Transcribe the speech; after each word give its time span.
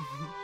Mm-hmm. 0.00 0.26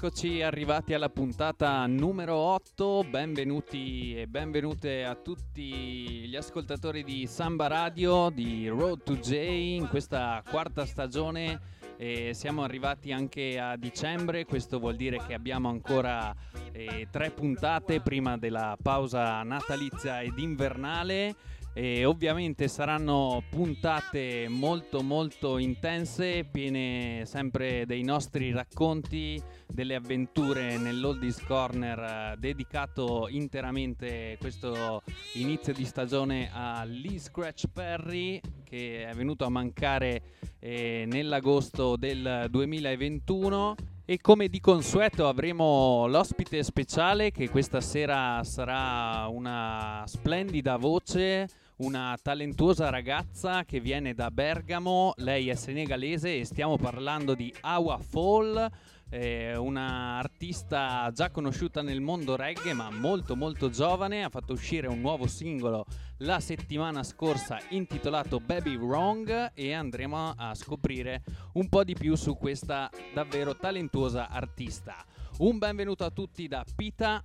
eccoci 0.00 0.42
arrivati 0.42 0.94
alla 0.94 1.08
puntata 1.08 1.84
numero 1.86 2.36
8, 2.36 3.02
benvenuti 3.10 4.14
e 4.14 4.28
benvenute 4.28 5.02
a 5.02 5.16
tutti 5.16 6.24
gli 6.28 6.36
ascoltatori 6.36 7.02
di 7.02 7.26
Samba 7.26 7.66
Radio, 7.66 8.30
di 8.30 8.68
Road 8.68 9.02
to 9.02 9.16
J 9.16 9.32
in 9.32 9.88
questa 9.88 10.40
quarta 10.48 10.86
stagione. 10.86 11.60
E 11.96 12.32
siamo 12.32 12.62
arrivati 12.62 13.10
anche 13.10 13.58
a 13.58 13.76
dicembre, 13.76 14.44
questo 14.44 14.78
vuol 14.78 14.94
dire 14.94 15.20
che 15.26 15.34
abbiamo 15.34 15.68
ancora 15.68 16.32
eh, 16.70 17.08
tre 17.10 17.30
puntate 17.30 18.00
prima 18.00 18.38
della 18.38 18.76
pausa 18.80 19.42
natalizia 19.42 20.20
ed 20.20 20.38
invernale 20.38 21.34
e 21.78 22.04
ovviamente 22.04 22.66
saranno 22.66 23.40
puntate 23.48 24.48
molto 24.48 25.00
molto 25.00 25.58
intense, 25.58 26.42
piene 26.42 27.22
sempre 27.24 27.86
dei 27.86 28.02
nostri 28.02 28.50
racconti, 28.50 29.40
delle 29.64 29.94
avventure 29.94 30.76
nell'Oldies 30.76 31.40
Corner 31.44 32.32
eh, 32.32 32.36
dedicato 32.36 33.28
interamente 33.30 34.36
questo 34.40 35.02
inizio 35.34 35.72
di 35.72 35.84
stagione 35.84 36.50
a 36.52 36.82
Lee 36.82 37.20
Scratch 37.20 37.66
Perry 37.72 38.40
che 38.64 39.06
è 39.06 39.14
venuto 39.14 39.44
a 39.44 39.48
mancare 39.48 40.22
eh, 40.58 41.04
nell'agosto 41.06 41.94
del 41.94 42.48
2021 42.50 43.76
e 44.04 44.20
come 44.20 44.48
di 44.48 44.58
consueto 44.58 45.28
avremo 45.28 46.06
l'ospite 46.08 46.62
speciale 46.62 47.30
che 47.30 47.50
questa 47.50 47.80
sera 47.82 48.42
sarà 48.42 49.28
una 49.28 50.02
splendida 50.06 50.76
voce, 50.76 51.46
una 51.78 52.18
talentuosa 52.20 52.90
ragazza 52.90 53.64
che 53.64 53.80
viene 53.80 54.14
da 54.14 54.30
Bergamo, 54.30 55.12
lei 55.18 55.48
è 55.48 55.54
senegalese 55.54 56.38
e 56.38 56.44
stiamo 56.44 56.76
parlando 56.76 57.34
di 57.34 57.54
Awa 57.60 57.98
Fall, 57.98 58.68
eh, 59.10 59.56
una 59.56 60.18
artista 60.18 61.10
già 61.14 61.30
conosciuta 61.30 61.80
nel 61.80 62.00
mondo 62.00 62.34
reggae 62.34 62.72
ma 62.72 62.90
molto 62.90 63.36
molto 63.36 63.70
giovane, 63.70 64.24
ha 64.24 64.28
fatto 64.28 64.54
uscire 64.54 64.88
un 64.88 65.00
nuovo 65.00 65.26
singolo 65.26 65.86
la 66.18 66.40
settimana 66.40 67.04
scorsa 67.04 67.60
intitolato 67.68 68.40
Baby 68.40 68.76
Wrong 68.76 69.52
e 69.54 69.72
andremo 69.72 70.34
a 70.36 70.54
scoprire 70.54 71.22
un 71.52 71.68
po' 71.68 71.84
di 71.84 71.94
più 71.94 72.16
su 72.16 72.36
questa 72.36 72.90
davvero 73.14 73.56
talentuosa 73.56 74.28
artista. 74.28 75.04
Un 75.38 75.58
benvenuto 75.58 76.04
a 76.04 76.10
tutti 76.10 76.48
da 76.48 76.64
Pita. 76.74 77.24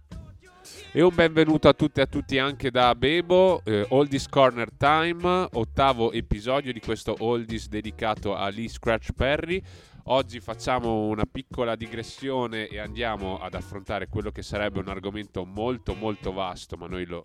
E 0.91 1.01
un 1.01 1.13
benvenuto 1.13 1.67
a 1.67 1.73
tutti 1.73 1.99
e 1.99 2.03
a 2.03 2.05
tutti 2.05 2.37
anche 2.37 2.71
da 2.71 2.95
Bebo, 2.95 3.61
eh, 3.65 3.85
Oldies 3.89 4.29
Corner 4.29 4.69
Time, 4.77 5.47
ottavo 5.51 6.13
episodio 6.13 6.71
di 6.71 6.79
questo 6.79 7.15
Oldies 7.19 7.67
dedicato 7.67 8.33
a 8.33 8.47
Lee 8.47 8.69
Scratch 8.69 9.11
Perry. 9.11 9.61
Oggi 10.05 10.39
facciamo 10.39 11.07
una 11.07 11.25
piccola 11.29 11.75
digressione 11.75 12.67
e 12.67 12.79
andiamo 12.79 13.39
ad 13.39 13.55
affrontare 13.55 14.07
quello 14.07 14.31
che 14.31 14.41
sarebbe 14.41 14.79
un 14.79 14.87
argomento 14.87 15.43
molto 15.43 15.95
molto 15.95 16.31
vasto, 16.31 16.77
ma 16.77 16.87
noi 16.87 17.05
lo 17.05 17.23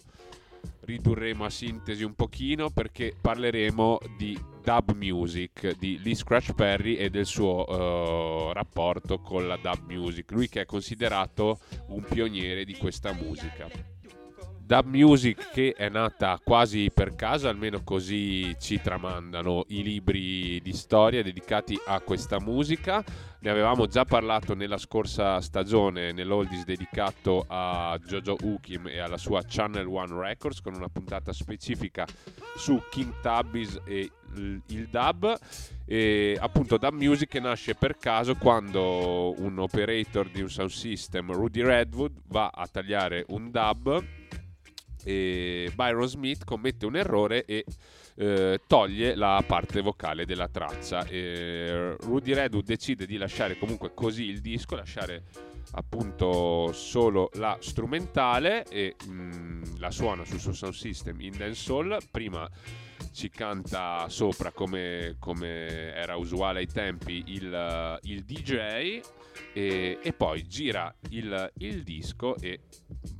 ridurremo 0.80 1.44
a 1.44 1.50
sintesi 1.50 2.02
un 2.02 2.14
pochino 2.14 2.70
perché 2.70 3.14
parleremo 3.20 3.98
di 4.16 4.38
dub 4.62 4.94
music 4.94 5.76
di 5.78 6.00
Lee 6.02 6.14
Scratch 6.14 6.54
Perry 6.54 6.96
e 6.96 7.10
del 7.10 7.26
suo 7.26 7.66
eh, 7.66 8.52
rapporto 8.52 9.20
con 9.20 9.46
la 9.46 9.56
dub 9.56 9.90
music, 9.90 10.30
lui 10.30 10.48
che 10.48 10.62
è 10.62 10.66
considerato 10.66 11.60
un 11.88 12.02
pioniere 12.02 12.64
di 12.64 12.76
questa 12.76 13.12
musica. 13.12 13.97
Dub 14.68 14.86
music 14.88 15.50
che 15.50 15.72
è 15.74 15.88
nata 15.88 16.38
quasi 16.44 16.90
per 16.92 17.14
caso, 17.14 17.48
almeno 17.48 17.82
così 17.82 18.54
ci 18.60 18.78
tramandano 18.82 19.64
i 19.68 19.82
libri 19.82 20.60
di 20.60 20.74
storia 20.74 21.22
dedicati 21.22 21.80
a 21.86 22.00
questa 22.00 22.38
musica. 22.38 23.02
Ne 23.40 23.48
avevamo 23.48 23.86
già 23.86 24.04
parlato 24.04 24.54
nella 24.54 24.76
scorsa 24.76 25.40
stagione 25.40 26.12
nell'Oldies 26.12 26.66
dedicato 26.66 27.46
a 27.48 27.98
Jojo 28.04 28.36
Ukim 28.42 28.88
e 28.88 28.98
alla 28.98 29.16
sua 29.16 29.42
Channel 29.42 29.86
One 29.86 30.20
Records 30.20 30.60
con 30.60 30.74
una 30.74 30.88
puntata 30.88 31.32
specifica 31.32 32.04
su 32.54 32.78
King 32.90 33.14
Tubbies 33.22 33.80
e 33.86 34.10
il 34.34 34.88
dub 34.90 35.34
e 35.86 36.36
appunto 36.38 36.76
dub 36.76 36.92
music 36.92 37.30
che 37.30 37.40
nasce 37.40 37.74
per 37.74 37.96
caso 37.96 38.34
quando 38.34 39.34
un 39.40 39.58
operator 39.58 40.28
di 40.28 40.42
un 40.42 40.50
sound 40.50 40.68
system 40.68 41.32
Rudy 41.32 41.62
Redwood 41.62 42.20
va 42.26 42.50
a 42.52 42.66
tagliare 42.66 43.24
un 43.28 43.50
dub 43.50 44.04
e 45.04 45.70
Byron 45.74 46.08
Smith 46.08 46.44
commette 46.44 46.86
un 46.86 46.96
errore 46.96 47.44
e 47.44 47.64
eh, 48.16 48.60
toglie 48.66 49.14
la 49.14 49.42
parte 49.46 49.80
vocale 49.80 50.26
della 50.26 50.48
traccia. 50.48 51.06
E 51.06 51.96
Rudy 52.00 52.34
Redwood 52.34 52.64
decide 52.64 53.06
di 53.06 53.16
lasciare 53.16 53.58
comunque 53.58 53.92
così 53.94 54.24
il 54.24 54.40
disco, 54.40 54.74
lasciare 54.74 55.24
appunto 55.72 56.72
solo 56.72 57.30
la 57.34 57.56
strumentale 57.60 58.64
e 58.64 58.96
mh, 59.06 59.78
la 59.78 59.90
suona 59.90 60.24
sul 60.24 60.40
suo 60.40 60.52
sound 60.52 60.74
system 60.74 61.20
in 61.20 61.36
dancehall. 61.36 61.98
Prima 62.10 62.48
ci 63.12 63.30
canta 63.30 64.08
sopra 64.08 64.50
come, 64.50 65.16
come 65.18 65.94
era 65.94 66.16
usuale 66.16 66.60
ai 66.60 66.66
tempi 66.66 67.22
il, 67.26 67.98
il 68.02 68.24
DJ 68.24 69.00
e, 69.52 69.98
e 70.02 70.12
poi 70.12 70.46
gira 70.46 70.94
il, 71.10 71.52
il 71.58 71.82
disco 71.82 72.36
e 72.36 72.60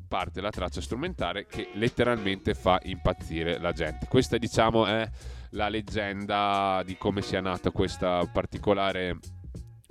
parte 0.08 0.40
la 0.40 0.50
traccia 0.50 0.80
strumentale 0.80 1.46
che 1.46 1.70
letteralmente 1.74 2.54
fa 2.54 2.80
impazzire 2.84 3.58
la 3.58 3.72
gente. 3.72 4.06
Questa 4.08 4.38
diciamo 4.38 4.86
è 4.86 5.08
la 5.50 5.68
leggenda 5.68 6.82
di 6.84 6.96
come 6.96 7.22
sia 7.22 7.40
nato 7.40 7.72
particolare 8.32 9.18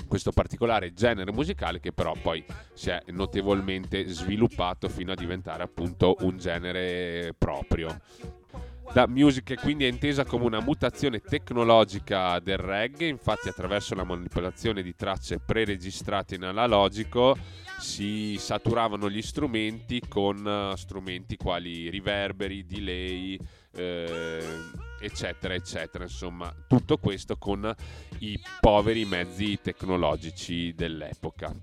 questo 0.07 0.31
particolare 0.31 0.93
genere 0.93 1.33
musicale 1.33 1.79
che 1.79 1.91
però 1.91 2.13
poi 2.21 2.43
si 2.73 2.89
è 2.89 3.01
notevolmente 3.07 4.05
sviluppato 4.05 4.87
fino 4.87 5.11
a 5.11 5.15
diventare 5.15 5.63
appunto 5.63 6.15
un 6.21 6.37
genere 6.37 7.35
proprio. 7.37 7.99
La 8.93 9.05
music 9.07 9.59
quindi 9.59 9.85
è 9.85 9.89
intesa 9.89 10.25
come 10.25 10.45
una 10.45 10.61
mutazione 10.61 11.19
tecnologica 11.19 12.39
del 12.39 12.57
reggae, 12.57 13.07
infatti 13.07 13.47
attraverso 13.47 13.93
la 13.93 14.03
manipolazione 14.03 14.81
di 14.81 14.95
tracce 14.95 15.39
preregistrate 15.39 16.35
in 16.35 16.43
analogico 16.43 17.35
si 17.79 18.37
saturavano 18.39 19.09
gli 19.09 19.21
strumenti 19.21 20.01
con 20.07 20.45
eh, 20.47 20.75
strumenti 20.77 21.37
quali 21.37 21.89
riverberi, 21.89 22.65
delay, 22.65 23.37
eh, 23.75 24.43
eccetera, 24.99 25.53
eccetera. 25.53 26.03
Insomma, 26.03 26.51
tutto 26.67 26.97
questo 26.97 27.37
con 27.37 27.71
i 28.19 28.39
poveri 28.59 29.05
mezzi 29.05 29.59
tecnologici 29.61 30.73
dell'epoca. 30.73 31.55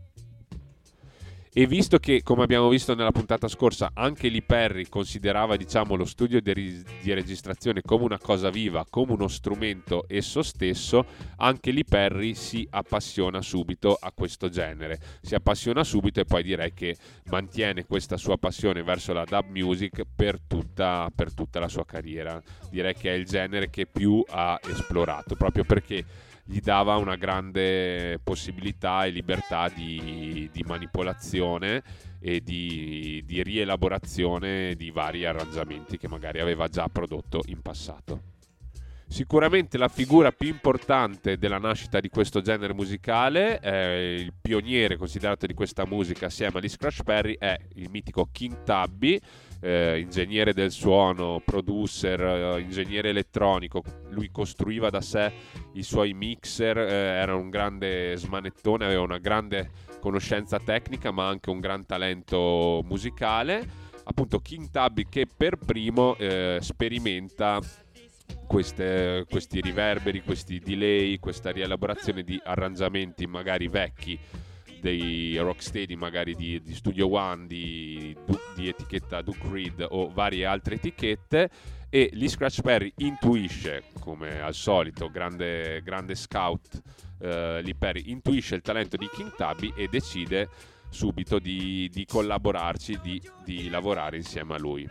E 1.57 1.69
visto 1.69 1.99
che, 1.99 2.25
come 2.25 2.43
abbiamo 2.43 2.69
visto 2.69 2.97
nella 2.97 3.13
puntata 3.13 3.47
scorsa, 3.47 3.93
anche 3.95 4.29
Lee 4.29 4.43
Perry 4.43 4.89
considerava 4.89 5.55
diciamo, 5.55 5.95
lo 5.95 6.05
studio 6.05 6.41
di, 6.41 6.83
registrazione 7.05 7.81
come 7.81 8.03
una 8.03 8.19
cosa 8.19 8.51
viva, 8.51 8.85
come 8.91 9.13
uno 9.13 9.29
strumento 9.29 10.05
esso 10.09 10.43
stesso, 10.43 11.07
anche 11.37 11.71
Lee 11.71 11.85
Perry 11.85 12.35
si 12.35 12.67
appassiona 12.69 13.41
subito 13.41 13.97
a 14.01 14.11
questo 14.11 14.49
genere. 14.49 14.99
Si 15.23 15.37
appassiona 15.37 15.85
subito 15.85 16.19
e 16.19 16.25
poi 16.25 16.43
direi 16.43 16.75
che 16.75 16.97
mantiene 17.27 17.85
questa 17.85 18.17
sua 18.17 18.37
passione 18.37 18.83
verso 18.83 19.13
la 19.13 19.25
dub 19.25 19.49
music 19.51 20.03
per 20.13 20.41
tutta, 20.45 21.09
per 21.15 21.33
tutta 21.33 21.61
la 21.61 21.69
sua 21.69 21.85
carriera. 21.85 22.43
Direi 22.69 22.95
che 22.95 23.11
è 23.11 23.15
il 23.15 23.27
genere 23.27 23.71
che 23.71 23.87
più 23.87 24.25
ha 24.29 24.59
esplorato, 24.61 25.37
proprio 25.37 25.63
perché 25.63 26.05
gli 26.45 26.61
dava 26.61 26.97
una 26.97 27.17
grande 27.17 28.21
possibilità 28.23 29.07
e 29.07 29.11
libertà 29.11 29.69
di, 29.69 30.49
di 30.53 30.63
manipolazione 30.63 31.83
e 32.21 32.43
di, 32.43 33.23
di 33.25 33.43
rielaborazione 33.43 34.75
di 34.75 34.91
vari 34.91 35.25
arrangiamenti 35.25 35.97
che 35.97 36.09
magari 36.09 36.41
aveva 36.41 36.69
già 36.69 36.89
prodotto 36.89 37.43
in 37.47 37.63
passato. 37.63 38.33
Sicuramente 39.07 39.79
la 39.79 39.89
figura 39.89 40.33
più 40.33 40.49
importante 40.49 41.39
della 41.39 41.59
nascita 41.59 42.01
di 42.01 42.09
questo 42.09 42.41
genere 42.41 42.75
musicale, 42.75 43.61
eh, 43.61 44.15
il 44.15 44.33
pioniere 44.41 44.97
considerato 44.97 45.47
di 45.47 45.55
questa 45.55 45.87
musica 45.87 46.27
assieme 46.27 46.59
a 46.59 46.61
Lee 46.61 46.69
Scratch 46.69 47.03
Perry, 47.05 47.37
è 47.39 47.57
il 47.75 47.91
mitico 47.91 48.29
King 48.33 48.65
Tubby, 48.65 49.21
eh, 49.65 49.99
ingegnere 49.99 50.53
del 50.53 50.71
suono, 50.71 51.41
producer, 51.43 52.21
eh, 52.21 52.61
ingegnere 52.61 53.09
elettronico, 53.09 53.83
lui 54.11 54.31
costruiva 54.31 54.91
da 54.91 55.01
sé 55.01 55.33
i 55.73 55.83
suoi 55.83 56.13
mixer, 56.13 56.77
eh, 56.77 56.93
era 56.93 57.35
un 57.35 57.49
grande 57.49 58.15
smanettone, 58.17 58.85
aveva 58.85 59.01
una 59.01 59.17
grande 59.17 59.71
conoscenza 60.01 60.59
tecnica 60.59 61.11
ma 61.13 61.29
anche 61.29 61.49
un 61.49 61.61
gran 61.61 61.87
talento 61.87 62.83
musicale. 62.85 63.83
Appunto 64.05 64.39
King 64.41 64.69
Tubby 64.71 65.07
che 65.09 65.27
per 65.35 65.57
primo 65.57 66.15
eh, 66.17 66.59
sperimenta 66.61 67.59
queste, 68.47 69.25
questi 69.31 69.63
riverberi, 69.63 70.23
questi 70.23 70.59
delay, 70.59 71.19
questa 71.19 71.51
rielaborazione 71.51 72.23
di 72.23 72.39
arrangiamenti 72.45 73.27
magari 73.27 73.69
vecchi 73.69 74.21
dei 74.85 75.39
rocksteady 75.39 75.95
magari 75.95 76.35
di, 76.35 76.61
di 76.61 76.75
Studio 76.75 77.11
One, 77.11 77.47
di, 77.47 78.15
di, 78.55 78.69
etichetta 78.69 79.23
Duke 79.23 79.49
Reed 79.51 79.87
o 79.89 80.11
varie 80.11 80.45
altre 80.45 80.75
etichette 80.75 81.49
e 81.89 82.11
Lee 82.13 82.29
Scratch 82.29 82.61
Perry 82.61 82.93
intuisce, 82.99 83.85
come 83.99 84.43
al 84.43 84.53
solito, 84.53 85.09
grande, 85.09 85.81
grande 85.83 86.15
scout 86.15 86.83
eh, 87.19 87.63
Lee 87.63 87.75
Perry, 87.75 88.11
intuisce 88.11 88.57
il 88.57 88.61
talento 88.61 88.99
di 88.99 89.09
King 89.11 89.35
Tubby 89.35 89.73
e 89.75 89.89
decide 89.89 90.51
subito 90.91 91.39
di, 91.39 91.89
di 91.91 92.05
collaborarci, 92.05 93.01
di, 93.01 93.23
di 93.43 93.71
lavorare 93.71 94.19
insieme 94.19 94.55
a 94.55 94.59
lui. 94.59 94.87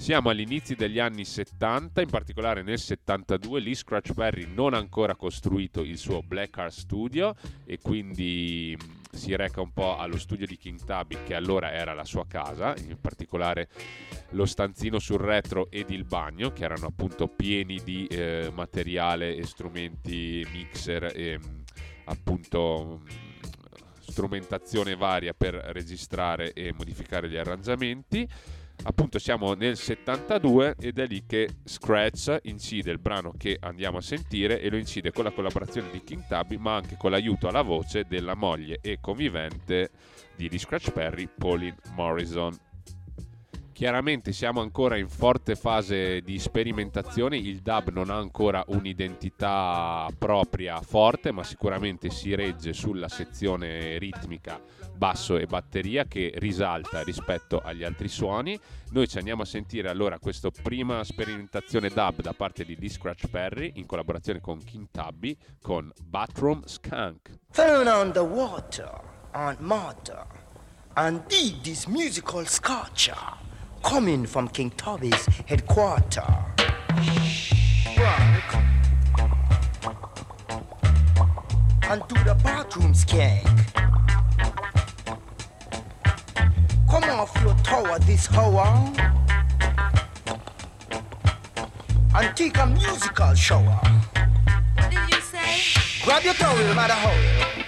Siamo 0.00 0.30
agli 0.30 0.40
inizi 0.40 0.76
degli 0.76 0.98
anni 0.98 1.26
70, 1.26 2.00
in 2.00 2.08
particolare 2.08 2.62
nel 2.62 2.78
72 2.78 3.60
lì 3.60 3.74
Scratch 3.74 4.14
Perry 4.14 4.46
non 4.46 4.72
ha 4.72 4.78
ancora 4.78 5.14
costruito 5.14 5.82
il 5.82 5.98
suo 5.98 6.22
Black 6.22 6.56
Art 6.56 6.72
Studio 6.72 7.34
e 7.66 7.78
quindi 7.82 8.74
mm, 8.82 8.90
si 9.12 9.36
reca 9.36 9.60
un 9.60 9.74
po' 9.74 9.98
allo 9.98 10.16
studio 10.16 10.46
di 10.46 10.56
King 10.56 10.82
Tubby 10.82 11.18
che 11.26 11.34
allora 11.34 11.72
era 11.72 11.92
la 11.92 12.06
sua 12.06 12.26
casa, 12.26 12.74
in 12.78 12.96
particolare 12.98 13.68
lo 14.30 14.46
stanzino 14.46 14.98
sul 14.98 15.20
retro 15.20 15.70
ed 15.70 15.90
il 15.90 16.04
bagno 16.04 16.50
che 16.50 16.64
erano 16.64 16.86
appunto 16.86 17.28
pieni 17.28 17.78
di 17.84 18.06
eh, 18.06 18.50
materiale 18.54 19.36
e 19.36 19.44
strumenti 19.44 20.44
mixer 20.50 21.12
e 21.14 21.38
mm, 21.38 21.58
appunto 22.04 23.02
mm, 23.02 23.06
strumentazione 24.00 24.96
varia 24.96 25.34
per 25.34 25.54
registrare 25.56 26.54
e 26.54 26.72
modificare 26.72 27.28
gli 27.28 27.36
arrangiamenti 27.36 28.26
appunto 28.82 29.18
siamo 29.18 29.54
nel 29.54 29.76
72 29.76 30.76
ed 30.78 30.98
è 30.98 31.06
lì 31.06 31.24
che 31.26 31.48
Scratch 31.64 32.38
incide 32.42 32.90
il 32.90 32.98
brano 32.98 33.32
che 33.36 33.58
andiamo 33.60 33.98
a 33.98 34.02
sentire 34.02 34.60
e 34.60 34.70
lo 34.70 34.76
incide 34.76 35.12
con 35.12 35.24
la 35.24 35.30
collaborazione 35.30 35.90
di 35.90 36.02
King 36.02 36.26
Tubby 36.26 36.56
ma 36.56 36.76
anche 36.76 36.96
con 36.96 37.10
l'aiuto 37.10 37.48
alla 37.48 37.62
voce 37.62 38.04
della 38.08 38.34
moglie 38.34 38.78
e 38.80 38.98
convivente 39.00 39.90
di, 40.36 40.48
di 40.48 40.58
Scratch 40.58 40.90
Perry, 40.92 41.28
Pauline 41.36 41.76
Morrison. 41.94 42.56
Chiaramente 43.72 44.32
siamo 44.32 44.60
ancora 44.60 44.98
in 44.98 45.08
forte 45.08 45.54
fase 45.54 46.20
di 46.20 46.38
sperimentazione, 46.38 47.38
il 47.38 47.60
dub 47.60 47.88
non 47.88 48.10
ha 48.10 48.16
ancora 48.16 48.62
un'identità 48.68 50.06
propria 50.18 50.82
forte, 50.82 51.32
ma 51.32 51.42
sicuramente 51.42 52.10
si 52.10 52.34
regge 52.34 52.74
sulla 52.74 53.08
sezione 53.08 53.96
ritmica 53.96 54.60
basso 55.00 55.38
e 55.38 55.46
batteria 55.46 56.04
che 56.04 56.30
risalta 56.36 57.02
rispetto 57.02 57.58
agli 57.58 57.84
altri 57.84 58.08
suoni. 58.08 58.60
Noi 58.90 59.08
ci 59.08 59.16
andiamo 59.16 59.40
a 59.40 59.46
sentire 59.46 59.88
allora 59.88 60.18
questa 60.18 60.50
prima 60.50 61.02
sperimentazione 61.04 61.88
dub 61.88 62.20
da 62.20 62.34
parte 62.34 62.66
di 62.66 62.76
Lee 62.78 62.90
Scratch 62.90 63.28
Perry 63.28 63.72
in 63.76 63.86
collaborazione 63.86 64.42
con 64.42 64.62
King 64.62 64.88
Tubby 64.90 65.34
con 65.62 65.90
Bathroom 66.04 66.64
Skunk. 66.66 67.30
Turn 67.52 67.86
on 67.86 68.12
the 68.12 68.20
water, 68.20 68.90
on 69.32 69.56
motor, 69.60 70.26
and 70.96 71.24
dig 71.28 71.62
this 71.62 71.86
musical 71.86 72.44
sculpture. 72.44 73.48
coming 73.82 74.26
from 74.26 74.48
King 74.48 74.70
Tubby's 74.70 75.24
headquarters. 75.46 76.24
And 81.82 82.08
to 82.08 82.14
the 82.24 82.38
bathroom 82.42 82.92
skank. 82.92 83.99
Come 86.90 87.04
off 87.04 87.40
your 87.40 87.54
tower 87.62 88.00
this 88.00 88.28
hour. 88.32 88.66
And 92.16 92.36
take 92.36 92.58
a 92.58 92.66
musical 92.66 93.32
shower. 93.34 93.80
What 94.74 94.90
did 94.90 95.14
you 95.14 95.20
say? 95.20 95.60
Grab 96.04 96.24
your 96.24 96.34
towel, 96.34 96.74
mother 96.74 96.94
hole. 96.94 97.60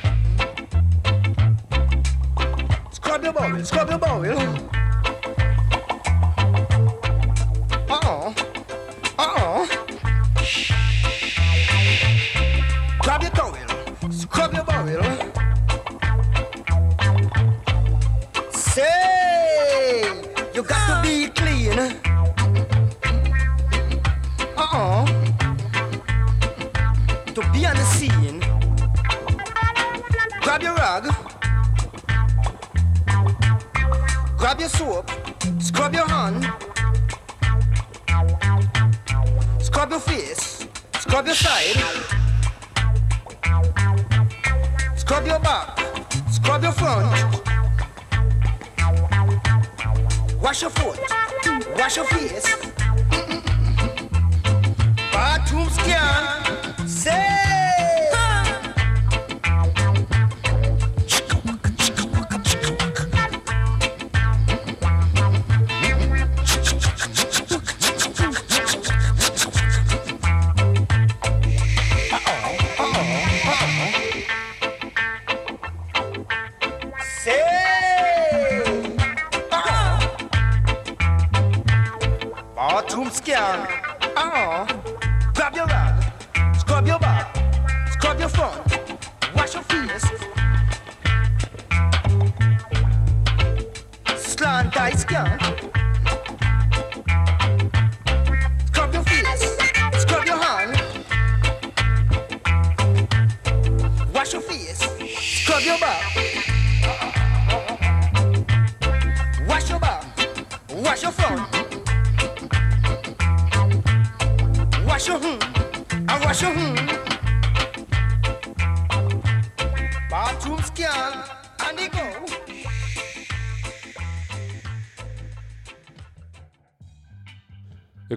Scrub 2.91 3.23
your 3.23 3.33
bowel, 3.33 3.65
scrub 3.65 3.91
your 3.91 3.99
bowel. 3.99 4.82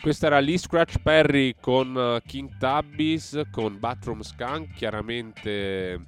Questa 0.05 0.27
era 0.27 0.39
Lee 0.39 0.59
Scratch 0.59 0.99
Perry 0.99 1.55
con 1.59 1.97
eh, 1.97 2.21
King 2.27 2.59
Tabbies, 2.59 3.41
con 3.49 3.79
Bathroom 3.79 4.19
Skunk, 4.19 4.75
chiaramente 4.75 5.99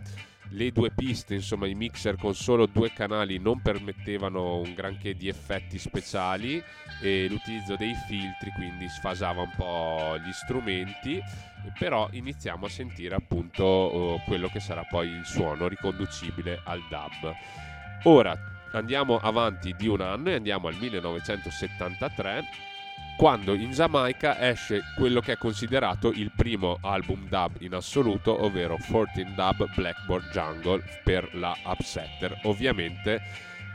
le 0.50 0.72
due 0.72 0.92
piste, 0.92 1.34
insomma 1.34 1.66
i 1.66 1.74
mixer 1.74 2.16
con 2.16 2.36
solo 2.36 2.68
due 2.68 2.94
canali 2.94 3.40
non 3.40 3.60
permettevano 3.60 4.58
un 4.58 4.76
granché 4.76 5.16
di 5.16 5.28
effetti 5.28 5.80
speciali 5.80 6.62
e 7.02 7.26
l'utilizzo 7.28 7.76
dei 7.76 7.96
filtri 8.08 8.52
quindi 8.52 8.88
sfasava 8.88 9.42
un 9.42 9.54
po' 9.58 10.16
gli 10.24 10.32
strumenti, 10.32 11.20
però 11.80 12.08
iniziamo 12.12 12.68
a 12.68 12.70
sentire 12.70 13.16
appunto 13.16 13.64
oh, 13.64 14.22
quello 14.26 14.48
che 14.50 14.60
sarà 14.60 14.84
poi 14.84 15.08
il 15.08 15.26
suono 15.26 15.68
riconducibile 15.68 16.62
al 16.66 16.84
dub. 16.88 17.34
Ora 18.04 18.38
andiamo 18.74 19.18
avanti 19.18 19.74
di 19.76 19.88
un 19.88 20.02
anno 20.02 20.30
e 20.30 20.36
andiamo 20.36 20.68
al 20.68 20.76
1973 20.76 22.76
quando 23.18 23.56
in 23.56 23.72
Giamaica 23.72 24.40
esce 24.48 24.94
quello 24.96 25.22
che 25.22 25.34
è 25.34 25.38
considerato 25.38 26.12
il 26.12 26.32
primo 26.36 26.78
album 26.82 27.28
dub 27.28 27.56
in 27.62 27.74
assoluto, 27.74 28.44
ovvero 28.46 28.78
14 28.78 29.34
Dub 29.34 29.74
Blackboard 29.74 30.30
Jungle 30.30 30.84
per 31.04 31.34
la 31.34 31.58
Upsetter. 31.66 32.42
Ovviamente 32.44 33.22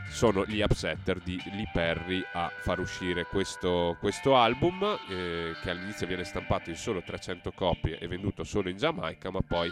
sono 0.07 0.45
gli 0.45 0.61
Upsetter 0.61 1.19
di 1.19 1.41
Lee 1.51 1.69
Perry 1.73 2.23
a 2.33 2.49
far 2.55 2.79
uscire 2.79 3.25
questo, 3.25 3.97
questo 3.99 4.37
album 4.37 4.97
eh, 5.09 5.51
che 5.61 5.69
all'inizio 5.69 6.07
viene 6.07 6.23
stampato 6.23 6.69
in 6.69 6.77
solo 6.77 7.01
300 7.01 7.51
copie 7.51 7.99
e 7.99 8.07
venduto 8.07 8.45
solo 8.45 8.69
in 8.69 8.77
Giamaica, 8.77 9.29
ma 9.29 9.41
poi 9.45 9.69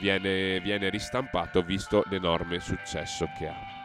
viene, 0.00 0.60
viene 0.60 0.90
ristampato 0.90 1.62
visto 1.62 2.04
l'enorme 2.10 2.60
successo 2.60 3.26
che 3.38 3.48
ha. 3.48 3.77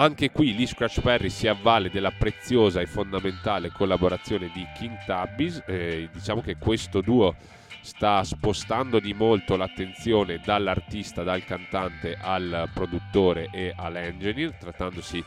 Anche 0.00 0.30
qui 0.30 0.54
Lee 0.54 0.68
Scratch 0.68 1.00
Perry 1.00 1.28
si 1.28 1.48
avvale 1.48 1.90
della 1.90 2.12
preziosa 2.12 2.80
e 2.80 2.86
fondamentale 2.86 3.72
collaborazione 3.72 4.48
di 4.54 4.64
King 4.76 4.96
Tabbies. 5.04 5.64
Eh, 5.66 6.08
diciamo 6.12 6.40
che 6.40 6.56
questo 6.56 7.00
duo 7.00 7.34
sta 7.80 8.22
spostando 8.22 9.00
di 9.00 9.12
molto 9.12 9.56
l'attenzione 9.56 10.40
dall'artista, 10.44 11.24
dal 11.24 11.44
cantante 11.44 12.16
al 12.16 12.70
produttore 12.72 13.48
e 13.52 13.72
all'engineer, 13.76 14.54
trattandosi 14.54 15.24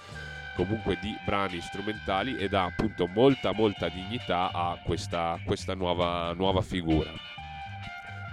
comunque 0.56 0.98
di 1.02 1.14
brani 1.26 1.60
strumentali 1.60 2.38
e 2.38 2.48
dà 2.48 2.64
appunto 2.64 3.08
molta 3.08 3.52
molta 3.52 3.90
dignità 3.90 4.52
a 4.54 4.80
questa, 4.82 5.38
questa 5.44 5.74
nuova, 5.74 6.32
nuova 6.32 6.62
figura. 6.62 7.12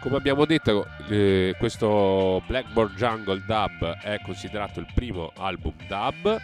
Come 0.01 0.17
abbiamo 0.17 0.45
detto, 0.45 0.87
eh, 1.09 1.57
questo 1.59 2.41
Blackboard 2.47 2.95
Jungle 2.95 3.43
Dub 3.45 3.99
è 4.01 4.21
considerato 4.23 4.79
il 4.79 4.87
primo 4.95 5.33
album 5.37 5.73
dub 5.89 6.41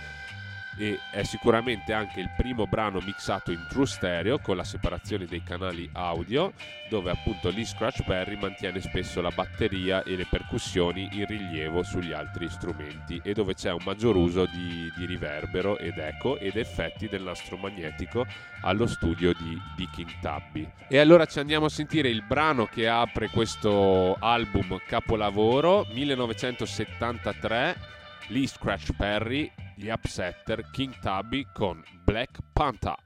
e 0.79 0.99
è 1.13 1.23
sicuramente 1.23 1.93
anche 1.93 2.21
il 2.21 2.31
primo 2.37 2.67
brano 2.67 3.01
mixato 3.01 3.53
in 3.53 3.67
true 3.69 3.87
stereo 3.87 4.39
con 4.39 4.57
la 4.57 4.65
separazione 4.65 5.27
dei 5.27 5.43
canali 5.43 5.89
audio 5.93 6.53
dove 6.89 7.11
appunto 7.11 7.51
Lee 7.51 7.65
Scratch 7.65 8.05
Perry 8.05 8.37
mantiene 8.37 8.81
spesso 8.81 9.21
la 9.21 9.31
batteria 9.31 10.03
e 10.03 10.17
le 10.17 10.27
percussioni 10.29 11.09
in 11.13 11.27
rilievo 11.27 11.83
sugli 11.83 12.13
altri 12.13 12.49
strumenti 12.49 13.21
e 13.25 13.33
dove 13.33 13.55
c'è 13.55 13.73
un 13.73 13.83
maggior 13.85 14.17
uso 14.17 14.47
di, 14.47 14.93
di 14.97 15.07
riverbero 15.07 15.79
ed 15.79 15.99
eco 15.99 16.39
ed 16.39 16.57
effetti 16.57 17.09
del 17.09 17.23
nastro 17.23 17.57
magnetico 17.57 18.27
allo 18.63 18.87
studio 18.87 19.33
di, 19.33 19.61
di 19.77 19.89
King 19.93 20.11
Tabby. 20.21 20.71
E 20.89 20.99
allora 20.99 21.27
ci 21.27 21.39
andiamo 21.39 21.67
a 21.67 21.71
sentire 21.71 22.09
il 22.09 22.23
brano 22.23 22.67
che 22.67 22.89
apre 22.89 23.29
questo 23.29 24.17
album 24.21 24.81
capolavoro 24.87 25.87
1973 25.91 27.93
Lee 28.29 28.47
Scratch 28.47 28.93
Perry, 28.97 29.51
gli 29.77 29.89
Upsetter, 29.89 30.71
King 30.73 30.95
Tabby 31.01 31.47
con 31.55 31.83
Black 32.05 32.39
Panther. 32.53 32.97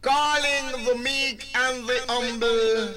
Calling 0.00 0.84
the 0.84 0.94
meek 0.96 1.46
and 1.54 1.86
the 1.86 2.00
humble. 2.08 2.94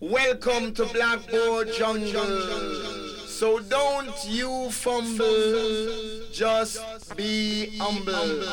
Welcome 0.00 0.72
to 0.74 0.86
Blackboard 0.86 1.72
Jungle. 1.72 3.16
So 3.26 3.58
don't 3.58 4.14
you 4.26 4.70
fumble, 4.70 6.26
just 6.32 7.16
be 7.16 7.78
humble. 7.78 8.44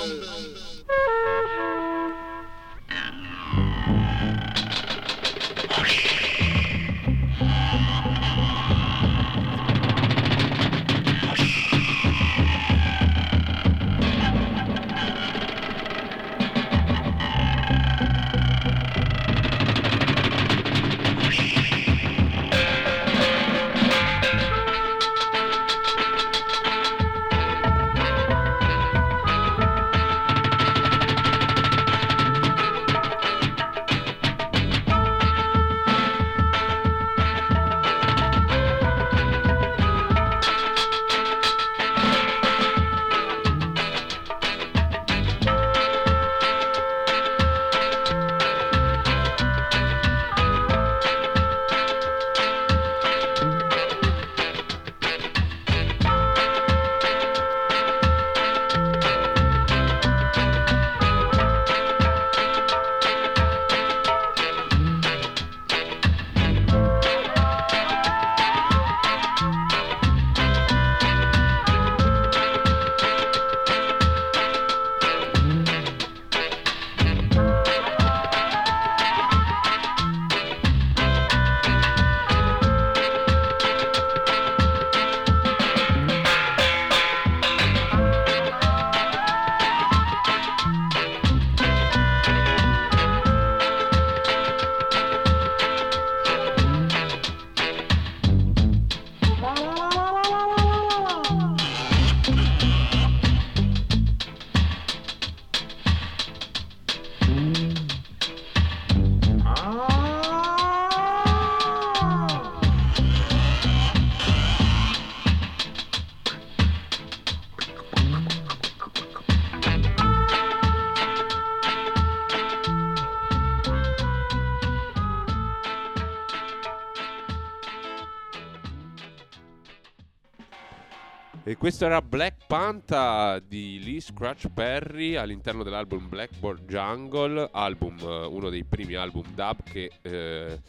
Questo 131.68 131.84
era 131.84 132.02
Black 132.02 132.46
Panther 132.48 133.42
di 133.42 133.82
Lee 133.84 134.00
Scratch 134.00 134.48
Perry 134.54 135.16
all'interno 135.16 135.64
dell'album 135.64 136.08
Blackboard 136.08 136.66
Jungle, 136.66 137.50
album, 137.52 137.98
eh, 138.00 138.26
uno 138.26 138.50
dei 138.50 138.64
primi 138.64 138.94
album 138.94 139.26
dub 139.34 139.64
che 139.64 139.92
eh, 140.02 140.62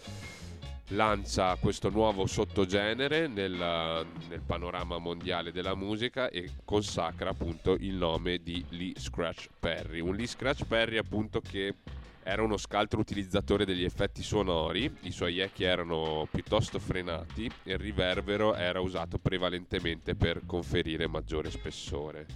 lancia 0.88 1.54
questo 1.54 1.88
nuovo 1.88 2.26
sottogenere 2.26 3.28
nel, 3.28 3.52
nel, 4.28 4.40
panorama 4.44 4.98
mondiale 4.98 5.52
della 5.52 5.76
musica 5.76 6.30
e 6.30 6.50
consacra 6.64 7.30
appunto 7.30 7.74
il 7.74 7.94
nome 7.94 8.42
di 8.42 8.64
Lee 8.70 8.94
Scratch 8.96 9.50
Perry. 9.56 10.00
Un 10.00 10.16
Lee 10.16 10.26
Scratch 10.26 10.64
Perry 10.64 10.96
appunto 10.96 11.40
che 11.40 11.76
era 12.28 12.42
uno 12.42 12.58
scaltro 12.58 13.00
utilizzatore 13.00 13.64
degli 13.64 13.84
effetti 13.84 14.22
sonori, 14.22 14.94
i 15.04 15.12
suoi 15.12 15.38
echi 15.38 15.64
erano 15.64 16.28
piuttosto 16.30 16.78
frenati 16.78 17.50
e 17.64 17.72
il 17.72 17.78
riverbero 17.78 18.54
era 18.54 18.80
usato 18.80 19.18
prevalentemente 19.18 20.14
per 20.14 20.42
conferire 20.44 21.08
maggiore 21.08 21.50
spessore 21.50 22.26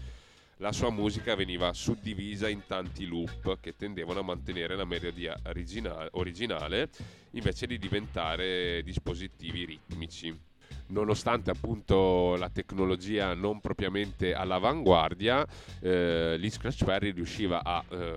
la 0.63 0.73
sua 0.73 0.91
musica 0.91 1.35
veniva 1.35 1.73
suddivisa 1.73 2.49
in 2.49 2.63
tanti 2.69 3.05
loop 3.05 3.59
che 3.61 3.75
tendevano 3.75 4.21
a 4.21 4.23
mantenere 4.23 4.77
la 4.77 4.85
melodia 4.85 5.37
originale, 5.43 6.89
invece 7.33 7.67
di 7.67 7.79
diventare 7.79 8.81
dispositivi 8.85 9.65
ritmici. 9.65 10.52
Nonostante 10.89 11.51
appunto 11.51 12.37
la 12.37 12.51
tecnologia 12.51 13.35
non 13.35 13.61
propriamente 13.61 14.35
all'avanguardia, 14.35 15.47
eh, 15.81 16.37
Lee 16.39 16.51
Scratch 16.51 16.85
riusciva 16.99 17.63
a 17.65 17.83
eh, 17.89 18.15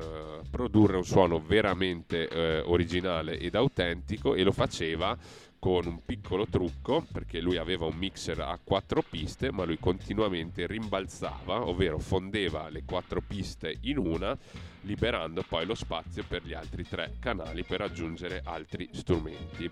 produrre 0.49 0.97
un 0.97 1.05
suono 1.05 1.39
veramente 1.39 2.27
eh, 2.27 2.59
originale 2.65 3.39
ed 3.39 3.55
autentico 3.55 4.35
e 4.35 4.43
lo 4.43 4.51
faceva 4.51 5.17
con 5.65 5.87
un 5.87 6.05
piccolo 6.05 6.45
trucco 6.45 7.03
perché 7.11 7.41
lui 7.41 7.57
aveva 7.57 7.87
un 7.87 7.95
mixer 7.95 8.39
a 8.39 8.59
quattro 8.63 9.01
piste 9.01 9.51
ma 9.51 9.63
lui 9.63 9.79
continuamente 9.79 10.67
rimbalzava 10.67 11.65
ovvero 11.65 11.97
fondeva 11.97 12.69
le 12.69 12.83
quattro 12.85 13.19
piste 13.19 13.75
in 13.81 13.97
una 13.97 14.37
liberando 14.81 15.41
poi 15.41 15.65
lo 15.65 15.73
spazio 15.73 16.23
per 16.27 16.45
gli 16.45 16.53
altri 16.53 16.87
tre 16.87 17.15
canali 17.17 17.63
per 17.63 17.81
aggiungere 17.81 18.43
altri 18.45 18.87
strumenti. 18.93 19.67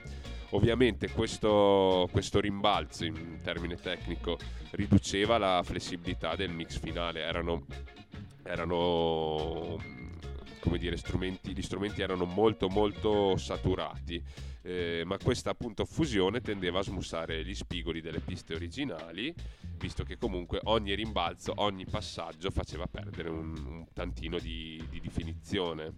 Ovviamente 0.50 1.12
questo, 1.12 2.10
questo 2.12 2.40
rimbalzo 2.40 3.06
in 3.06 3.42
termine 3.44 3.76
tecnico 3.76 4.40
riduceva 4.72 5.38
la 5.38 5.62
flessibilità 5.64 6.36
del 6.36 6.50
mix 6.50 6.80
finale. 6.80 7.20
Erano, 7.20 7.68
erano 8.42 9.78
come 10.63 10.77
dire 10.77 10.98
strumenti, 10.98 11.53
gli 11.53 11.62
strumenti 11.62 12.01
erano 12.01 12.25
molto 12.25 12.70
molto 12.70 13.38
saturati 13.38 14.24
eh, 14.63 15.03
ma 15.05 15.17
questa 15.17 15.51
appunto 15.51 15.86
fusione 15.86 16.41
tendeva 16.41 16.79
a 16.79 16.84
smussare 16.84 17.43
gli 17.43 17.53
spigoli 17.53 18.01
delle 18.01 18.22
piste 18.22 18.55
originali, 18.55 19.34
visto 19.77 20.03
che 20.03 20.17
comunque 20.17 20.60
ogni 20.63 20.96
rimbalzo, 20.96 21.53
ogni 21.58 21.86
passaggio 21.86 22.50
faceva 22.50 22.88
perdere 22.88 23.29
un, 23.29 23.53
un 23.65 23.86
tantino 23.93 24.39
di, 24.39 24.84
di 24.89 25.00
definizione. 25.01 25.96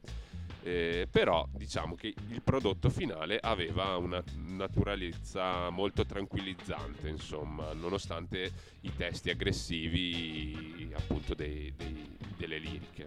Eh, 0.64 1.08
però 1.12 1.48
diciamo 1.52 1.94
che 1.94 2.16
il 2.30 2.42
prodotto 2.42 2.90
finale 2.90 3.38
aveva 3.40 3.98
una 3.98 4.24
naturalezza 4.48 5.70
molto 5.70 6.08
tranquillizzante, 6.08 7.08
insomma, 7.08 7.72
nonostante 7.74 8.52
i 8.82 8.92
testi 8.96 9.30
aggressivi 9.30 10.92
appunto 10.96 11.36
dei, 11.36 11.72
dei, 11.78 12.18
delle 12.36 12.58
liriche. 12.58 13.06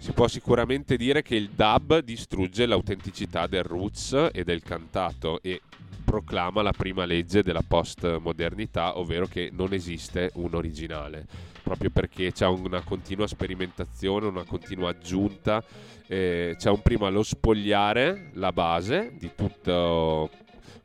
Si 0.00 0.12
può 0.12 0.28
sicuramente 0.28 0.96
dire 0.96 1.20
che 1.20 1.34
il 1.34 1.50
dub 1.50 1.98
distrugge 1.98 2.64
l'autenticità 2.64 3.46
del 3.46 3.62
roots 3.64 4.30
e 4.32 4.44
del 4.44 4.62
cantato 4.62 5.42
e 5.42 5.60
proclama 6.02 6.62
la 6.62 6.72
prima 6.72 7.04
legge 7.04 7.42
della 7.42 7.60
postmodernità, 7.60 8.98
ovvero 8.98 9.26
che 9.26 9.50
non 9.52 9.74
esiste 9.74 10.30
un 10.36 10.54
originale, 10.54 11.26
proprio 11.62 11.90
perché 11.90 12.32
c'è 12.32 12.46
una 12.46 12.80
continua 12.80 13.26
sperimentazione, 13.26 14.24
una 14.24 14.44
continua 14.44 14.88
aggiunta, 14.88 15.62
eh, 16.06 16.54
c'è 16.56 16.70
un 16.70 16.80
prima 16.80 17.10
lo 17.10 17.22
spogliare 17.22 18.30
la 18.32 18.52
base 18.52 19.12
di 19.18 19.30
tutto 19.36 20.30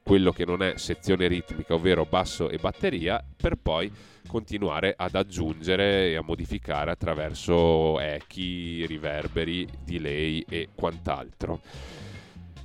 quello 0.04 0.34
che 0.34 0.44
non 0.44 0.62
è 0.62 0.74
sezione 0.76 1.28
ritmica, 1.28 1.74
ovvero 1.74 2.06
basso 2.06 2.50
e 2.50 2.58
batteria, 2.58 3.24
per 3.38 3.56
poi 3.56 3.90
continuare 4.28 4.94
ad 4.98 5.16
aggiungere 5.16 6.10
e 6.10 6.16
a 6.16 6.22
modificare 6.22 6.92
attraverso 6.92 8.00
echi, 8.00 8.86
riverberi, 8.86 9.68
delay 9.84 10.44
e 10.48 10.70
quant'altro. 10.76 11.62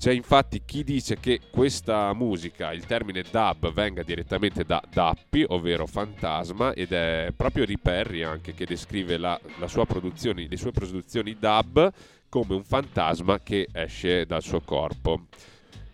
C'è 0.01 0.13
infatti 0.13 0.63
chi 0.65 0.83
dice 0.83 1.21
che 1.21 1.41
questa 1.51 2.15
musica, 2.15 2.73
il 2.73 2.87
termine 2.87 3.23
dub, 3.31 3.71
venga 3.71 4.03
direttamente 4.03 4.65
da 4.65 4.83
Dappi, 4.91 5.45
ovvero 5.49 5.87
fantasma, 5.87 6.73
ed 6.73 6.93
è 6.93 7.31
proprio 7.37 7.67
Riperri 7.67 8.23
anche 8.23 8.55
che 8.55 8.65
descrive 8.65 9.19
la, 9.19 9.39
la 9.59 9.69
sua 9.69 9.87
le 9.87 10.57
sue 10.57 10.71
produzioni 10.71 11.37
dub 11.39 11.93
come 12.31 12.55
un 12.55 12.65
fantasma 12.65 13.41
che 13.41 13.69
esce 13.71 14.25
dal 14.25 14.41
suo 14.41 14.63
corpo. 14.63 15.27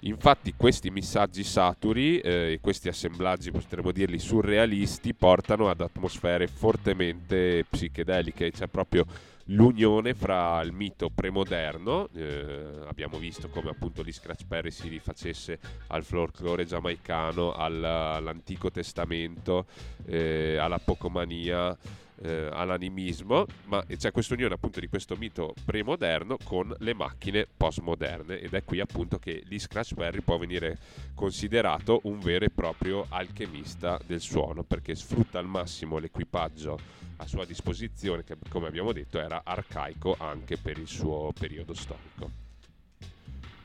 Infatti 0.06 0.54
questi 0.56 0.90
missaggi 0.90 1.42
saturi 1.42 2.20
e 2.20 2.52
eh, 2.52 2.60
questi 2.60 2.88
assemblaggi, 2.88 3.50
potremmo 3.50 3.90
dirli 3.90 4.20
surrealisti, 4.20 5.14
portano 5.14 5.68
ad 5.68 5.80
atmosfere 5.80 6.46
fortemente 6.46 7.64
psichedeliche, 7.68 8.52
c'è 8.52 8.68
proprio 8.68 9.04
l'unione 9.46 10.14
fra 10.14 10.60
il 10.62 10.72
mito 10.72 11.10
premoderno, 11.12 12.08
eh, 12.14 12.84
abbiamo 12.86 13.18
visto 13.18 13.48
come 13.48 13.70
appunto 13.70 14.04
gli 14.04 14.12
Scratch 14.12 14.46
Perry 14.46 14.70
si 14.70 14.88
rifacesse 14.88 15.58
al 15.88 16.04
folklore 16.04 16.64
giamaicano, 16.64 17.52
al, 17.52 17.82
all'Antico 17.82 18.70
Testamento, 18.70 19.66
eh, 20.06 20.56
alla 20.56 20.78
Pocomania, 20.78 21.76
eh, 22.22 22.48
all'animismo, 22.52 23.46
ma 23.64 23.84
c'è 23.84 24.10
questa 24.10 24.34
unione 24.34 24.54
appunto 24.54 24.80
di 24.80 24.88
questo 24.88 25.16
mito 25.16 25.54
premoderno 25.64 26.36
con 26.42 26.74
le 26.78 26.94
macchine 26.94 27.46
postmoderne 27.54 28.40
ed 28.40 28.54
è 28.54 28.64
qui 28.64 28.80
appunto 28.80 29.18
che 29.18 29.42
Lee 29.46 29.58
Scratchberry 29.58 30.20
può 30.20 30.38
venire 30.38 30.78
considerato 31.14 32.00
un 32.04 32.18
vero 32.20 32.44
e 32.44 32.50
proprio 32.50 33.06
alchemista 33.08 33.98
del 34.06 34.20
suono 34.20 34.62
perché 34.62 34.94
sfrutta 34.94 35.38
al 35.38 35.46
massimo 35.46 35.98
l'equipaggio 35.98 36.78
a 37.16 37.26
sua 37.26 37.44
disposizione 37.44 38.24
che 38.24 38.36
come 38.48 38.66
abbiamo 38.66 38.92
detto 38.92 39.18
era 39.18 39.42
arcaico 39.44 40.16
anche 40.18 40.56
per 40.58 40.78
il 40.78 40.86
suo 40.86 41.32
periodo 41.38 41.74
storico. 41.74 42.45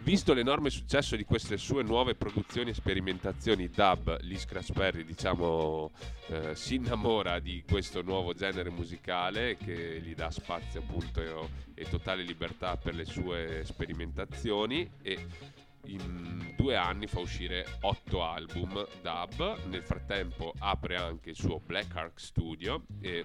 Visto 0.04 0.34
l'enorme 0.34 0.72
successo 0.72 1.16
di 1.16 1.24
queste 1.26 1.58
sue 1.58 1.84
nuove 1.84 2.16
produzioni 2.16 2.72
e 2.72 2.74
sperimentazioni 2.74 3.70
dub, 3.70 4.20
Lee 4.22 4.40
Scratch 4.40 4.72
Perry 4.74 5.04
diciamo, 5.04 5.92
eh, 6.30 6.56
si 6.56 6.76
innamora 6.76 7.40
di 7.40 7.64
questo 7.70 8.02
nuovo 8.02 8.34
genere 8.34 8.72
musicale 8.72 9.58
che 9.58 10.02
gli 10.02 10.16
dà 10.16 10.32
spazio 10.32 10.80
appunto 10.80 11.22
e, 11.22 11.50
e 11.76 11.88
totale 11.88 12.24
libertà 12.24 12.78
per 12.78 12.96
le 12.96 13.06
sue 13.06 13.62
sperimentazioni 13.64 14.90
e 15.04 15.28
in 15.86 16.54
due 16.58 16.76
anni 16.76 17.06
fa 17.06 17.20
uscire 17.20 17.66
otto 17.82 18.24
album 18.24 18.84
dub, 19.04 19.66
nel 19.66 19.84
frattempo 19.84 20.52
apre 20.58 20.96
anche 20.96 21.30
il 21.30 21.36
suo 21.36 21.60
Black 21.64 21.96
Ark 21.96 22.20
Studio 22.20 22.86
e 23.00 23.24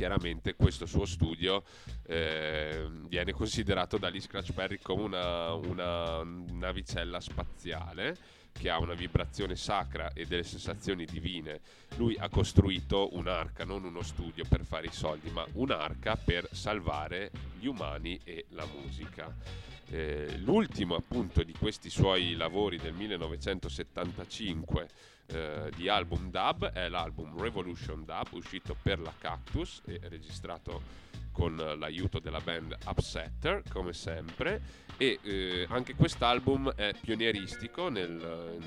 chiaramente 0.00 0.54
questo 0.54 0.86
suo 0.86 1.04
studio 1.04 1.62
eh, 2.06 2.88
viene 3.06 3.32
considerato 3.32 3.98
dagli 3.98 4.18
Scratch 4.18 4.54
Perry 4.54 4.78
come 4.80 5.02
una, 5.02 5.52
una 5.52 6.22
navicella 6.24 7.20
spaziale 7.20 8.16
che 8.50 8.70
ha 8.70 8.78
una 8.78 8.94
vibrazione 8.94 9.56
sacra 9.56 10.14
e 10.14 10.24
delle 10.24 10.42
sensazioni 10.42 11.04
divine. 11.04 11.60
Lui 11.96 12.16
ha 12.18 12.30
costruito 12.30 13.14
un'arca, 13.14 13.66
non 13.66 13.84
uno 13.84 14.00
studio 14.00 14.46
per 14.48 14.64
fare 14.64 14.86
i 14.86 14.90
soldi, 14.92 15.28
ma 15.28 15.44
un'arca 15.52 16.16
per 16.16 16.48
salvare 16.50 17.30
gli 17.58 17.66
umani 17.66 18.18
e 18.24 18.46
la 18.52 18.64
musica. 18.64 19.30
Eh, 19.90 20.38
l'ultimo 20.38 20.94
appunto 20.94 21.42
di 21.42 21.52
questi 21.52 21.90
suoi 21.90 22.36
lavori 22.36 22.78
del 22.78 22.94
1975 22.94 24.88
eh, 25.32 25.70
di 25.74 25.88
album 25.88 26.30
dub 26.30 26.70
è 26.72 26.88
l'album 26.88 27.40
Revolution 27.40 28.04
Dub 28.04 28.26
uscito 28.32 28.76
per 28.80 28.98
la 29.00 29.12
Cactus 29.16 29.82
e 29.86 30.00
registrato 30.08 31.08
con 31.32 31.54
l'aiuto 31.56 32.18
della 32.18 32.40
band 32.40 32.76
Upsetter 32.86 33.62
come 33.72 33.92
sempre. 33.92 34.60
E 34.96 35.18
eh, 35.22 35.66
anche 35.70 35.94
quest'album 35.94 36.72
è 36.74 36.92
pionieristico 37.00 37.88
nel, 37.88 38.58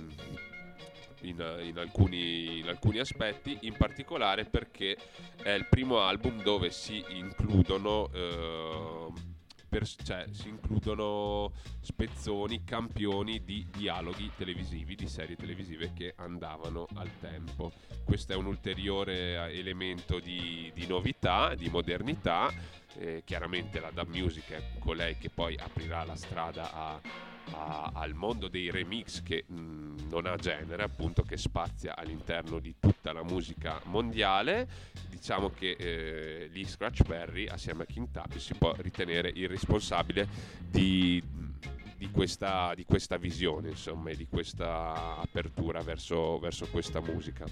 in, 1.21 1.59
in, 1.61 1.77
alcuni, 1.77 2.59
in, 2.59 2.67
alcuni, 2.67 2.99
aspetti, 2.99 3.57
in 3.61 3.75
particolare 3.77 4.45
perché 4.45 4.97
è 5.41 5.51
il 5.51 5.67
primo 5.67 5.99
album 5.99 6.41
dove 6.41 6.71
si 6.71 7.03
includono 7.09 8.09
eh, 8.13 9.32
per, 9.73 9.87
cioè, 9.87 10.25
si 10.29 10.49
includono 10.49 11.51
spezzoni, 11.81 12.63
campioni 12.63 13.43
di 13.43 13.65
dialoghi 13.75 14.29
televisivi, 14.37 14.93
di 14.93 15.07
serie 15.07 15.35
televisive 15.35 15.93
che 15.93 16.13
andavano 16.17 16.85
al 16.93 17.09
tempo. 17.19 17.71
Questo 18.03 18.33
è 18.33 18.35
un 18.35 18.45
ulteriore 18.45 19.49
eh, 19.49 19.57
elemento 19.57 20.19
di, 20.19 20.71
di 20.75 20.85
novità, 20.85 21.55
di 21.55 21.69
modernità. 21.69 22.53
Eh, 22.99 23.23
chiaramente 23.25 23.79
la 23.79 23.89
Dub 23.89 24.09
Music 24.09 24.51
è 24.51 24.61
colei 24.77 25.17
che 25.17 25.31
poi 25.31 25.57
aprirà 25.57 26.05
la 26.05 26.15
strada 26.15 26.71
a, 26.71 27.01
a, 27.51 27.91
al 27.93 28.13
mondo 28.13 28.47
dei 28.47 28.71
remix 28.71 29.21
che 29.21 29.43
mh, 29.45 30.07
non 30.09 30.25
ha 30.25 30.35
genere, 30.35 30.83
appunto 30.83 31.23
che 31.23 31.37
spazia 31.37 31.95
all'interno 31.95 32.59
di 32.59 32.75
tutta 32.79 33.11
la 33.13 33.23
musica 33.23 33.81
mondiale. 33.85 34.67
Diciamo 35.09 35.49
che 35.49 35.75
eh, 35.77 36.49
Lee 36.51 36.65
Scratch 36.65 37.03
Perry 37.03 37.47
assieme 37.47 37.83
a 37.83 37.85
King 37.85 38.09
Tubby 38.11 38.39
si 38.39 38.53
può 38.55 38.73
ritenere 38.77 39.31
il 39.33 39.47
responsabile 39.47 40.27
di, 40.59 41.21
di 41.97 42.09
questa, 42.11 42.73
di 42.75 42.85
questa 42.85 43.17
visione, 43.17 43.69
insomma, 43.69 44.09
e 44.09 44.15
di 44.15 44.27
questa 44.27 45.17
apertura 45.17 45.81
verso, 45.81 46.39
verso 46.39 46.67
questa 46.67 46.99
musica. 46.99 47.45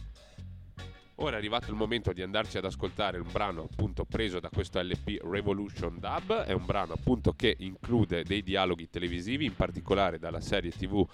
Ora 1.22 1.36
è 1.36 1.38
arrivato 1.38 1.70
il 1.70 1.76
momento 1.76 2.14
di 2.14 2.24
andarci 2.24 2.58
ad 2.58 2.66
ascoltare 2.66 3.20
un 3.20 3.32
brano 3.32 3.68
appunto 3.72 4.06
preso 4.06 4.40
da 4.40 4.50
questo 4.50 4.82
LP 4.82 5.22
Revolution 5.24 6.00
Dub, 6.00 6.46
è 6.46 6.52
un 6.52 6.66
brano 6.66 6.94
appunto 6.94 7.34
che 7.34 7.56
include 7.60 8.24
dei 8.24 8.42
dialoghi 8.42 8.90
televisivi, 8.90 9.46
in 9.46 9.56
particolare 9.56 10.18
dalla 10.18 10.42
serie 10.42 10.72
TV 10.72 11.08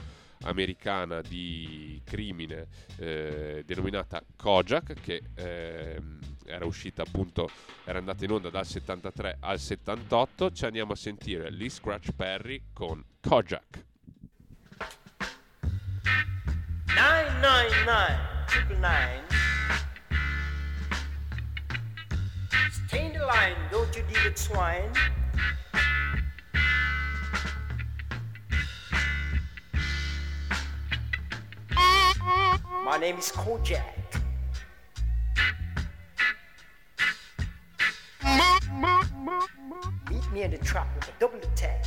americana 0.44 1.20
di 1.20 2.02
crimine 2.06 2.68
eh, 3.00 3.64
denominata 3.66 4.24
Kojak 4.38 4.94
che 5.02 5.24
eh, 5.36 6.02
era 6.46 6.64
uscita 6.66 7.02
appunto 7.02 7.50
era 7.84 7.98
andata 7.98 8.24
in 8.24 8.32
onda 8.32 8.50
dal 8.50 8.66
73 8.66 9.38
al 9.40 9.60
78 9.60 10.52
ci 10.52 10.66
andiamo 10.66 10.94
a 10.94 10.96
sentire 10.96 11.50
Lee 11.50 11.70
Scratch 11.70 12.12
Perry 12.12 12.68
con 12.72 13.04
Kojak. 13.20 13.86
999 16.86 18.36
99 18.80 19.47
don't 23.72 23.94
you 23.94 24.04
deal 24.04 24.34
swine? 24.36 24.90
My 32.86 32.98
name 32.98 33.18
is 33.18 33.32
Kojak. 33.34 33.82
Meet 40.10 40.32
me 40.32 40.44
in 40.44 40.52
the 40.52 40.58
trap 40.60 40.88
with 40.96 41.10
a 41.10 41.20
double 41.20 41.40
attack. 41.40 41.86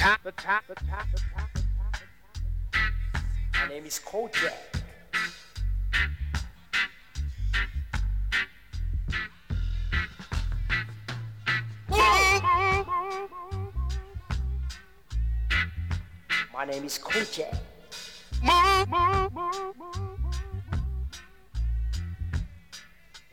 The 0.00 0.04
tap, 0.06 0.22
the 0.24 0.32
tap, 0.32 0.64
the 0.66 0.74
tap, 0.76 1.06
the 1.12 1.20
tap. 1.34 1.50
My 3.52 3.68
name 3.68 3.84
is 3.84 4.00
Kojak. 4.02 4.54
My 16.50 16.64
name 16.64 16.84
is 16.84 16.98
Kojak. 16.98 17.58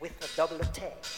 With 0.02 0.12
a 0.20 0.36
double 0.36 0.60
attack. 0.60 1.17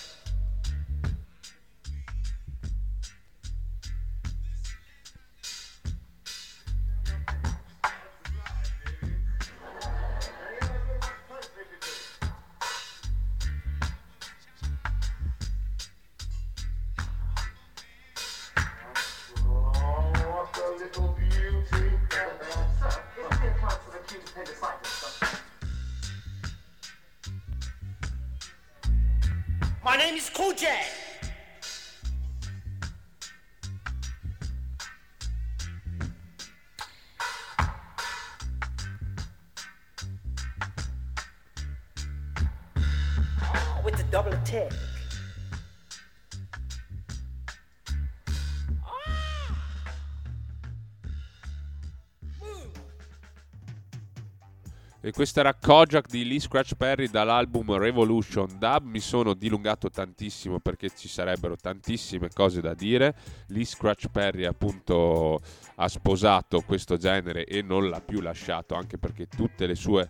E 55.11 55.13
questo 55.13 55.41
era 55.41 55.55
Kojak 55.55 56.09
di 56.09 56.25
Lee 56.25 56.39
Scratch 56.39 56.77
Perry 56.77 57.09
dall'album 57.09 57.77
Revolution 57.77 58.47
Dub. 58.57 58.85
Mi 58.85 59.01
sono 59.01 59.35
dilungato 59.35 59.91
tantissimo 59.91 60.61
perché 60.61 60.89
ci 60.97 61.09
sarebbero 61.09 61.57
tantissime 61.57 62.29
cose 62.33 62.61
da 62.61 62.75
dire. 62.75 63.17
Lee 63.49 63.65
Scratch 63.65 64.07
Perry 64.07 64.45
appunto 64.45 65.41
ha 65.75 65.89
sposato 65.89 66.61
questo 66.61 66.97
genere 66.97 67.45
e 67.45 67.61
non 67.61 67.89
l'ha 67.89 68.01
più 68.01 68.21
lasciato, 68.21 68.77
anche 68.77 68.99
perché 68.99 69.27
tutte 69.27 69.67
le 69.67 69.75
sue 69.75 70.09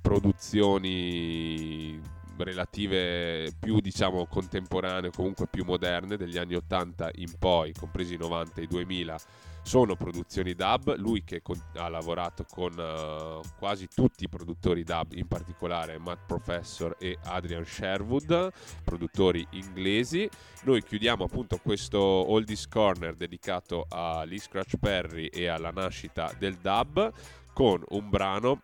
produzioni 0.00 2.00
relative 2.44 3.52
più 3.58 3.80
diciamo 3.80 4.26
contemporanee, 4.26 5.10
comunque 5.10 5.46
più 5.48 5.64
moderne 5.64 6.16
degli 6.16 6.38
anni 6.38 6.54
80 6.54 7.10
in 7.16 7.32
poi, 7.38 7.72
compresi 7.72 8.14
i 8.14 8.18
90 8.18 8.60
e 8.60 8.64
i 8.64 8.66
2000 8.66 9.18
sono 9.62 9.94
produzioni 9.94 10.54
dub, 10.54 10.96
lui 10.96 11.22
che 11.22 11.42
con- 11.42 11.62
ha 11.74 11.88
lavorato 11.88 12.44
con 12.50 12.72
eh, 12.76 13.40
quasi 13.58 13.88
tutti 13.88 14.24
i 14.24 14.28
produttori 14.28 14.82
dub, 14.82 15.12
in 15.12 15.28
particolare 15.28 15.98
Matt 15.98 16.26
Professor 16.26 16.96
e 16.98 17.18
Adrian 17.24 17.64
Sherwood, 17.64 18.52
produttori 18.84 19.46
inglesi. 19.50 20.28
Noi 20.62 20.82
chiudiamo 20.82 21.24
appunto 21.24 21.58
questo 21.62 22.00
Oldies 22.00 22.66
Corner 22.68 23.14
dedicato 23.14 23.86
a 23.88 24.24
Lee 24.24 24.38
Scratch 24.38 24.76
Perry 24.78 25.26
e 25.26 25.46
alla 25.46 25.70
nascita 25.70 26.32
del 26.38 26.56
dub 26.56 27.12
con 27.52 27.82
un 27.90 28.08
brano 28.08 28.60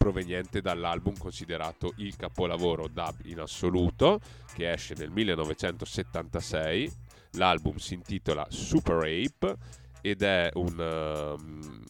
proveniente 0.00 0.62
dall'album 0.62 1.14
considerato 1.18 1.92
il 1.96 2.16
capolavoro 2.16 2.88
dub 2.88 3.16
in 3.24 3.40
assoluto, 3.40 4.18
che 4.54 4.72
esce 4.72 4.94
nel 4.96 5.10
1976. 5.10 6.90
L'album 7.32 7.76
si 7.76 7.92
intitola 7.92 8.46
Super 8.48 8.96
Ape 8.96 9.56
ed 10.00 10.22
è 10.22 10.48
un, 10.54 11.36
um, 11.38 11.84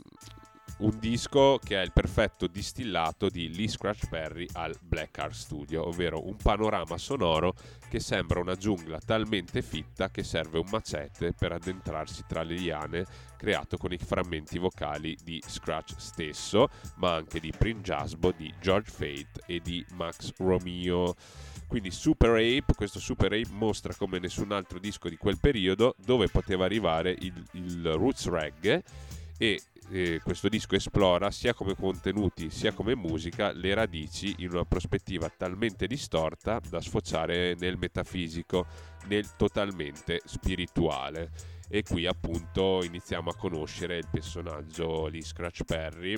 un 0.81 0.99
disco 0.99 1.59
che 1.63 1.79
è 1.79 1.83
il 1.83 1.93
perfetto 1.93 2.47
distillato 2.47 3.29
di 3.29 3.55
Lee 3.55 3.69
Scratch 3.69 4.09
Perry 4.09 4.47
al 4.53 4.75
Black 4.81 5.19
Art 5.19 5.35
Studio, 5.35 5.87
ovvero 5.87 6.27
un 6.27 6.37
panorama 6.37 6.97
sonoro 6.97 7.55
che 7.89 8.01
sembra 8.01 8.41
una 8.41 8.55
giungla 8.55 8.99
talmente 8.99 9.63
fitta 9.63 10.11
che 10.11 10.23
serve 10.23 10.59
un 10.59 10.69
macete 10.71 11.33
per 11.33 11.53
addentrarsi 11.53 12.25
tra 12.27 12.43
le 12.43 12.55
liane, 12.55 13.05
creato 13.37 13.77
con 13.77 13.93
i 13.93 13.99
frammenti 13.99 14.59
vocali 14.59 15.17
di 15.23 15.43
Scratch 15.47 15.95
stesso, 15.99 16.69
ma 16.97 17.15
anche 17.15 17.41
di 17.41 17.53
Prince 17.57 17.83
Jasbo, 17.83 18.33
di 18.33 18.53
George 18.61 18.91
Fate 18.91 19.43
e 19.47 19.61
di 19.61 19.85
Max 19.93 20.33
Romeo. 20.39 21.15
Quindi 21.67 21.91
Super 21.91 22.31
Ape, 22.31 22.75
questo 22.75 22.99
Super 22.99 23.33
Ape 23.33 23.51
mostra 23.51 23.95
come 23.95 24.19
nessun 24.19 24.51
altro 24.53 24.79
disco 24.79 25.09
di 25.09 25.17
quel 25.17 25.39
periodo 25.39 25.95
dove 26.05 26.29
poteva 26.29 26.65
arrivare 26.65 27.15
il, 27.19 27.47
il 27.53 27.93
roots 27.93 28.29
reggae 28.29 28.83
e 29.39 29.63
eh, 29.91 30.21
questo 30.23 30.49
disco 30.49 30.77
esplora 30.77 31.31
sia 31.31 31.53
come 31.53 31.75
contenuti 31.75 32.51
sia 32.51 32.73
come 32.73 32.95
musica 32.95 33.53
le 33.53 33.75
radici 33.75 34.35
in 34.39 34.53
una 34.53 34.65
prospettiva 34.65 35.29
talmente 35.29 35.87
distorta 35.87 36.61
da 36.69 36.81
sfociare 36.81 37.55
nel 37.59 37.77
metafisico, 37.77 38.67
nel 39.07 39.37
totalmente 39.37 40.21
spirituale. 40.25 41.31
E 41.69 41.83
qui 41.83 42.07
appunto 42.07 42.83
iniziamo 42.83 43.31
a 43.31 43.37
conoscere 43.37 43.99
il 43.99 44.09
personaggio 44.11 45.07
Lee 45.07 45.23
Scratch 45.23 45.65
Perry, 45.65 46.17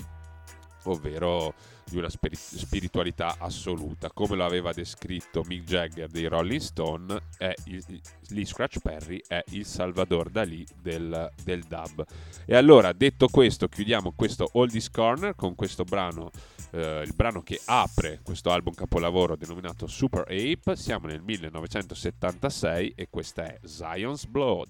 ovvero 0.83 1.53
di 1.85 1.97
una 1.97 2.09
spiri- 2.09 2.35
spiritualità 2.35 3.35
assoluta. 3.39 4.09
Come 4.11 4.35
lo 4.35 4.45
aveva 4.45 4.71
descritto 4.71 5.43
Mick 5.45 5.63
Jagger 5.63 6.09
dei 6.09 6.27
Rolling 6.27 6.59
Stone, 6.59 7.19
il, 7.65 7.83
Lee 8.29 8.45
Scratch 8.45 8.79
Perry 8.79 9.21
è 9.27 9.43
il 9.49 9.65
Salvador 9.65 10.29
Dalì 10.29 10.65
del, 10.81 11.29
del 11.43 11.63
dub. 11.63 12.05
E 12.45 12.55
allora, 12.55 12.93
detto 12.93 13.27
questo, 13.27 13.67
chiudiamo 13.67 14.13
questo 14.15 14.49
Oldies 14.53 14.89
Corner 14.89 15.35
con 15.35 15.55
questo 15.55 15.83
brano, 15.83 16.31
eh, 16.71 17.03
il 17.05 17.13
brano 17.13 17.41
che 17.41 17.59
apre 17.65 18.19
questo 18.23 18.51
album 18.51 18.73
capolavoro 18.73 19.35
denominato 19.35 19.87
Super 19.87 20.21
Ape. 20.21 20.75
Siamo 20.75 21.07
nel 21.07 21.21
1976 21.21 22.93
e 22.95 23.07
questa 23.09 23.45
è 23.45 23.59
Zion's 23.63 24.25
Blood. 24.25 24.69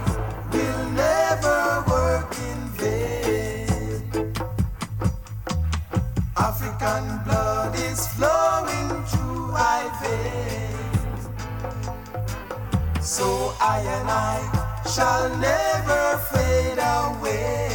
I 13.73 13.79
and 13.79 14.09
I 14.11 14.83
shall 14.93 15.29
never 15.37 16.17
fade 16.29 16.77
away. 16.77 17.70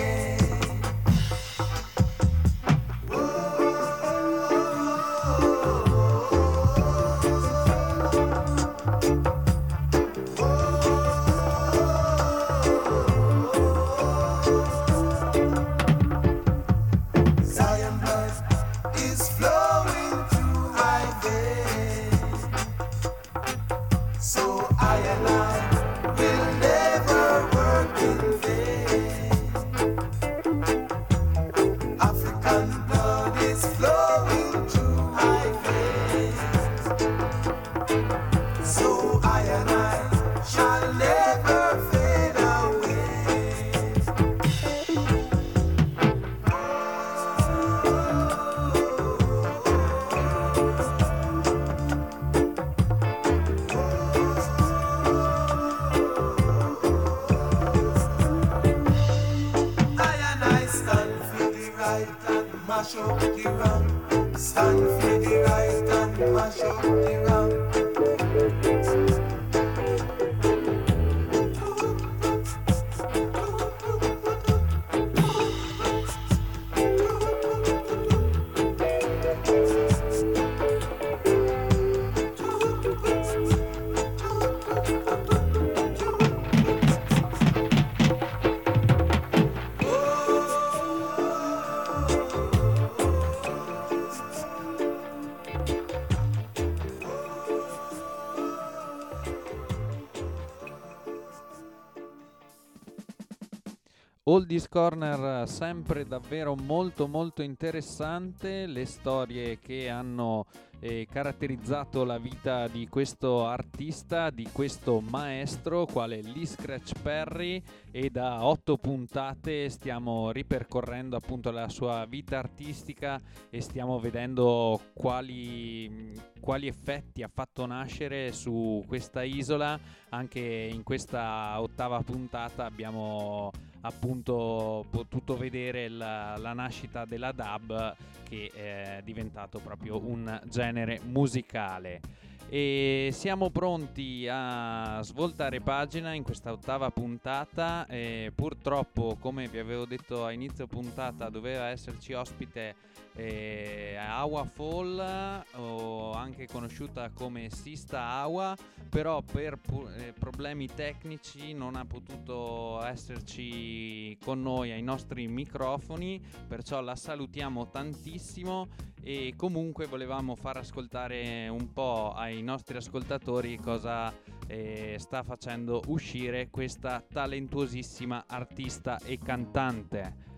Oldies 104.29 104.67
Corner 104.67 105.49
sempre 105.49 106.05
davvero 106.05 106.57
molto 106.57 107.07
molto 107.07 107.43
interessante, 107.43 108.67
le 108.67 108.85
storie 108.85 109.61
che 109.61 109.89
hanno 109.89 110.47
eh, 110.81 111.07
caratterizzato 111.09 112.03
la 112.03 112.19
vita 112.19 112.67
di 112.67 112.89
questo 112.89 113.47
artista, 113.47 114.31
di 114.31 114.49
questo 114.51 115.01
maestro, 115.01 115.87
quale 115.87 116.23
Lee 116.23 116.45
Scratch 116.45 117.01
Perry 117.01 117.63
e 117.93 118.11
da 118.11 118.45
otto 118.45 118.77
puntate 118.77 119.69
stiamo 119.69 120.33
ripercorrendo 120.33 121.15
appunto 121.15 121.53
la 121.53 121.69
sua 121.69 122.05
vita 122.07 122.39
artistica 122.39 123.21
e 123.49 123.61
stiamo 123.61 124.01
vedendo 124.01 124.81
quali, 124.93 126.13
quali 126.41 126.67
effetti 126.67 127.23
ha 127.23 127.31
fatto 127.33 127.65
nascere 127.65 128.33
su 128.33 128.83
questa 128.89 129.23
isola. 129.23 129.79
Anche 130.09 130.41
in 130.41 130.83
questa 130.83 131.61
ottava 131.61 132.01
puntata 132.03 132.65
abbiamo 132.65 133.51
appunto 133.87 134.85
potuto 134.91 135.37
vedere 135.37 135.89
la, 135.89 136.37
la 136.37 136.53
nascita 136.53 137.05
della 137.05 137.33
dub 137.33 137.95
che 138.29 138.51
è 138.53 139.01
diventato 139.05 139.61
proprio 139.61 140.05
un 140.05 140.41
genere 140.49 141.01
musicale. 141.05 142.01
E 142.49 143.09
siamo 143.13 143.51
pronti 143.51 144.29
a 144.31 145.01
svoltare 145.03 145.61
pagina 145.61 146.13
in 146.13 146.23
questa 146.23 146.53
ottava 146.53 146.91
puntata. 146.91 147.87
E 147.87 148.31
purtroppo, 148.35 149.17
come 149.19 149.49
vi 149.49 149.59
avevo 149.59 149.85
detto 149.85 150.25
a 150.25 150.31
inizio 150.31 150.67
puntata, 150.67 151.29
doveva 151.29 151.67
esserci 151.69 152.13
ospite 152.13 152.75
eh, 153.17 153.97
Awa 153.99 154.45
Fall, 154.45 155.45
o 155.57 156.13
anche 156.13 156.47
conosciuta 156.47 157.11
come 157.11 157.51
Sista 157.51 158.01
Awa, 158.01 158.57
però 158.89 159.23
per 159.23 159.57
pu- 159.57 159.89
eh, 159.97 160.13
problemi 160.13 160.69
tecnici 160.69 161.53
non 161.53 161.77
ha 161.77 161.85
potuto 161.85 162.85
esserci 162.85 164.17
con 164.23 164.43
noi 164.43 164.71
ai 164.71 164.83
nostri 164.83 165.27
microfoni, 165.27 166.23
perciò 166.47 166.81
la 166.81 166.95
salutiamo 166.95 167.71
tantissimo 167.71 168.69
e 169.03 169.35
comunque 169.37 169.87
volevamo 169.87 170.35
far 170.35 170.59
ascoltare 170.59 171.49
un 171.49 171.73
po' 171.73 172.13
ai 172.13 172.43
nostri 172.43 172.77
ascoltatori 172.77 173.57
cosa 173.59 174.13
eh, 174.49 174.97
sta 174.99 175.23
facendo 175.23 175.83
uscire 175.87 176.49
questa 176.51 177.03
talentuosissima 177.07 178.25
artista 178.27 178.99
e 178.99 179.19
cantante. 179.19 180.35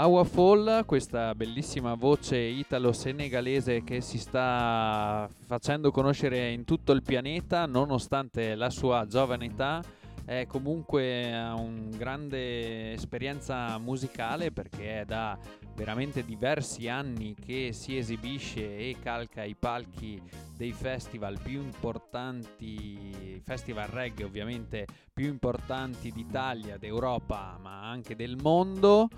Awa 0.00 0.22
Fall, 0.22 0.84
questa 0.84 1.34
bellissima 1.34 1.94
voce 1.94 2.36
italo-senegalese 2.36 3.82
che 3.82 4.00
si 4.00 4.16
sta 4.18 5.28
facendo 5.44 5.90
conoscere 5.90 6.52
in 6.52 6.64
tutto 6.64 6.92
il 6.92 7.02
pianeta 7.02 7.66
nonostante 7.66 8.54
la 8.54 8.70
sua 8.70 9.08
giovane 9.08 9.46
età, 9.46 9.82
è 10.24 10.46
comunque 10.46 11.32
una 11.32 11.96
grande 11.96 12.92
esperienza 12.92 13.76
musicale 13.78 14.52
perché 14.52 15.00
è 15.00 15.04
da 15.04 15.36
veramente 15.74 16.24
diversi 16.24 16.88
anni 16.88 17.34
che 17.34 17.72
si 17.72 17.98
esibisce 17.98 18.76
e 18.76 18.94
calca 19.02 19.42
i 19.42 19.56
palchi 19.56 20.22
dei 20.56 20.70
festival 20.70 21.40
più 21.42 21.60
importanti, 21.60 23.42
festival 23.44 23.88
reggae 23.88 24.22
ovviamente 24.22 24.86
più 25.12 25.26
importanti 25.26 26.12
d'Italia, 26.12 26.78
d'Europa 26.78 27.58
ma 27.60 27.90
anche 27.90 28.14
del 28.14 28.36
mondo 28.40 29.08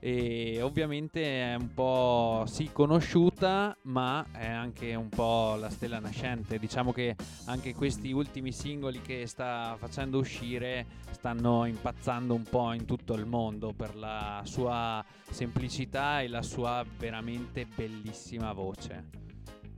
e 0.00 0.60
ovviamente 0.62 1.52
è 1.52 1.54
un 1.54 1.72
po' 1.74 2.44
sì 2.46 2.70
conosciuta 2.72 3.76
ma 3.82 4.24
è 4.32 4.46
anche 4.46 4.94
un 4.94 5.08
po' 5.08 5.56
la 5.56 5.70
stella 5.70 5.98
nascente. 5.98 6.58
Diciamo 6.58 6.92
che 6.92 7.16
anche 7.46 7.74
questi 7.74 8.12
ultimi 8.12 8.52
singoli 8.52 9.00
che 9.00 9.26
sta 9.26 9.76
facendo 9.78 10.18
uscire 10.18 10.86
stanno 11.10 11.64
impazzando 11.64 12.34
un 12.34 12.44
po' 12.44 12.72
in 12.72 12.84
tutto 12.84 13.14
il 13.14 13.26
mondo 13.26 13.72
per 13.72 13.96
la 13.96 14.42
sua 14.44 15.04
semplicità 15.30 16.20
e 16.20 16.28
la 16.28 16.42
sua 16.42 16.84
veramente 16.98 17.66
bellissima 17.74 18.52
voce 18.52 19.27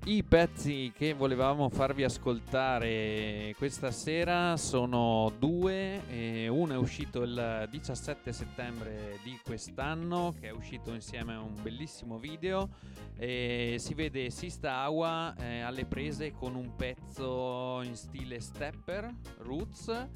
i 0.04 0.24
pezzi 0.24 0.92
che 0.96 1.12
volevamo 1.12 1.68
farvi 1.68 2.04
ascoltare 2.04 3.54
questa 3.58 3.90
sera 3.90 4.56
sono 4.56 5.30
due, 5.38 6.48
uno 6.48 6.72
è 6.72 6.76
uscito 6.76 7.22
il 7.22 7.68
17 7.70 8.32
settembre 8.32 9.18
di 9.22 9.38
quest'anno, 9.44 10.34
che 10.40 10.48
è 10.48 10.50
uscito 10.52 10.94
insieme 10.94 11.34
a 11.34 11.40
un 11.40 11.54
bellissimo 11.62 12.18
video, 12.18 12.70
e 13.16 13.76
si 13.78 13.92
vede 13.92 14.30
Sista 14.30 14.76
Awa 14.76 15.34
eh, 15.36 15.60
alle 15.60 15.84
prese 15.84 16.32
con 16.32 16.54
un 16.54 16.74
pezzo 16.76 17.82
in 17.82 17.94
stile 17.94 18.40
stepper, 18.40 19.14
roots, 19.38 20.08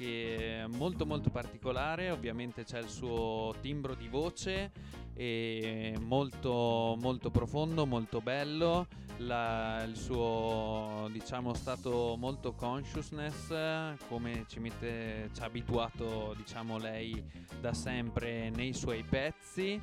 che 0.00 0.62
è 0.62 0.66
molto 0.66 1.04
molto 1.04 1.28
particolare, 1.28 2.10
ovviamente 2.10 2.64
c'è 2.64 2.78
il 2.78 2.88
suo 2.88 3.54
timbro 3.60 3.94
di 3.94 4.08
voce 4.08 4.72
e 5.12 5.94
molto 6.00 6.96
molto 6.98 7.30
profondo, 7.30 7.84
molto 7.84 8.22
bello, 8.22 8.86
la- 9.18 9.82
il 9.82 9.94
suo 9.96 11.06
diciamo 11.12 11.52
stato 11.52 12.16
molto 12.18 12.54
consciousness 12.54 13.52
come 14.08 14.46
ci, 14.48 14.58
mette, 14.58 15.28
ci 15.34 15.42
ha 15.42 15.44
abituato 15.44 16.32
diciamo 16.34 16.78
lei 16.78 17.22
da 17.60 17.74
sempre 17.74 18.48
nei 18.48 18.72
suoi 18.72 19.02
pezzi. 19.02 19.78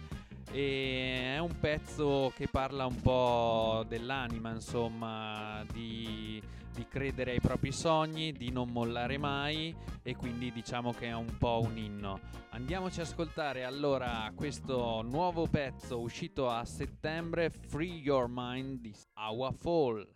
E 0.50 1.34
è 1.36 1.38
un 1.40 1.60
pezzo 1.60 2.32
che 2.34 2.48
parla 2.48 2.86
un 2.86 3.02
po' 3.02 3.84
dell'anima 3.86 4.50
insomma 4.52 5.62
di, 5.74 6.42
di 6.78 6.88
credere 6.88 7.32
ai 7.32 7.40
propri 7.40 7.72
sogni, 7.72 8.34
di 8.34 8.52
non 8.52 8.70
mollare 8.70 9.18
mai 9.18 9.76
e 10.04 10.16
quindi 10.16 10.52
diciamo 10.52 10.94
che 10.94 11.08
è 11.08 11.14
un 11.16 11.36
po' 11.40 11.60
un 11.64 11.76
inno. 11.76 12.20
Andiamoci 12.52 13.00
a 13.00 13.04
ascoltare 13.04 13.64
allora 13.64 14.32
questo 14.36 15.02
nuovo 15.02 15.48
pezzo 15.48 16.00
uscito 16.00 16.52
a 16.52 16.64
settembre, 16.66 17.50
Free 17.50 17.96
Your 17.96 18.28
Mind 18.30 18.80
di 18.80 18.94
Awa 19.14 19.52
Fall. 19.54 20.08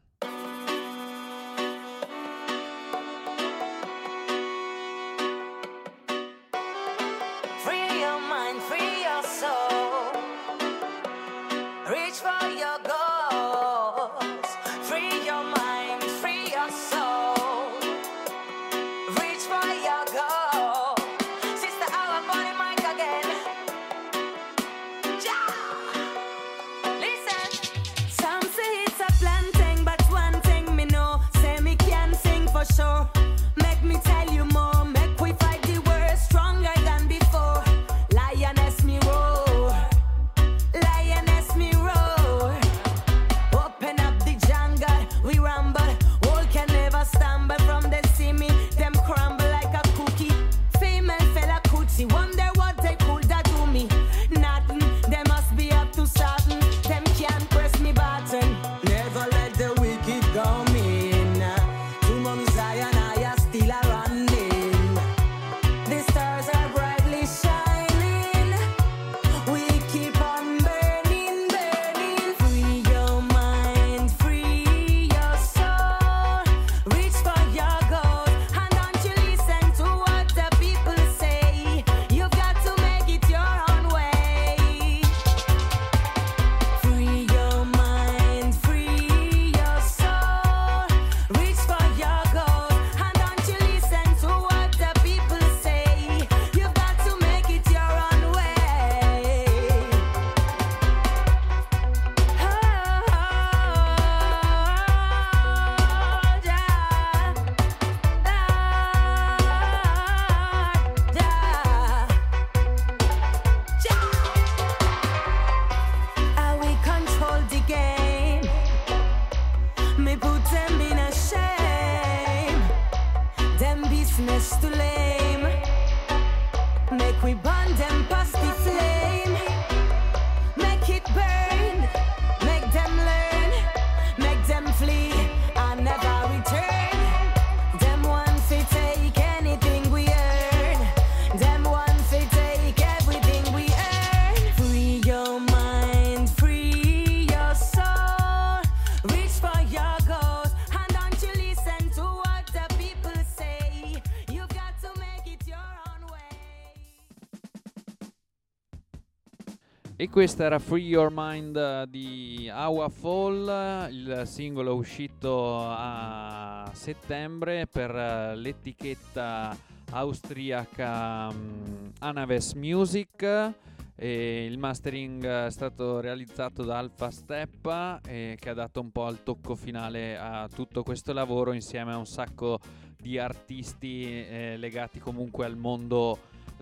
E 160.02 160.10
questa 160.10 160.46
era 160.46 160.58
Free 160.58 160.82
Your 160.82 161.12
Mind 161.14 161.84
di 161.84 162.50
Awa 162.52 162.90
Fall, 162.90 163.88
il 163.92 164.24
singolo 164.26 164.74
uscito 164.74 165.60
a 165.60 166.68
settembre 166.74 167.68
per 167.68 167.96
eh, 167.96 168.36
l'etichetta 168.36 169.56
austriaca 169.92 171.32
mm, 171.32 171.90
Anaves 172.00 172.54
Music. 172.54 173.54
E 173.96 174.46
il 174.46 174.58
mastering 174.58 175.24
è 175.24 175.52
stato 175.52 176.00
realizzato 176.00 176.64
da 176.64 176.80
Alpha 176.80 177.12
Steppa 177.12 178.02
eh, 178.04 178.36
che 178.40 178.50
ha 178.50 178.56
dato 178.56 178.82
un 178.82 178.90
po' 178.92 179.08
il 179.08 179.22
tocco 179.22 179.54
finale 179.54 180.18
a 180.18 180.50
tutto 180.52 180.82
questo 180.82 181.14
lavoro 181.14 181.54
insieme 181.54 181.92
a 181.92 181.98
un 181.98 182.08
sacco 182.08 182.58
di 183.00 183.20
artisti 183.20 184.06
eh, 184.06 184.58
legati 184.58 184.98
comunque 184.98 185.46
al 185.46 185.58
mondo 185.58 186.18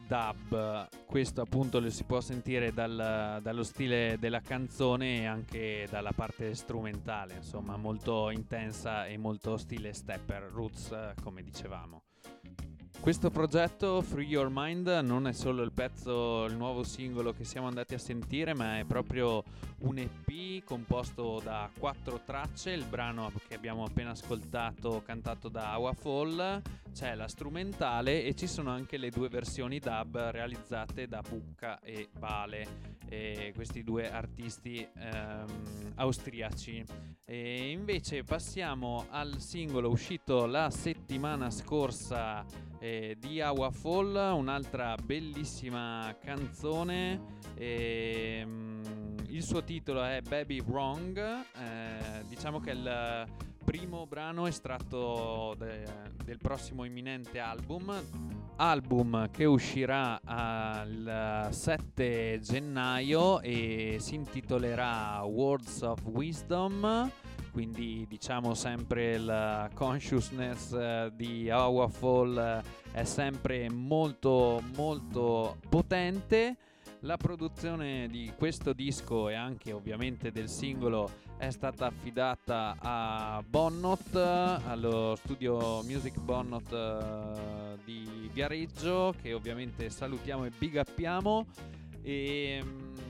dub. 0.10 0.90
Questo 1.06 1.42
appunto 1.42 1.80
lo 1.80 1.92
si 1.92 2.04
può 2.04 2.20
sentire 2.20 2.74
dal- 2.74 3.40
dallo 3.44 3.64
stile 3.64 4.18
della 4.20 4.42
canzone 4.42 5.20
e 5.20 5.26
anche 5.26 5.88
dalla 5.88 6.12
parte 6.12 6.56
strumentale, 6.56 7.36
insomma, 7.36 7.78
molto 7.78 8.32
intensa 8.32 9.06
e 9.06 9.18
molto 9.18 9.56
stile 9.58 9.94
stepper, 9.94 10.50
roots, 10.52 11.14
come 11.22 11.44
dicevamo. 11.44 12.02
Questo 13.00 13.30
progetto 13.30 14.02
Free 14.02 14.28
Your 14.28 14.50
Mind 14.52 14.88
non 15.04 15.26
è 15.26 15.32
solo 15.32 15.64
il 15.64 15.72
pezzo, 15.72 16.44
il 16.46 16.56
nuovo 16.56 16.84
singolo 16.84 17.32
che 17.32 17.46
siamo 17.46 17.68
andati 17.68 17.94
a 17.94 17.98
sentire, 17.98 18.54
ma 18.54 18.78
è 18.78 18.84
proprio 18.84 19.42
un 19.80 19.98
EP 20.00 20.64
composto 20.66 21.40
da 21.42 21.70
quattro 21.80 22.20
tracce. 22.26 22.72
Il 22.72 22.84
brano 22.84 23.32
che 23.48 23.56
abbiamo 23.56 23.86
appena 23.86 24.12
ascoltato, 24.12 25.02
cantato 25.06 25.48
da 25.48 25.72
Awa 25.72 25.94
Fall, 25.94 26.62
c'è 26.94 27.16
la 27.16 27.28
strumentale 27.28 28.24
e 28.24 28.36
ci 28.36 28.48
sono 28.48 28.72
anche 28.72 28.98
le 28.98 29.10
due 29.10 29.30
versioni 29.30 29.80
dub 29.80 30.18
realizzate 30.18 31.08
da 31.08 31.22
Bucca 31.22 31.80
e 31.80 32.10
Vale, 32.18 32.98
e 33.08 33.52
questi 33.56 33.84
due 33.84 34.12
artisti 34.12 34.88
ehm, 34.96 35.94
austriaci. 35.96 36.84
E 37.26 37.70
invece 37.70 38.24
passiamo 38.24 39.06
al 39.10 39.40
singolo 39.40 39.90
uscito 39.90 40.46
la 40.46 40.70
settimana 40.70 41.50
scorsa 41.52 42.44
eh, 42.80 43.16
di 43.20 43.40
Awa 43.40 43.72
Fall, 43.72 44.16
un'altra 44.36 44.96
bellissima 44.96 46.16
canzone. 46.20 47.38
ehm, 47.56 48.82
il 49.28 49.44
suo 49.44 49.64
titolo 49.64 50.04
è 50.04 50.22
Baby 50.22 50.60
Wrong. 50.62 51.18
eh, 51.18 52.24
diciamo 52.28 52.60
che 52.60 52.72
il 52.72 53.28
primo 53.70 54.08
brano 54.08 54.48
estratto 54.48 55.54
de- 55.56 55.86
del 56.26 56.40
prossimo 56.40 56.86
imminente 56.86 57.38
album. 57.38 57.94
Album 58.56 59.30
che 59.30 59.46
uscirà 59.46 60.20
al 60.24 61.50
7 61.52 62.40
gennaio 62.42 63.40
e 63.42 63.98
si 64.00 64.16
intitolerà 64.16 65.22
Words 65.24 65.84
of 65.84 66.04
Wisdom 66.06 67.12
quindi 67.52 68.06
diciamo 68.08 68.56
sempre 68.56 69.18
la 69.18 69.70
consciousness 69.74 70.72
eh, 70.74 71.12
di 71.14 71.50
Awa 71.50 71.88
Fall 71.88 72.38
eh, 72.38 72.62
è 72.92 73.04
sempre 73.04 73.70
molto 73.70 74.64
molto 74.76 75.58
potente 75.70 76.58
la 77.02 77.18
produzione 77.18 78.08
di 78.10 78.32
questo 78.36 78.74
disco 78.74 79.30
e 79.30 79.36
anche 79.36 79.72
ovviamente 79.72 80.32
del 80.32 80.50
singolo 80.50 81.10
è 81.38 81.50
stata 81.52 81.86
affidata 81.86 82.76
a 82.80 83.42
Bonnot, 83.48 84.16
allo 84.16 85.16
studio 85.16 85.82
Music 85.84 86.20
Bonnot 86.20 86.74
eh, 86.74 87.78
di 87.86 88.30
Viareggio, 88.34 89.14
che 89.22 89.34
ovviamente 89.34 89.90
salutiamo 89.90 90.46
e 90.46 90.52
big 90.58 90.82
uppiamo. 90.86 91.46
E 92.02 92.62
mm, 92.62 93.09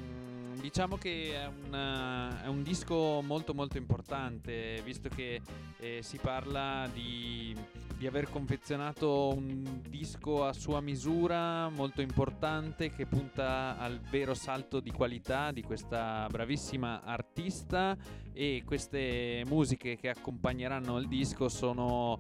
diciamo 0.60 0.98
che 0.98 1.34
è 1.34 1.46
un, 1.48 1.74
eh, 1.74 2.44
è 2.44 2.48
un 2.48 2.64
disco 2.64 3.22
molto 3.24 3.54
molto 3.54 3.78
importante, 3.78 4.82
visto 4.84 5.10
che 5.10 5.42
eh, 5.80 6.00
si 6.02 6.18
parla 6.18 6.90
di, 6.94 7.56
di 7.98 8.08
aver 8.08 8.30
confezionato 8.30 9.34
un 9.36 9.82
disco 9.88 10.46
a 10.46 10.54
sua 10.54 10.82
misura, 10.82 11.70
molto 11.70 12.02
importante, 12.02 12.92
che 12.92 13.06
punta 13.06 13.78
al 13.78 14.00
vero 14.00 14.34
salto 14.34 14.80
di 14.80 14.92
qualità 14.92 15.52
di 15.52 15.64
questa 15.64 16.28
bravissima 16.30 17.02
artista. 17.04 17.98
E 18.32 18.64
queste 18.66 19.44
musiche 19.48 19.98
che 19.98 20.08
accompagneranno 20.08 20.98
il 20.98 21.10
disco 21.10 21.50
sono 21.50 22.20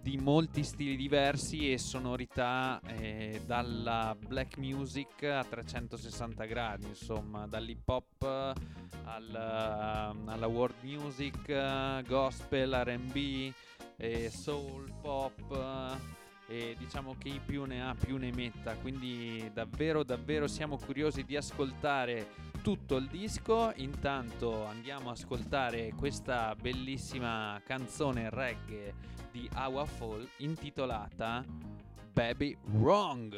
di 0.00 0.16
molti 0.16 0.62
stili 0.62 0.96
diversi 0.96 1.72
e 1.72 1.78
sonorità 1.78 2.80
eh, 2.86 3.42
dalla 3.44 4.16
black 4.18 4.56
music 4.56 5.24
a 5.24 5.44
360 5.44 6.44
gradi, 6.44 6.86
insomma, 6.86 7.46
dall'hip 7.46 7.88
hop 7.88 8.54
al, 9.04 9.34
alla 9.34 10.46
world 10.46 10.82
music, 10.82 11.48
eh, 11.48 12.02
gospel, 12.06 12.72
RB, 12.84 13.52
eh, 13.96 14.30
soul, 14.30 14.92
pop. 15.00 15.98
E 16.48 16.74
diciamo 16.76 17.14
che 17.16 17.30
chi 17.30 17.40
più 17.44 17.64
ne 17.64 17.80
ha 17.86 17.94
più 17.94 18.16
ne 18.16 18.32
metta, 18.32 18.74
quindi 18.74 19.48
davvero 19.54 20.02
davvero 20.02 20.48
siamo 20.48 20.78
curiosi 20.78 21.22
di 21.22 21.36
ascoltare 21.36 22.30
tutto 22.62 22.96
il 22.96 23.06
disco. 23.06 23.72
Intanto 23.76 24.64
andiamo 24.64 25.10
a 25.10 25.12
ascoltare 25.12 25.92
questa 25.96 26.56
bellissima 26.60 27.60
canzone 27.64 28.30
reggae 28.30 29.19
di 29.32 29.48
Awa 29.54 29.86
Fall 29.86 30.26
intitolata 30.38 31.44
Baby 32.12 32.56
Wrong. 32.74 33.30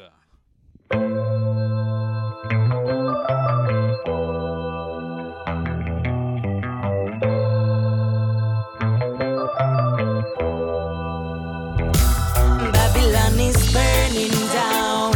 Babylon 12.72 13.40
is 13.40 13.72
burning 13.72 14.36
down. 14.52 15.12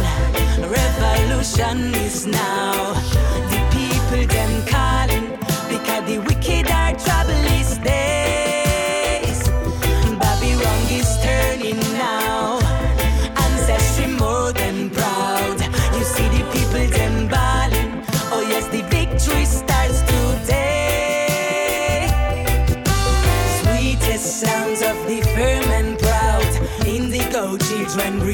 Revolution 0.69 1.95
is 1.95 2.27
now. 2.27 2.86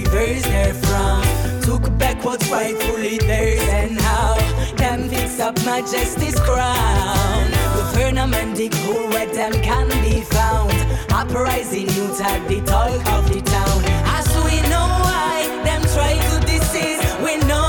Reverse 0.05 0.47
frown. 0.87 1.23
Took 1.63 1.97
back 1.99 2.25
what's 2.25 2.49
rightfully 2.51 3.19
theirs 3.19 3.63
and 3.69 4.01
how. 4.01 4.37
Can 4.77 5.09
fix 5.09 5.41
up 5.41 5.57
majesty's 5.65 6.39
crown. 6.41 7.51
Government 8.23 8.75
who 8.85 9.09
where 9.09 9.27
them 9.27 9.53
can 9.63 9.89
be 10.03 10.21
found. 10.21 10.73
Uprising 11.13 11.89
youth 11.97 12.21
at 12.21 12.47
the 12.49 12.61
talk 12.63 13.05
of 13.17 13.29
the 13.33 13.41
town. 13.41 13.83
As 14.17 14.29
we 14.47 14.61
know 14.71 14.87
why 15.07 15.47
them 15.65 15.83
try 15.95 16.15
to 16.29 16.47
disease, 16.47 17.01
we 17.25 17.37
no 17.49 17.62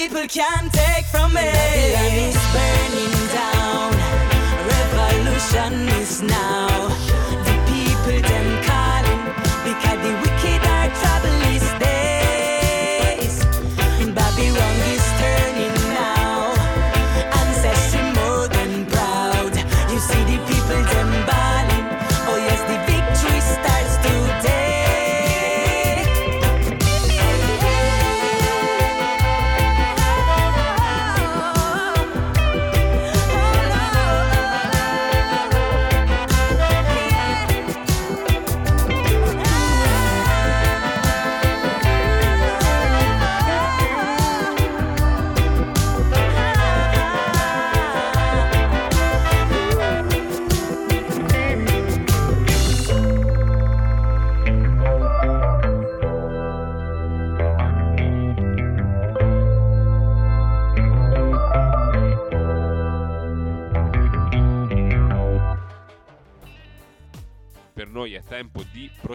people 0.00 0.26
can't 0.28 0.72
take 0.72 1.04
from 1.12 1.30
me. 1.34 1.42
Babylon 1.42 2.12
is 2.28 2.38
burning 2.54 3.16
down. 3.36 3.92
Revolution 4.72 5.88
is 6.00 6.22
now. 6.22 6.99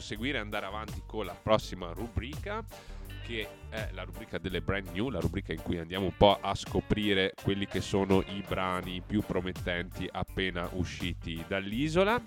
Proseguire 0.06 0.38
e 0.38 0.42
andare 0.42 0.68
avanti 0.68 1.02
con 1.08 1.26
la 1.26 1.34
prossima 1.34 1.92
rubrica 1.92 2.64
che 3.26 3.48
è 3.70 3.90
la 3.94 4.04
rubrica 4.04 4.38
delle 4.38 4.62
brand 4.62 4.90
new, 4.94 5.10
la 5.10 5.20
rubrica 5.20 5.52
in 5.52 5.64
cui 5.64 5.80
andiamo 5.80 6.06
un 6.06 6.16
po' 6.16 6.38
a 6.40 6.54
scoprire 6.54 7.34
quelli 7.42 7.66
che 7.66 7.82
sono 7.82 8.22
i 8.22 8.44
brani 8.48 9.02
più 9.04 9.24
promettenti 9.26 10.08
appena 10.12 10.70
usciti 10.74 11.44
dall'isola. 11.48 12.22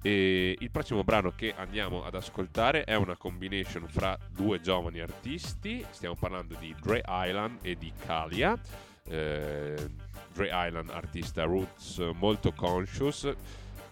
E 0.00 0.56
il 0.56 0.70
prossimo 0.70 1.02
brano 1.02 1.32
che 1.32 1.52
andiamo 1.56 2.04
ad 2.04 2.14
ascoltare 2.14 2.84
è 2.84 2.94
una 2.94 3.16
combination 3.16 3.88
fra 3.88 4.16
due 4.30 4.60
giovani 4.60 5.00
artisti, 5.00 5.84
stiamo 5.90 6.14
parlando 6.14 6.54
di 6.60 6.72
Dre 6.80 7.02
Island 7.04 7.58
e 7.62 7.74
di 7.74 7.92
Kalia. 8.04 8.56
Eh, 9.08 9.74
Dre 10.32 10.48
Island, 10.52 10.90
artista 10.90 11.42
roots 11.42 11.98
molto 12.14 12.52
conscious, 12.52 13.34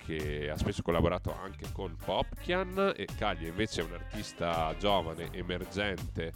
che 0.04 0.50
ha 0.50 0.56
spesso 0.56 0.82
collaborato 0.82 1.34
anche 1.34 1.66
con 1.72 1.96
Popkian 1.96 2.92
e 2.96 3.06
Kalia 3.16 3.48
invece 3.48 3.80
è 3.80 3.84
un 3.84 3.92
artista 3.94 4.74
giovane, 4.78 5.32
emergente 5.32 6.32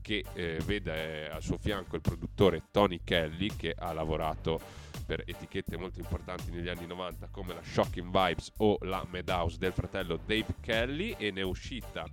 che 0.00 0.24
eh, 0.34 0.58
vede 0.64 1.30
al 1.30 1.42
suo 1.42 1.56
fianco 1.58 1.94
il 1.94 2.02
produttore 2.02 2.64
Tony 2.70 3.00
Kelly 3.04 3.54
che 3.56 3.74
ha 3.78 3.92
lavorato 3.92 4.60
per 5.06 5.22
etichette 5.24 5.76
molto 5.76 6.00
importanti 6.00 6.50
negli 6.50 6.68
anni 6.68 6.86
90 6.86 7.28
come 7.30 7.54
la 7.54 7.62
Shocking 7.62 8.06
Vibes 8.06 8.52
o 8.58 8.78
la 8.82 9.06
Madhouse 9.08 9.58
del 9.58 9.72
fratello 9.72 10.16
Dave 10.16 10.56
Kelly 10.60 11.14
e 11.16 11.30
ne 11.30 11.40
è 11.40 11.44
uscita 11.44 12.04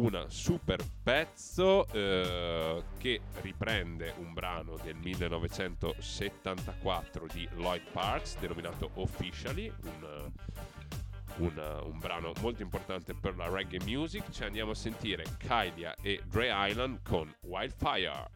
una 0.00 0.28
super 0.28 0.82
pezzo 1.02 1.86
eh, 1.92 2.82
che 2.96 3.20
riprende 3.42 4.14
un 4.18 4.32
brano 4.32 4.78
del 4.82 4.96
1974 4.96 7.26
di 7.32 7.46
Lloyd 7.56 7.82
Parks 7.92 8.38
denominato 8.38 8.88
Officially, 8.94 9.70
un, 9.82 10.32
un, 11.36 11.82
un 11.84 11.98
brano 11.98 12.32
molto 12.40 12.62
importante 12.62 13.12
per 13.14 13.36
la 13.36 13.50
reggae 13.50 13.80
music. 13.84 14.30
Ci 14.30 14.44
andiamo 14.44 14.70
a 14.70 14.74
sentire 14.74 15.24
Kylia 15.36 15.94
e 16.00 16.22
Dre 16.26 16.48
Island 16.50 17.02
con 17.02 17.30
Wildfire. 17.42 18.30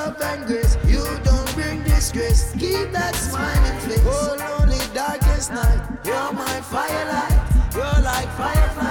Love 0.00 0.20
and 0.22 0.46
grace. 0.46 0.76
You 0.86 1.04
don't 1.24 1.54
bring 1.54 1.82
disgrace. 1.82 2.52
Keep 2.58 2.92
that 2.92 3.14
smiling 3.14 3.78
face. 3.80 4.02
Oh, 4.04 4.36
lonely 4.42 4.80
darkest 4.94 5.52
night. 5.52 5.80
You're 6.04 6.32
my 6.32 6.56
firelight. 6.72 7.36
You're 7.74 8.02
like 8.10 8.28
fireflies. 8.38 8.89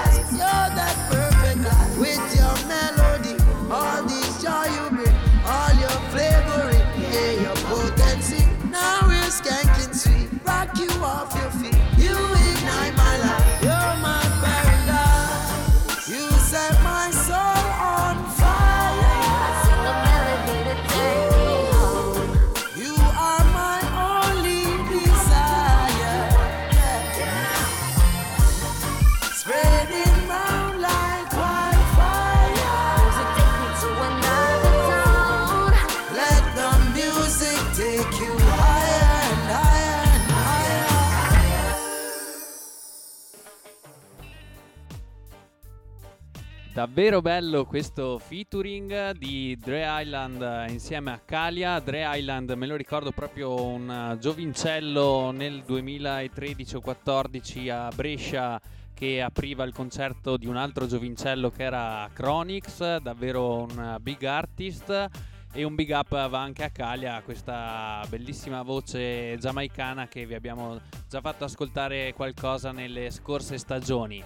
Davvero 46.80 47.20
bello 47.20 47.66
questo 47.66 48.18
featuring 48.20 49.12
di 49.12 49.58
Dre 49.58 49.84
Island 49.86 50.42
eh, 50.42 50.72
insieme 50.72 51.12
a 51.12 51.20
Kalia. 51.20 51.78
Dre 51.82 52.06
Island 52.18 52.52
me 52.52 52.68
lo 52.68 52.78
ricordo 52.78 53.12
proprio 53.12 53.62
un 53.62 53.92
eh, 53.92 54.18
giovincello 54.18 55.32
nel 55.32 55.64
2013 55.66 56.78
o 56.78 56.80
14 56.80 57.70
a 57.70 57.90
Brescia 57.94 58.62
che 58.94 59.22
apriva 59.22 59.66
il 59.66 59.74
concerto 59.74 60.38
di 60.38 60.48
un 60.48 60.56
altro 60.56 60.88
giovincello 60.88 61.52
che 61.52 61.64
era 61.64 62.10
Chronix, 62.14 63.00
davvero 63.00 63.64
un 63.64 63.96
eh, 63.96 64.00
big 64.00 64.24
artist. 64.24 65.10
E 65.52 65.64
un 65.66 65.76
big 65.76 65.90
up 65.90 66.12
va 66.12 66.40
anche 66.40 66.64
a 66.64 66.70
Kalia, 66.70 67.22
questa 67.24 68.06
bellissima 68.08 68.62
voce 68.62 69.38
giamaicana 69.38 70.08
che 70.08 70.26
vi 70.26 70.34
abbiamo 70.34 70.80
già 71.10 71.20
fatto 71.20 71.44
ascoltare 71.44 72.14
qualcosa 72.14 72.72
nelle 72.72 73.12
scorse 73.12 73.58
stagioni. 73.58 74.24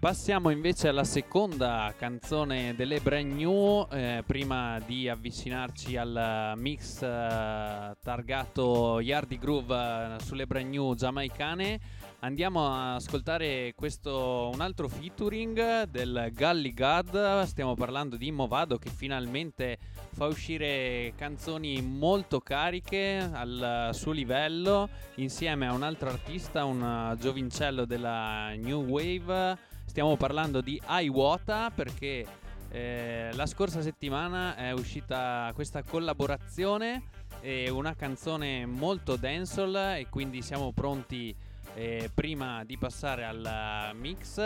Passiamo 0.00 0.48
invece 0.48 0.88
alla 0.88 1.04
seconda 1.04 1.92
canzone 1.94 2.74
delle 2.74 3.00
brand 3.00 3.32
new, 3.32 3.86
eh, 3.92 4.24
prima 4.26 4.80
di 4.86 5.10
avvicinarci 5.10 5.94
al 5.98 6.54
mix 6.56 7.02
eh, 7.02 7.96
targato 8.02 9.00
Yardi 9.00 9.36
Groove 9.36 9.74
eh, 9.74 10.24
sulle 10.24 10.46
brand 10.46 10.70
new 10.70 10.94
giamaicane. 10.94 11.78
Andiamo 12.20 12.66
a 12.66 12.94
ascoltare 12.94 13.74
questo 13.76 14.50
un 14.50 14.62
altro 14.62 14.88
featuring 14.88 15.82
del 15.82 16.30
Gully 16.32 16.72
God. 16.72 17.42
Stiamo 17.42 17.74
parlando 17.74 18.16
di 18.16 18.32
Movado 18.32 18.78
che 18.78 18.88
finalmente 18.88 19.76
fa 20.14 20.24
uscire 20.24 21.12
canzoni 21.14 21.82
molto 21.82 22.40
cariche 22.40 23.28
al 23.30 23.90
suo 23.92 24.12
livello 24.12 24.88
insieme 25.16 25.66
a 25.66 25.74
un 25.74 25.82
altro 25.82 26.08
artista, 26.08 26.64
un 26.64 27.14
giovincello 27.20 27.84
della 27.84 28.54
New 28.54 28.82
Wave. 28.86 29.68
Stiamo 29.90 30.16
parlando 30.16 30.60
di 30.60 30.80
Iwata 30.86 31.72
perché 31.74 32.24
Eh, 32.72 33.30
la 33.32 33.46
scorsa 33.46 33.82
settimana 33.82 34.54
è 34.54 34.70
uscita 34.70 35.50
questa 35.56 35.82
collaborazione 35.82 37.02
e 37.40 37.68
una 37.68 37.96
canzone 37.96 38.64
molto 38.64 39.16
dancehall 39.16 39.74
e 39.96 40.06
quindi 40.08 40.40
siamo 40.40 40.70
pronti 40.70 41.34
eh, 41.74 42.08
prima 42.14 42.62
di 42.62 42.78
passare 42.78 43.24
al 43.24 43.90
mix 43.94 44.40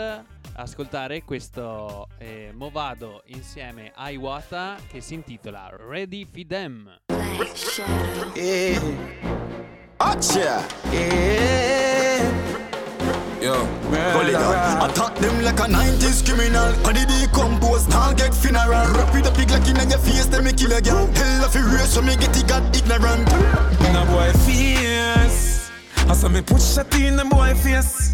ascoltare 0.55 1.23
questo 1.23 2.07
eh, 2.17 2.49
Movado 2.55 3.21
insieme 3.27 3.91
a 3.93 4.09
Iwata 4.09 4.77
che 4.87 5.01
si 5.01 5.13
intitola 5.13 5.69
Ready 5.77 6.25
Fidem. 6.25 7.01
Yeah. 8.33 8.81
Acha. 9.97 10.65
Yeah. 10.89 12.73
Yo, 13.45 13.53
up. 13.53 14.89
Attack 14.89 15.17
them 15.19 15.43
like 15.43 15.59
a 15.59 15.69
90s 15.69 16.25
criminal. 16.25 16.73
The 16.81 17.05
decompose, 17.05 17.85
get 18.17 18.33
funeral. 18.33 18.89
Rap 18.97 19.13
with 19.13 19.27
a 19.27 19.31
pig 19.37 19.51
like 19.51 19.67
in 19.69 19.87
your 19.87 19.99
face, 19.99 20.25
then 20.25 20.45
me 20.45 20.51
kill 20.51 20.73
a 20.73 20.81
girl. 20.81 21.05
Hell 21.13 21.45
of 21.45 21.55
a 21.55 21.61
race, 21.61 21.93
so 21.93 22.01
me 22.01 22.15
get 22.15 22.35
it 22.35 22.47
got 22.47 22.63
ignorant. 22.75 23.27
Now 23.93 24.03
boy 24.09 24.33
fierce. 24.49 25.69
I 26.09 26.13
saw 26.15 26.27
me 26.27 26.41
put 26.41 26.59
shot 26.59 26.91
in 26.95 27.17
the 27.17 27.25
boy 27.25 27.53
face. 27.53 28.09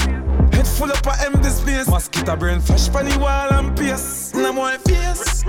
Head 0.51 0.67
full 0.67 0.91
up 0.91 1.07
of 1.07 1.15
empty 1.23 1.47
space. 1.47 1.87
Mosquito 1.87 2.35
brain 2.35 2.59
flash 2.59 2.91
pan 2.91 3.07
the 3.07 3.17
wall 3.17 3.53
and 3.53 3.71
pierce. 3.77 4.33
Now 4.33 4.51
boy 4.51 4.75
fierce. 4.83 5.43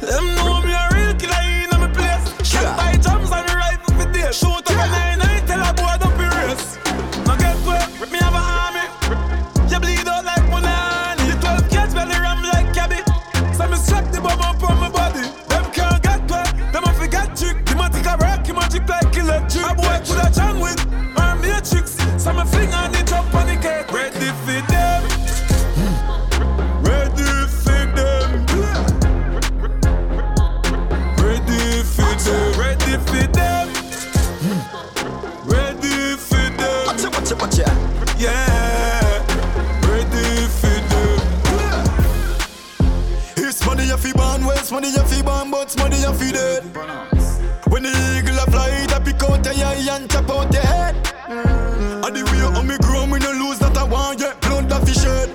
Them 0.00 0.24
know 0.36 0.62
me 0.64 0.72
a 0.72 0.88
real 0.96 1.12
killer 1.20 1.44
in 1.44 1.68
my 1.78 1.92
place. 1.92 2.24
Shot 2.48 2.74
by 2.74 2.96
drums 2.96 3.30
and 3.30 3.52
rifle 3.52 3.94
for 4.00 4.10
days. 4.12 4.38
Shoot 4.38 4.48
up 4.48 4.70
a 4.70 5.16
nine 5.18 5.29
money 44.70 44.90
you 44.90 45.02
fi 45.02 45.22
born, 45.22 45.50
but 45.50 45.76
money 45.78 46.00
you 46.00 46.12
fi 46.12 46.32
dead. 46.32 46.62
When 47.68 47.82
the 47.82 47.90
eagle 48.18 48.38
a 48.38 48.46
fly, 48.50 48.70
it 48.70 48.92
a 48.92 49.00
pick 49.00 49.22
out 49.22 49.44
your 49.44 49.66
eye 49.66 49.88
and 49.90 50.10
chop 50.10 50.30
out 50.30 50.52
your 50.52 50.62
head. 50.62 50.94
And 51.28 52.14
the 52.16 52.22
way 52.24 52.38
how 52.38 52.62
me 52.62 52.76
grow, 52.78 53.06
me 53.06 53.18
no 53.18 53.32
lose 53.32 53.58
that 53.58 53.76
I 53.76 53.84
want 53.84 54.20
yet. 54.20 54.40
Blood 54.42 54.68
that 54.68 54.86
fi 54.86 54.92
shed. 54.92 55.28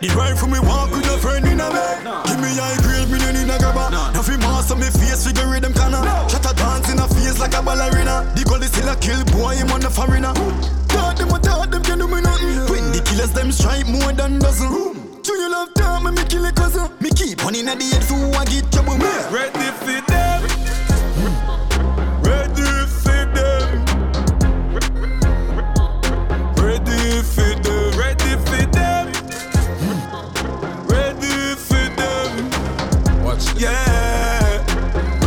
The 0.00 0.08
rifle 0.16 0.48
me 0.48 0.60
walk 0.60 0.90
with 0.90 1.06
a 1.06 1.18
friend 1.18 1.46
in 1.46 1.60
a 1.60 1.68
bed. 1.70 2.04
Give 2.26 2.40
me 2.40 2.48
high 2.56 2.76
grade, 2.84 3.08
me 3.08 3.18
no 3.18 3.32
need 3.32 3.48
a 3.48 3.58
grabber. 3.58 3.88
Fi 4.22 4.36
master 4.36 4.76
me 4.76 4.88
face, 4.90 5.26
figure 5.26 5.60
them 5.60 5.72
canna. 5.72 6.00
Shut 6.28 6.44
a 6.44 6.54
dance 6.54 6.90
in 6.92 6.98
a 6.98 7.08
face 7.08 7.38
like 7.38 7.54
a 7.54 7.62
ballerina. 7.62 8.28
The 8.36 8.44
goal 8.44 8.62
is 8.62 8.70
still 8.72 8.88
a 8.88 8.96
kill 8.96 9.24
boy, 9.32 9.56
him 9.56 9.70
on 9.72 9.80
the 9.80 9.90
foreigner. 9.90 10.34
Thought 10.92 11.16
them, 11.16 11.32
I 11.32 11.38
thought 11.38 11.70
them 11.70 11.82
can 11.82 11.98
do 11.98 12.08
me 12.08 12.20
nothing. 12.20 12.68
When 12.68 12.92
the 12.92 13.00
killers 13.04 13.32
them 13.32 13.52
strike 13.52 13.88
more 13.88 14.12
than 14.12 14.38
dozen. 14.38 15.22
Junior 15.22 15.48
love 15.48 15.72
time, 15.74 16.04
me 16.14 16.24
kill 16.24 16.44
a 16.44 16.52
cousin. 16.52 16.88
Keep 17.20 17.44
on 17.44 17.54
in 17.54 17.66
the 17.66 17.72
head 17.72 18.02
for 18.02 18.16
I 18.16 18.46
get 18.46 18.72
trouble. 18.72 18.96
Me 18.96 19.04
Ready 19.28 19.68
for 19.84 20.00
them. 20.08 20.40
Ready 22.24 22.86
for 22.88 23.20
them. 23.36 23.68
Ready 26.56 27.20
for 27.20 27.52
them. 27.60 27.92
Ready 28.00 28.32
for 28.48 28.64
them. 28.72 29.12
Ready 30.88 31.36
for 31.60 31.86
them. 32.00 33.22
Watch 33.22 33.44
this. 33.52 33.60
Yeah. 33.60 34.64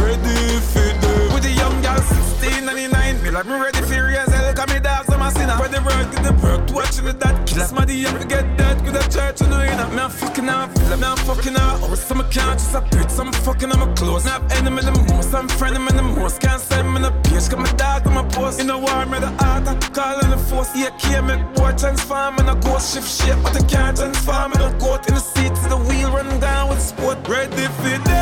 Ready 0.01 0.59
for 0.73 0.89
them. 0.97 1.31
With 1.31 1.43
the 1.43 1.51
young 1.51 1.79
girl 1.83 2.01
16 2.01 2.65
99. 2.65 3.21
Me 3.21 3.29
like 3.29 3.45
me 3.45 3.53
ready 3.53 3.81
for 3.83 3.93
hell. 3.93 4.53
Cause 4.55 4.73
me 4.73 4.79
dogs 4.79 5.09
I'm 5.13 5.21
a 5.21 5.29
sinner. 5.29 5.57
For 5.57 5.67
the 5.67 5.79
work, 5.83 6.09
the 6.11 6.33
work. 6.41 6.71
Watching 6.73 7.05
the 7.05 7.13
dad. 7.13 7.42
Kill 7.53 7.65
somebody 7.65 7.93
you 7.93 8.07
forget 8.07 8.57
that. 8.57 8.81
With 8.81 8.95
a 8.95 9.03
church 9.13 9.41
you 9.41 9.47
know. 9.47 9.59
Me 9.93 10.01
I'm 10.01 10.09
fucking 10.09 10.49
out. 10.49 10.73
Feel 10.75 10.97
me 10.97 11.05
I'm 11.05 11.17
fucking 11.17 11.55
out. 11.55 11.83
Or 11.83 11.95
some 11.95 12.23
can't 12.31 12.57
just 12.57 12.73
a 12.73 12.81
bit. 12.81 13.11
Some 13.11 13.31
fucking 13.31 13.71
on 13.71 13.79
my 13.79 13.93
clothes. 13.93 14.25
Now 14.25 14.41
enemy 14.57 14.81
the 14.81 14.91
most. 15.13 15.33
I'm 15.35 15.47
friend 15.47 15.75
them 15.75 15.87
in 15.87 15.95
the 15.95 16.01
most. 16.01 16.41
Can't 16.41 16.59
send 16.59 16.91
me 16.91 17.01
the 17.01 17.11
page. 17.29 17.47
Got 17.49 17.59
my 17.59 17.71
dog 17.73 18.07
on 18.07 18.13
my 18.15 18.23
post. 18.29 18.59
In 18.59 18.67
the 18.67 18.77
war, 18.77 19.05
me 19.05 19.19
the 19.19 19.31
art. 19.45 19.67
I 19.67 19.75
call 19.93 20.19
in 20.21 20.31
the 20.31 20.37
force. 20.37 20.75
Yeah, 20.75 20.89
can't 20.97 21.27
make 21.27 21.43
boy 21.53 21.73
transform. 21.77 22.39
And 22.39 22.49
I 22.49 22.59
go 22.59 22.79
shift 22.79 23.09
shape. 23.09 23.37
But 23.43 23.55
I 23.55 23.63
can't 23.67 23.97
transform. 23.97 24.51
Me 24.51 24.57
don't 24.57 25.07
in 25.07 25.13
the 25.13 25.21
seat 25.21 25.53
to 25.53 25.69
the 25.69 25.77
wheel. 25.77 26.09
run 26.11 26.39
down 26.39 26.69
with 26.69 26.81
sport. 26.81 27.17
Ready 27.27 27.67
for 27.81 28.12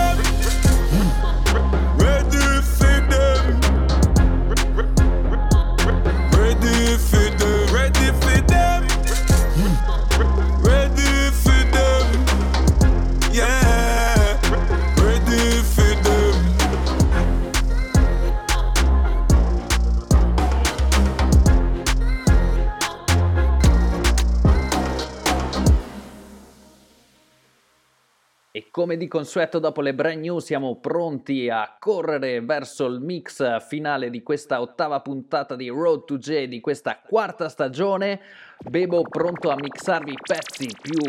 come 28.82 28.98
di 28.98 29.08
consueto 29.08 29.60
dopo 29.60 29.80
le 29.82 29.94
brand 29.94 30.20
new 30.22 30.40
siamo 30.40 30.78
pronti 30.78 31.48
a 31.50 31.76
correre 31.78 32.42
verso 32.42 32.88
il 32.88 33.00
mix 33.00 33.64
finale 33.68 34.10
di 34.10 34.24
questa 34.24 34.60
ottava 34.60 35.02
puntata 35.02 35.56
di 35.56 35.70
Road 35.70 36.06
to 36.06 36.18
J 36.18 36.46
di 36.48 36.60
questa 36.60 37.00
quarta 37.00 37.48
stagione. 37.48 38.20
Bebo 38.58 39.04
pronto 39.04 39.52
a 39.52 39.56
mixarvi 39.56 40.14
i 40.14 40.18
pezzi 40.20 40.68
più 40.82 41.00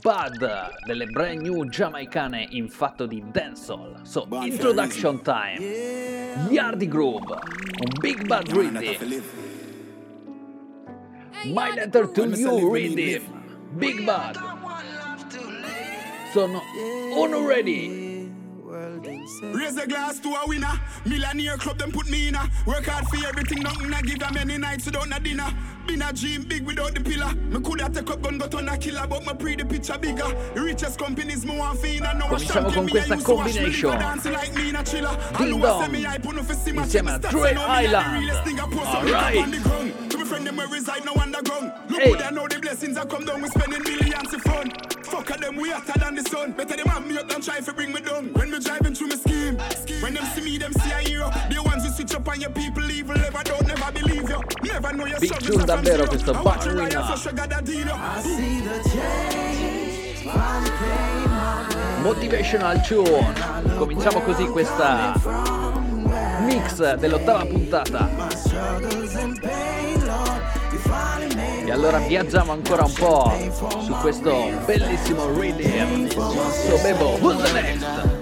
bad 0.00 0.70
delle 0.86 1.04
brand 1.04 1.42
new 1.42 1.68
giamaicane 1.68 2.46
in 2.52 2.70
fatto 2.70 3.04
di 3.04 3.22
dancehall. 3.30 4.00
So, 4.04 4.26
introduction 4.30 5.20
time. 5.20 5.58
Yardy 6.48 6.88
Groove, 6.88 7.30
un 7.34 7.92
big 8.00 8.26
bad 8.26 8.50
rhythm. 8.50 9.22
My 11.52 11.74
letter 11.74 12.10
to 12.10 12.24
you 12.24 12.72
rhythm. 12.72 13.22
Big 13.76 14.02
bad. 14.06 14.57
Sono 16.30 16.62
uno 17.14 17.46
ready. 17.46 18.28
Raise 19.42 19.76
a 19.76 19.86
glass 19.86 20.18
to 20.20 20.28
a 20.30 20.46
winner. 20.46 20.80
Millionaire 21.04 21.56
club, 21.58 21.78
them 21.78 21.92
put 21.92 22.08
me 22.08 22.28
in 22.28 22.34
a. 22.34 22.48
Work 22.66 22.86
hard 22.86 23.06
for 23.08 23.26
everything, 23.26 23.62
nothing 23.62 23.92
I 23.92 24.00
give 24.02 24.18
them 24.18 24.34
many 24.34 24.56
nights 24.58 24.86
without 24.86 25.08
no 25.08 25.18
dinner. 25.18 25.46
Been 25.86 26.02
a 26.02 26.12
dream 26.12 26.42
big 26.44 26.66
without 26.66 26.94
the 26.94 27.00
pillar. 27.00 27.32
Me 27.34 27.60
coulda 27.60 27.88
take 27.90 28.10
up 28.10 28.22
gun, 28.22 28.38
but 28.38 28.54
on 28.54 28.68
a 28.68 28.76
killer, 28.78 29.06
but 29.06 29.24
my 29.24 29.32
pre 29.34 29.54
the 29.56 29.64
picture 29.64 29.98
bigger. 29.98 30.28
The 30.54 30.60
richest 30.62 30.98
companies 30.98 31.44
more 31.44 31.58
want 31.58 31.78
fee, 31.80 32.00
I 32.00 32.12
know 32.14 32.26
a 32.26 32.28
Cominciamo 32.30 32.72
champion. 32.72 32.72
con 32.74 32.86
me, 32.86 32.92
I 32.92 33.06
questa 33.06 33.24
to 33.26 33.34
watch 33.34 33.46
me 33.46 33.52
combination. 33.54 33.90
dancing 33.90 34.32
like 34.32 34.54
me 34.54 34.68
in 34.70 34.76
a 34.76 34.84
chiller. 34.84 35.16
I 35.34 35.44
know 35.46 35.58
dong. 35.58 35.82
I 35.82 35.86
say 35.86 35.92
me 35.92 36.02
hype, 36.02 36.24
no 36.24 36.42
fi 36.42 36.54
see 36.54 36.72
my 36.72 36.82
Insieme 36.84 37.08
a 37.08 37.28
I 37.28 37.32
know 37.32 37.42
me 37.42 37.52
the 37.52 37.60
Island. 37.60 38.12
realest 38.24 38.44
thing 38.44 38.60
I 38.60 38.62
post 38.68 38.86
Alright. 38.86 39.36
up 39.36 39.42
on 39.44 39.50
the 39.50 39.58
ground. 39.58 40.10
To 40.10 40.18
me 40.18 40.24
friend 40.24 40.46
them 40.46 40.56
where 40.56 40.68
reside, 40.68 41.04
no 41.04 41.12
underground. 41.14 41.72
Look 41.90 42.00
Hey. 42.02 42.12
good, 42.12 42.22
I 42.22 42.30
know 42.30 42.48
the 42.48 42.58
blessings 42.60 42.94
that 42.96 43.08
come 43.08 43.24
down. 43.24 43.42
We 43.42 43.48
spending 43.48 43.82
millions 43.82 44.32
in 44.34 44.40
fun. 44.40 44.70
Fuck 45.04 45.30
at 45.30 45.40
them, 45.40 45.56
we 45.56 45.70
hotter 45.70 45.98
than 45.98 46.16
the 46.16 46.22
sun. 46.22 46.52
Better 46.52 46.76
them 46.76 46.86
have 46.88 47.06
me 47.06 47.16
up 47.16 47.28
than 47.28 47.40
try 47.40 47.60
to 47.60 47.72
bring 47.72 47.92
me 47.92 48.00
down. 48.02 48.26
When 48.34 48.50
me 48.50 48.58
driving 48.58 48.94
through 48.94 49.06
my 49.08 49.16
scheme, 49.18 49.56
when 50.02 50.14
them 50.14 50.24
see 50.34 50.42
me, 50.42 50.58
them 50.58 50.72
see 50.72 50.90
a 50.90 50.98
hero. 50.98 51.30
The 51.50 51.60
ones 51.62 51.84
who 51.84 51.90
switch 51.92 52.14
up 52.14 52.28
on 52.28 52.40
your 52.40 52.50
people, 52.50 52.90
evil 52.90 53.16
never 53.16 53.42
don't 53.44 53.66
never 53.66 53.92
believe 53.92 54.28
you. 54.28 54.40
Never 54.62 54.92
know 54.92 55.06
your 55.06 55.20
Big 55.20 55.34
struggles 55.34 55.64
tune 55.64 55.70
are 55.70 55.84
zero. 55.84 56.06
questo 56.06 56.32
I 56.32 56.40
watch 56.42 56.64
Battle 56.64 56.72
you 56.72 56.78
ride 56.78 56.94
Winner. 56.94 57.16
so 57.16 57.28
sugar 57.28 57.46
that 57.46 57.64
deal 57.64 57.86
you. 57.86 57.92
I 57.92 58.22
see 58.22 58.60
the 58.60 58.80
change. 58.88 59.78
Motivational 62.02 62.80
tune. 62.86 63.34
Cominciamo 63.76 64.20
così 64.20 64.46
questa 64.46 65.12
mix 66.40 66.94
dell'ottava 66.94 67.44
puntata. 67.44 68.08
E 71.64 71.70
allora 71.70 71.98
viaggiamo 71.98 72.52
ancora 72.52 72.84
un 72.84 72.92
po' 72.92 73.32
su 73.84 73.92
questo 74.00 74.50
bellissimo 74.64 75.26
rhythm. 75.38 76.08
So 76.08 76.78
Bebo, 76.82 77.18
who's 77.20 77.42
the 77.42 77.52
next? 77.52 78.17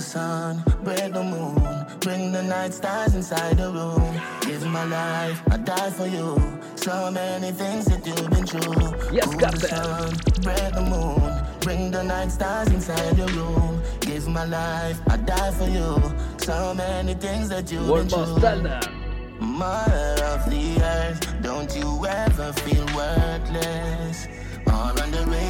The 0.00 0.06
sun, 0.06 0.64
break 0.82 1.12
the 1.12 1.22
moon, 1.22 1.60
bring 2.00 2.32
the 2.32 2.42
night 2.42 2.72
stars 2.72 3.14
inside 3.14 3.58
the 3.58 3.70
room. 3.70 4.18
Give 4.40 4.64
my 4.66 4.84
life, 4.84 5.42
I 5.50 5.58
die 5.58 5.90
for 5.90 6.06
you. 6.06 6.40
So 6.74 7.10
many 7.10 7.52
things 7.52 7.84
that 7.84 8.06
you've 8.06 8.30
been 8.30 8.46
through. 8.46 9.12
Yes, 9.12 9.34
got 9.34 9.52
the 9.56 9.68
sun, 9.68 10.16
break 10.40 10.72
the 10.72 10.86
moon, 10.88 11.20
Bring 11.60 11.90
the 11.90 12.02
night 12.02 12.32
stars 12.32 12.68
inside 12.68 13.18
your 13.18 13.28
room. 13.28 13.82
Give 14.00 14.26
my 14.26 14.46
life, 14.46 14.98
I 15.06 15.18
die 15.18 15.50
for 15.50 15.68
you. 15.68 16.00
So 16.38 16.72
many 16.72 17.12
things 17.12 17.50
that 17.50 17.70
you 17.70 17.86
World 17.86 18.08
been 18.08 18.40
through. 18.40 19.46
Mother 19.46 20.24
of 20.32 20.48
the 20.48 20.80
earth, 20.82 21.42
don't 21.42 21.76
you 21.76 22.06
ever 22.06 22.54
feel 22.54 22.86
worthless 22.96 24.28
or 24.66 25.04
underrated? 25.04 25.49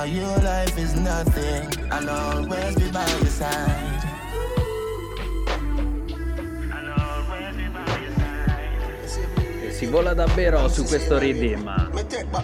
Without 0.00 0.16
you, 0.16 0.24
life 0.42 0.78
is 0.78 0.94
nothing. 0.94 1.68
I'll 1.92 2.08
always 2.08 2.74
be 2.74 2.90
by 2.90 3.04
your 3.06 3.26
side. 3.26 3.98
E 9.62 9.70
si 9.72 9.84
vola 9.84 10.14
davvero 10.14 10.68
su 10.68 10.84
questo 10.84 11.18
rhythm. 11.18 11.70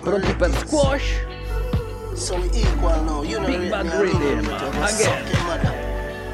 Pronti 0.03 0.35
per 0.35 0.51
squash? 0.67 1.25
Big 3.47 3.69
Bad 3.71 3.89
Rhythm, 4.01 4.51
again. 4.83 5.25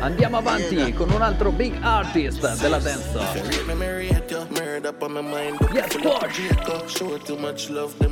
Andiamo 0.01 0.39
avanti 0.39 0.93
con 0.93 1.09
un 1.11 1.23
altro 1.23 1.53
big 1.53 1.79
artist 1.83 2.61
della 2.61 2.79
dance. 2.79 3.16
Yes, 5.73 5.93
squash. 5.93 6.41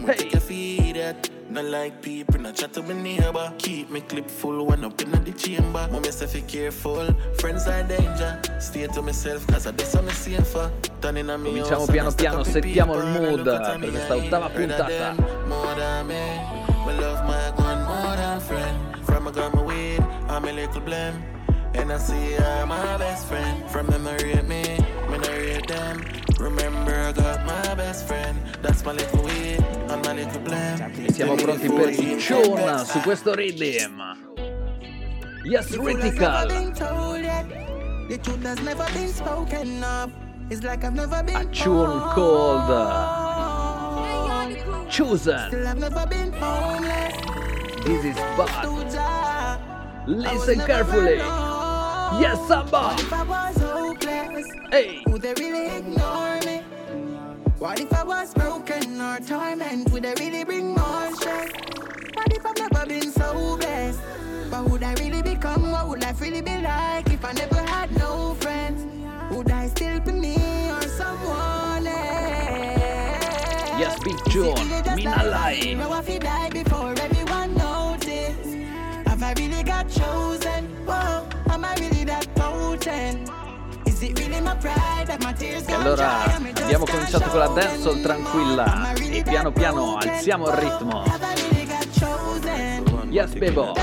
Hey. 0.06 0.79
Take 1.01 1.16
your 1.16 1.24
feet 1.24 1.30
at. 1.30 1.30
Not 1.51 1.64
like 1.64 2.01
people, 2.01 2.40
not 2.40 2.55
chat 2.55 2.72
to 2.74 2.82
my 2.82 2.94
neighbor. 2.94 3.53
Keep 3.59 3.90
me 3.90 4.01
clip 4.01 4.30
full 4.30 4.66
when 4.66 4.84
up 4.84 5.01
in 5.03 5.11
the 5.11 5.32
chamber. 5.32 5.88
Mom, 5.90 6.05
yourself 6.05 6.32
be 6.32 6.42
careful. 6.42 7.12
Friends 7.38 7.66
are 7.66 7.82
danger. 7.82 8.40
Stay 8.61 8.86
to 8.86 9.03
myself, 9.03 9.46
cause 9.48 9.66
I 9.66 9.72
do 9.72 9.84
something 9.84 10.14
safer. 10.14 10.70
Turning 11.01 11.30
on 11.30 11.42
me 11.42 11.51
Cominciamo 11.51 11.86
piano 11.86 12.12
piano, 12.12 12.44
settiamo 12.44 12.94
il 12.94 13.07
mood 13.07 13.42
per 13.42 13.78
questa 13.90 14.16
ottava 14.16 14.48
puntata. 14.48 15.14
My 16.86 16.96
love 16.98 17.24
my 17.26 17.53
gun 17.57 17.84
more 17.84 18.16
than 18.16 18.40
friend. 18.40 19.05
From 19.05 19.26
a 19.26 19.30
gun 19.32 19.53
my 19.55 19.62
weed, 19.62 20.01
I'm 20.28 20.44
a 20.44 20.53
little 20.53 20.80
blame. 20.80 21.22
And 21.74 21.92
I 21.92 21.98
see 21.98 22.34
her 22.34 22.66
my 22.66 22.96
best 22.96 23.26
friend. 23.26 23.68
From 23.70 23.86
them 23.86 24.07
I 24.07 24.16
rate 24.16 24.46
me, 24.46 24.62
me 25.09 25.18
I 25.18 25.36
rate 25.36 25.68
them. 25.68 26.29
Remember 26.41 27.12
got 27.12 27.45
my 27.45 27.74
best 27.74 28.07
friend. 28.07 28.38
That's 28.62 28.82
my 28.82 28.93
little 28.93 29.22
weed, 29.22 29.62
and 29.91 30.03
my 30.05 30.14
little. 30.14 30.41
E 31.05 31.12
siamo 31.12 31.34
pronti 31.34 31.68
per 31.68 31.91
il 31.91 32.16
Chun 32.16 32.84
su 32.86 33.01
questo 33.01 33.34
rhythm. 33.34 34.01
Yes, 35.45 35.76
Ritical. 35.76 36.47
been 36.49 36.72
told 36.72 37.20
yet. 37.20 37.47
The 38.09 38.18
truth 38.18 38.43
has 38.45 38.59
never 38.61 38.86
been 38.93 39.09
spoken 39.09 39.84
of. 39.84 40.11
It's 40.49 40.62
like 40.62 40.82
I've 40.82 40.95
never 40.95 41.22
been 41.22 41.36
A 41.36 41.45
tune 41.45 42.01
called 42.14 42.70
Chosen. 44.88 45.49
Still 45.49 45.66
I've 45.66 45.78
never 45.78 46.07
been 46.07 46.32
homeless. 46.32 47.14
This 47.84 48.05
is 48.05 48.16
bad. 48.36 48.64
Jah. 48.91 49.59
Listen 50.07 50.59
carefully. 50.66 51.18
Yes, 52.18 52.38
Samba. 52.49 52.97
What 53.91 54.05
if 54.05 54.09
I 54.09 54.28
was 54.28 54.47
hopeless? 54.47 54.47
Hey. 54.70 55.03
Would 55.09 55.22
they 55.22 55.34
really 55.34 55.76
ignore 55.78 56.38
me? 56.47 56.62
What 57.59 57.80
if 57.80 57.93
I 57.93 58.05
was 58.05 58.32
broken 58.32 59.01
or 59.01 59.18
torment? 59.18 59.91
Would 59.91 60.05
they 60.05 60.14
really 60.20 60.45
bring 60.45 60.74
more 60.74 61.12
stress? 61.16 61.51
What 62.14 62.32
if 62.32 62.47
I've 62.47 62.57
never 62.57 62.86
been 62.86 63.11
so 63.11 63.57
blessed? 63.57 63.99
What 64.51 64.70
would 64.70 64.82
I 64.84 64.95
really 64.95 65.22
become? 65.22 65.72
What 65.72 65.88
would 65.88 66.03
life 66.03 66.20
really 66.20 66.41
be 66.41 66.57
like 66.61 67.11
if 67.11 67.24
I 67.24 67.32
never 67.32 67.62
had 67.62 67.91
no 67.99 68.34
friends? 68.34 68.86
Would 69.34 69.51
I 69.51 69.66
still 69.66 69.99
be 70.01 70.12
me 70.12 70.36
or 70.70 70.82
someone 70.82 71.86
else? 71.86 73.26
Yes, 73.76 73.99
Big 74.05 74.18
John. 74.30 74.95
Mina 74.95 75.24
Lai. 75.24 75.74
Know 75.76 75.99
if 75.99 76.09
you 76.09 76.20
die 76.20 76.51
before 76.51 76.95
everyone 76.97 77.57
notice. 77.57 78.55
Have 79.09 79.20
I 79.22 79.32
really 79.36 79.64
got 79.64 79.88
chosen? 79.91 80.66
Whoa, 80.86 81.26
E 85.66 85.72
allora 85.72 86.24
abbiamo 86.62 86.84
cominciato 86.84 87.28
con 87.30 87.38
la 87.38 87.49
dancehall 87.49 88.01
tranquilla 88.01 88.93
e 88.95 89.22
piano 89.22 89.53
piano 89.53 89.97
alziamo 89.97 90.49
il 90.49 90.53
ritmo. 90.55 91.05
Yes, 93.11 93.32
Bebo. 93.34 93.74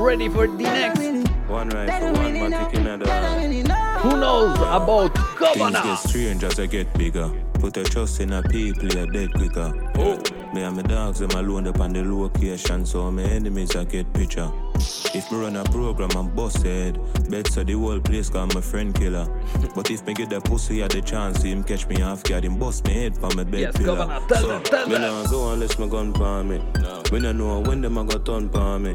Ready 0.00 0.28
for 0.28 0.48
the 0.56 0.62
next? 0.62 1.00
One 1.48 1.70
right 1.70 1.90
for 1.98 2.12
one 2.12 2.48
know. 2.48 2.68
taking. 2.70 2.86
Who 4.02 4.16
knows 4.16 4.56
about 4.70 5.12
Things 5.38 5.56
Governor? 5.56 5.82
get 5.82 5.98
strange 5.98 6.44
as 6.44 6.58
I 6.60 6.66
get 6.66 6.92
bigger. 6.96 7.28
Put 7.54 7.76
a 7.78 7.82
trust 7.82 8.20
in 8.20 8.32
a 8.32 8.42
people, 8.42 8.86
you're 8.86 9.06
dead 9.06 9.32
quicker. 9.32 9.72
Oh. 9.96 10.20
Me 10.54 10.62
and 10.62 10.76
my 10.76 10.82
dogs, 10.82 11.18
them 11.18 11.30
alone 11.30 11.66
up 11.66 11.80
on 11.80 11.92
the 11.92 12.04
location, 12.04 12.86
so 12.86 13.10
my 13.10 13.22
enemies 13.22 13.74
I 13.74 13.84
get 13.84 14.12
picture. 14.12 14.50
If 15.14 15.30
me 15.32 15.38
run 15.38 15.56
a 15.56 15.64
program, 15.64 16.10
I'm 16.16 16.28
busted. 16.34 16.98
Bet 17.28 17.48
so 17.48 17.64
the 17.64 17.72
whole 17.72 18.00
place 18.00 18.30
call 18.30 18.46
my 18.48 18.60
friend 18.60 18.94
killer. 18.94 19.26
But 19.74 19.90
if 19.90 20.06
me 20.06 20.14
get 20.14 20.30
the 20.30 20.40
pussy 20.40 20.82
at 20.82 20.90
the 20.90 21.02
chance, 21.02 21.42
him 21.42 21.64
catch 21.64 21.86
me 21.88 22.02
off 22.02 22.22
guard, 22.22 22.44
him 22.44 22.58
bust 22.58 22.86
me 22.86 22.94
head 22.94 23.16
for 23.16 23.30
my 23.34 23.44
bed 23.44 23.60
Yes, 23.60 23.76
pillar. 23.76 23.96
Governor, 23.96 24.26
tell 24.28 24.40
so, 24.42 24.48
them, 24.48 24.62
tell 24.62 24.86
me 24.86 24.92
them. 24.94 25.02
nah 25.02 25.26
go 25.30 25.52
unless 25.52 25.78
my 25.78 25.86
gun 25.88 26.12
palm 26.12 26.48
me. 26.48 26.58
Me 27.12 27.18
nah 27.20 27.32
know 27.32 27.60
when 27.60 27.80
them 27.80 27.98
a 27.98 28.04
got 28.04 28.24
turn 28.24 28.48
palm 28.48 28.84
me. 28.84 28.90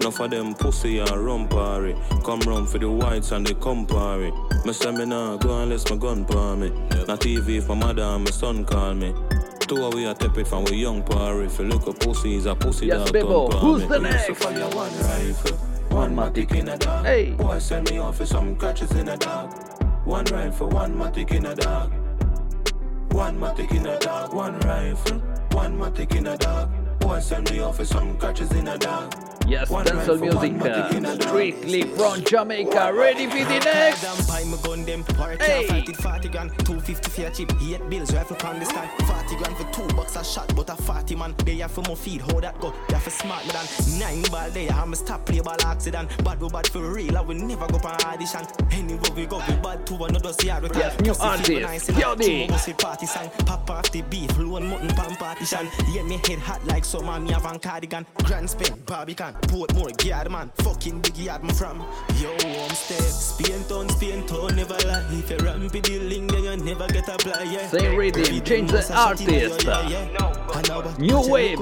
Enough 0.00 0.20
of 0.20 0.30
them 0.30 0.54
pussy 0.54 0.98
and 0.98 1.10
rum 1.10 1.48
party. 1.48 1.94
Come 2.24 2.40
round 2.40 2.68
for 2.68 2.78
the 2.78 2.90
whites 2.90 3.32
and 3.32 3.46
they 3.46 3.54
come 3.54 3.86
party. 3.86 4.30
Me 4.64 4.72
say 4.72 4.92
me 4.92 5.04
nah 5.06 5.36
go 5.36 5.58
unless 5.62 5.88
my 5.90 5.96
gun 5.96 6.24
palm 6.24 6.60
me. 6.60 6.68
Not 7.08 7.20
TV 7.20 7.58
if 7.58 7.68
my 7.68 7.74
mother 7.74 8.02
and 8.02 8.24
my 8.24 8.30
son 8.30 8.64
call 8.64 8.94
me. 8.94 9.14
Two 9.74 9.84
of 9.84 9.94
we 9.94 10.06
are 10.06 10.14
tap 10.14 10.38
it 10.38 10.46
from 10.46 10.64
we 10.64 10.76
young 10.76 11.02
party. 11.02 11.46
If 11.46 11.58
you 11.58 11.64
look 11.64 11.86
a 11.88 11.92
pussy, 11.92 12.36
is 12.36 12.46
a 12.46 12.54
pussy 12.54 12.86
Yes, 12.86 13.10
Bebo, 13.10 13.50
turn 13.50 13.60
who's 13.60 13.88
the 13.88 13.98
next? 13.98 14.26
So 14.26 14.34
fire 14.34 14.68
one 14.70 14.92
rifle, 15.00 15.56
one 15.88 16.14
matic 16.14 16.54
in 16.54 16.68
a 16.68 16.78
dog. 16.78 17.04
Hey. 17.04 17.30
Boy 17.32 17.58
send 17.58 17.90
me 17.90 17.98
off 17.98 18.18
for 18.18 18.26
some 18.26 18.56
catches 18.56 18.92
in 18.92 19.08
a 19.08 19.16
dog. 19.16 19.52
One 20.04 20.24
rifle, 20.26 20.68
one 20.68 20.94
matic 20.94 21.32
in 21.32 21.46
a 21.46 21.56
dog. 21.56 21.92
One 23.12 23.38
matic 23.40 23.72
in 23.72 23.86
a 23.86 23.98
dog, 23.98 24.32
one 24.32 24.58
rifle, 24.60 25.18
one 25.50 25.76
matic 25.76 26.14
in 26.14 26.28
a 26.28 26.36
dog. 26.36 26.70
Boy 27.00 27.18
send 27.18 27.50
me 27.50 27.58
off 27.60 27.78
for 27.78 27.84
some 27.84 28.16
catches 28.18 28.52
in 28.52 28.68
a 28.68 28.78
dog. 28.78 29.12
Yes, 29.46 29.68
dancehall 29.68 30.20
music. 30.20 30.52
matic 30.54 30.94
in 30.94 31.04
a 31.04 31.08
uh. 31.10 31.20
Strictly 31.20 31.82
from 31.82 32.22
Jamaica. 32.24 32.92
Ready 32.94 33.26
for 33.26 33.36
the 33.36 33.58
next? 33.60 34.02
Damn 34.02 34.26
buy 34.26 34.44
my 34.44 34.56
gun 34.62 34.84
them 34.84 35.04
Party 35.04 35.44
Hey. 35.44 35.66
hey. 35.66 35.66
fight 35.68 35.88
it 35.88 35.96
40 35.96 36.28
grand 36.28 36.50
250 36.64 37.10
for 37.10 37.30
chip 37.30 37.52
8 37.62 37.90
bills 37.90 38.12
rifle 38.14 38.36
on 38.48 38.58
the 38.58 38.64
stand 38.64 38.88
40 39.02 39.36
grand 39.36 39.56
for 39.56 39.64
two 39.72 39.94
bucks 39.94 40.16
a 40.16 40.24
shot 40.24 40.54
But 40.56 40.70
a 40.70 40.76
40 40.76 41.16
man 41.16 41.34
They 41.44 41.56
have 41.56 41.72
for 41.72 41.82
more 41.82 41.96
feed 41.96 42.22
How 42.22 42.40
that 42.40 42.58
go 42.60 42.72
They 42.88 42.94
have 42.94 43.02
for 43.02 43.10
smart 43.10 43.44
than 43.44 43.98
Nine 43.98 44.22
ball 44.30 44.48
there 44.50 44.70
I'm 44.70 44.92
a 44.92 44.96
stop 44.96 45.26
play 45.26 45.40
ball 45.40 45.56
accident 45.66 46.08
Bad 46.24 46.40
we 46.40 46.48
bad 46.48 46.66
for 46.68 46.80
real 46.92 47.16
I 47.16 47.20
will 47.20 47.34
never 47.36 47.66
go 47.66 47.78
for 47.78 47.88
audition 48.06 48.46
Anywhere 48.70 49.12
we 49.14 49.26
go 49.26 49.42
we 49.46 49.54
bad 49.56 49.86
to 49.86 49.94
another 50.04 50.32
we 50.40 50.46
Yes, 50.46 51.00
new 51.00 51.14
artist, 51.20 51.90
Yodi. 51.90 52.78
Party 52.78 53.06
song 53.06 53.30
Pop 53.46 53.68
off 53.70 53.90
the 53.92 54.00
beat 54.02 54.36
Loan 54.38 54.68
mutton 54.68 54.88
pan 54.88 55.16
partition 55.16 55.68
Yeah 55.92 56.02
me 56.02 56.18
head 56.26 56.38
hot 56.38 56.64
like 56.66 56.84
summer 56.84 57.20
Me 57.20 57.32
have 57.32 57.44
on 57.44 57.58
cardigan 57.58 58.06
Grand 58.24 58.48
spin 58.48 58.72
Barbican 59.34 59.48
Portmore 59.48 60.04
Yard 60.04 60.30
man 60.30 60.50
Fucking 60.56 61.00
big 61.00 61.16
yard 61.16 61.44
me 61.44 61.52
from 61.52 61.80
Yo 62.20 62.30
I'm 62.32 62.70
step 62.74 63.00
Spain 63.00 63.64
town 63.64 63.88
Spain 63.90 64.26
town 64.26 64.56
Never 64.56 64.76
lie 64.86 65.04
If 65.10 65.30
you 65.30 65.36
ramp 65.38 65.72
the 65.72 65.98
link 66.00 66.30
Then 66.30 66.44
you 66.44 66.56
never 66.56 66.86
get 66.88 67.08
a 67.08 67.16
play 67.16 67.44
yeah 67.50 67.68
Same 67.68 67.96
rhythm, 67.96 68.44
change 68.44 68.70
the 68.70 68.94
artist. 68.94 69.66
New 70.98 71.28
wave. 71.28 71.60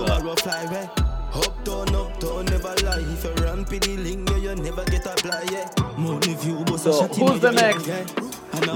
Uptown, 1.35 1.95
uptown, 1.95 2.45
never 2.45 2.75
lie. 2.85 3.01
If 3.01 3.25
you 3.25 3.33
ramp 3.43 3.69
the 3.69 3.97
link, 3.97 4.29
yeah, 4.29 4.37
you 4.37 4.55
never 4.55 4.85
get 4.85 5.07
a 5.07 5.15
play, 5.15 5.47
yeah. 5.51 5.71
Money 5.97 6.35
view, 6.35 6.63
but 6.67 6.77
So, 6.77 7.07
who's 7.09 7.41
the 7.41 7.53
next? 7.53 7.87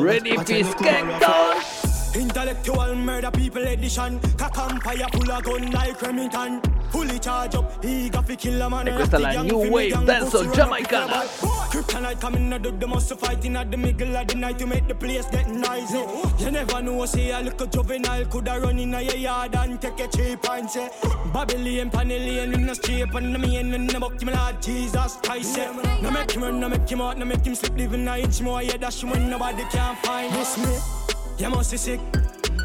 Ready 0.01 0.33
Skank 0.33 1.21
Down? 1.21 1.86
Intellectual 2.15 2.95
murder 2.95 3.31
people 3.31 3.63
edition. 3.67 4.19
Cock 4.39 4.59
empire 4.59 5.07
full 5.13 5.31
of 5.31 5.43
gun 5.45 5.71
like 5.71 6.01
Remington. 6.03 6.61
Fully 6.91 7.19
charge 7.19 7.55
up, 7.57 7.85
eager 7.85 8.23
fi 8.23 8.37
kill 8.37 8.63
a 8.63 8.71
man. 8.71 8.87
Questa 8.95 9.17
è 9.17 9.21
la 9.21 9.43
new 9.43 9.69
wave 9.71 10.05
dancehall 10.05 10.51
jamaicana. 10.53 11.25
Kryptonite 11.71 12.21
coming 12.21 12.53
out 12.53 12.65
of 12.65 12.79
the 12.79 12.87
most 12.87 13.13
fighting 13.19 13.57
at 13.57 13.71
the 13.71 13.77
middle 13.77 14.17
of 14.17 14.27
the 14.29 14.35
night 14.37 14.59
to 14.59 14.67
make 14.67 14.87
the 14.87 14.95
place 14.95 15.27
get 15.31 15.49
noisy. 15.49 16.03
You 16.39 16.51
never 16.51 16.81
know, 16.81 17.05
say 17.07 17.33
a 17.33 17.41
little 17.41 17.67
juvenile 17.67 18.25
Coulda 18.27 18.61
run 18.61 18.79
in 18.79 18.95
a 18.95 19.03
yard 19.03 19.55
and 19.57 19.81
take 19.81 20.01
a 20.01 20.09
cheap 20.09 20.49
and 20.49 20.71
say. 20.71 20.89
Babylon, 21.33 21.91
Panellian 21.91 22.55
in 22.55 22.67
the 22.67 22.75
street 22.75 23.09
And 23.13 23.35
the 23.35 23.39
main 23.39 23.75
in 23.75 23.87
the 23.87 24.01
buck, 24.01 24.23
my 24.23 24.33
Lord 24.33 24.63
Jesus 24.63 25.19
Christ. 25.23 25.59
No 26.01 26.11
make 26.11 26.31
him 26.31 26.43
run, 26.43 26.61
no 26.61 26.69
make 26.69 26.89
him 26.89 27.01
out, 27.01 27.19
no 27.19 27.25
make 27.25 27.45
him 27.45 27.55
slip 27.55 27.77
Living 27.77 28.07
a 28.09 28.17
inch 28.19 28.41
more, 28.41 28.63
yeah, 28.63 28.77
dash 28.77 29.05
when 29.05 29.29
nobody 29.29 29.65
can 29.71 29.97
find 29.97 30.33
this 30.33 30.57
me 30.57 31.16
You 31.39 31.51
must 31.51 31.71
be 31.71 31.77
sick. 31.77 32.01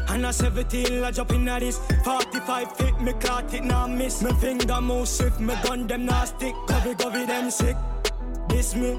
And 0.08 0.26
a 0.26 0.32
17, 0.32 1.04
I 1.04 1.10
jump 1.10 1.32
in 1.32 1.48
at 1.48 1.60
this. 1.60 1.78
45 2.04 2.76
feet, 2.76 3.00
me 3.00 3.12
caught 3.14 3.52
it, 3.54 3.64
now 3.64 3.86
miss. 3.86 4.22
Me 4.22 4.32
finger 4.34 4.80
move 4.80 5.08
swift, 5.08 5.40
me 5.40 5.54
gun 5.62 5.86
them 5.86 6.06
now 6.06 6.24
stick. 6.24 6.54
Govy, 6.66 6.94
govy, 6.94 7.26
them 7.26 7.50
sick 7.50 7.76
This 8.52 8.74
me. 8.76 8.98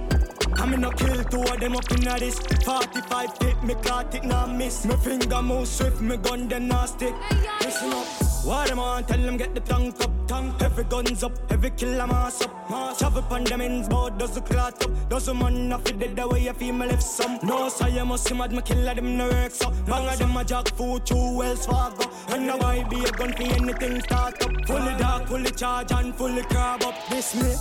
I'm 0.56 0.74
in 0.74 0.84
a 0.84 0.92
kill 0.94 1.24
two 1.26 1.42
of 1.42 1.60
them 1.60 1.76
up 1.76 1.92
in 1.92 2.08
a 2.08 2.20
this. 2.20 2.40
45 2.40 3.38
fit, 3.38 3.64
me 3.64 3.76
caught 3.76 4.14
it 4.16 4.24
now 4.24 4.48
miss. 4.48 4.86
Me 4.86 4.96
finger 4.96 5.42
move 5.42 5.68
swift, 5.68 6.02
me 6.02 6.18
gun 6.18 6.50
stick. 6.88 7.14
Listen 7.62 7.94
up 7.94 8.08
what 8.44 8.68
them 8.68 8.80
on, 8.80 9.06
tell 9.06 9.20
them 9.20 9.38
get 9.38 9.56
the 9.56 9.62
tank 9.62 9.96
up, 10.02 10.12
tank. 10.28 10.62
Every 10.62 10.84
guns 10.84 11.24
up, 11.24 11.32
every 11.50 11.70
killer 11.70 12.06
mass 12.06 12.42
up, 12.42 12.98
Shove 13.00 13.18
up 13.18 13.32
on 13.32 13.46
them 13.46 13.62
ends, 13.62 13.88
bout 13.88 14.18
does 14.20 14.32
the 14.32 14.42
clot 14.42 14.84
up. 14.84 15.10
Does 15.10 15.28
the 15.28 15.34
man 15.34 15.72
off 15.72 15.88
it 15.88 15.98
dead 15.98 16.18
the 16.18 16.28
way 16.28 16.42
you 16.42 16.54
feel 16.54 16.74
me 16.74 16.88
left 16.88 17.04
some. 17.04 17.40
No, 17.44 17.70
so 17.70 17.88
you 17.88 18.04
must 18.04 18.28
see 18.28 18.34
mad, 18.34 18.52
me 18.52 18.62
killer 18.62 18.96
them 18.96 19.16
no 19.18 19.30
work 19.30 19.52
so 19.52 19.72
Bang 19.88 20.08
of 20.10 20.20
them 20.20 20.36
a 20.36 20.44
jack 20.44 20.68
food, 20.76 21.06
two 21.06 21.38
Wells 21.38 21.66
Fargo 21.66 22.06
And 22.30 22.48
now 22.48 22.60
I 22.60 22.84
be 22.84 23.06
a 23.06 23.12
gun 23.12 23.32
for 23.32 23.44
anything 23.44 24.02
start 24.02 24.44
up. 24.44 24.52
Fully 24.68 24.96
dark, 24.98 25.28
fully 25.28 25.52
charge 25.52 25.92
and 25.94 26.14
fully 26.14 26.42
crab 26.44 26.84
up. 26.84 26.96
This 27.10 27.36
me, 27.36 27.56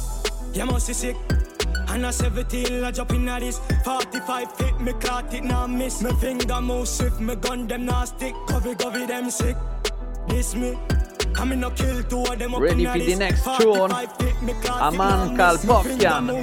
you 0.52 0.66
must 0.66 0.86
see 0.86 0.94
sick 0.94 1.16
and 1.92 2.06
a 2.06 2.12
17, 2.12 2.84
I 2.84 2.90
jump 2.90 3.12
in 3.12 3.28
at 3.28 3.40
this 3.40 3.60
45 3.84 4.52
fit, 4.56 4.80
me 4.80 4.92
clot 4.94 5.32
it 5.34 5.44
now 5.44 5.66
miss 5.66 6.02
Me 6.02 6.12
finger 6.14 6.60
move 6.60 6.88
swift, 6.88 7.20
me 7.20 7.34
gun 7.36 7.66
them 7.66 7.84
now 7.86 8.04
stick 8.04 8.34
Covey, 8.48 8.74
covey 8.74 9.06
them 9.06 9.30
sick 9.30 9.56
This 10.28 10.54
me 10.54 10.78
I'm 11.36 11.52
in 11.52 11.64
a 11.64 11.70
kill 11.70 12.02
two 12.04 12.22
of 12.22 12.38
them 12.38 12.54
up 12.54 12.60
Ready 12.60 12.86
for 12.86 12.98
the 12.98 13.16
next 13.16 13.44
tune? 13.44 13.74
45 13.74 14.16
fit, 14.16 14.42
me 14.42 14.52
clot 14.62 14.94
it 14.94 14.96
now 14.96 15.04
Aman 15.04 15.36
miss. 15.36 15.64
Me 15.64 15.70
Kalpokyan, 15.98 16.42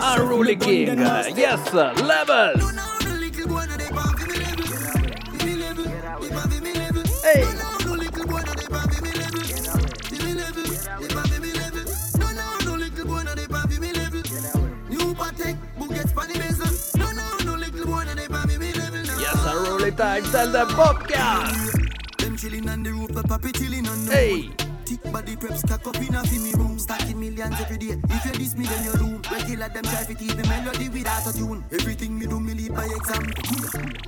Yes, 19.80 19.88
Unruly 19.88 19.92
Time, 19.96 20.24
tell 20.32 20.52
them 20.52 20.68
Popcast. 20.70 22.18
Them 22.18 22.36
chillin' 22.36 22.70
on 22.70 22.84
the 22.84 22.92
roof, 22.92 23.12
the 23.14 23.24
papi 23.24 23.52
chillin' 23.52 23.88
on 23.90 24.06
the 24.06 24.12
Hey. 24.12 24.52
Thick 24.86 25.04
body 25.12 25.36
prep 25.36 25.56
stack 25.56 25.88
up 25.88 25.96
in 25.96 26.16
a 26.16 26.24
me 26.24 26.54
room. 26.54 26.78
Stacking 26.80 27.20
millions 27.20 27.56
every 27.62 27.78
day. 27.78 27.96
If 28.10 28.26
you 28.26 28.32
diss 28.32 28.56
me 28.58 28.66
then 28.66 28.84
you 28.84 28.94
do 28.94 29.22
Regular 29.32 29.70
them 29.70 29.84
try 29.84 30.04
keep 30.06 30.36
the 30.36 30.48
melody 30.48 30.90
without 30.90 31.28
a 31.28 31.34
tune. 31.34 31.64
Everything 31.72 32.20
me 32.20 32.26
do 32.26 32.40
me 32.40 32.54
lead 32.56 32.74
by 32.74 32.86
example 32.86 33.32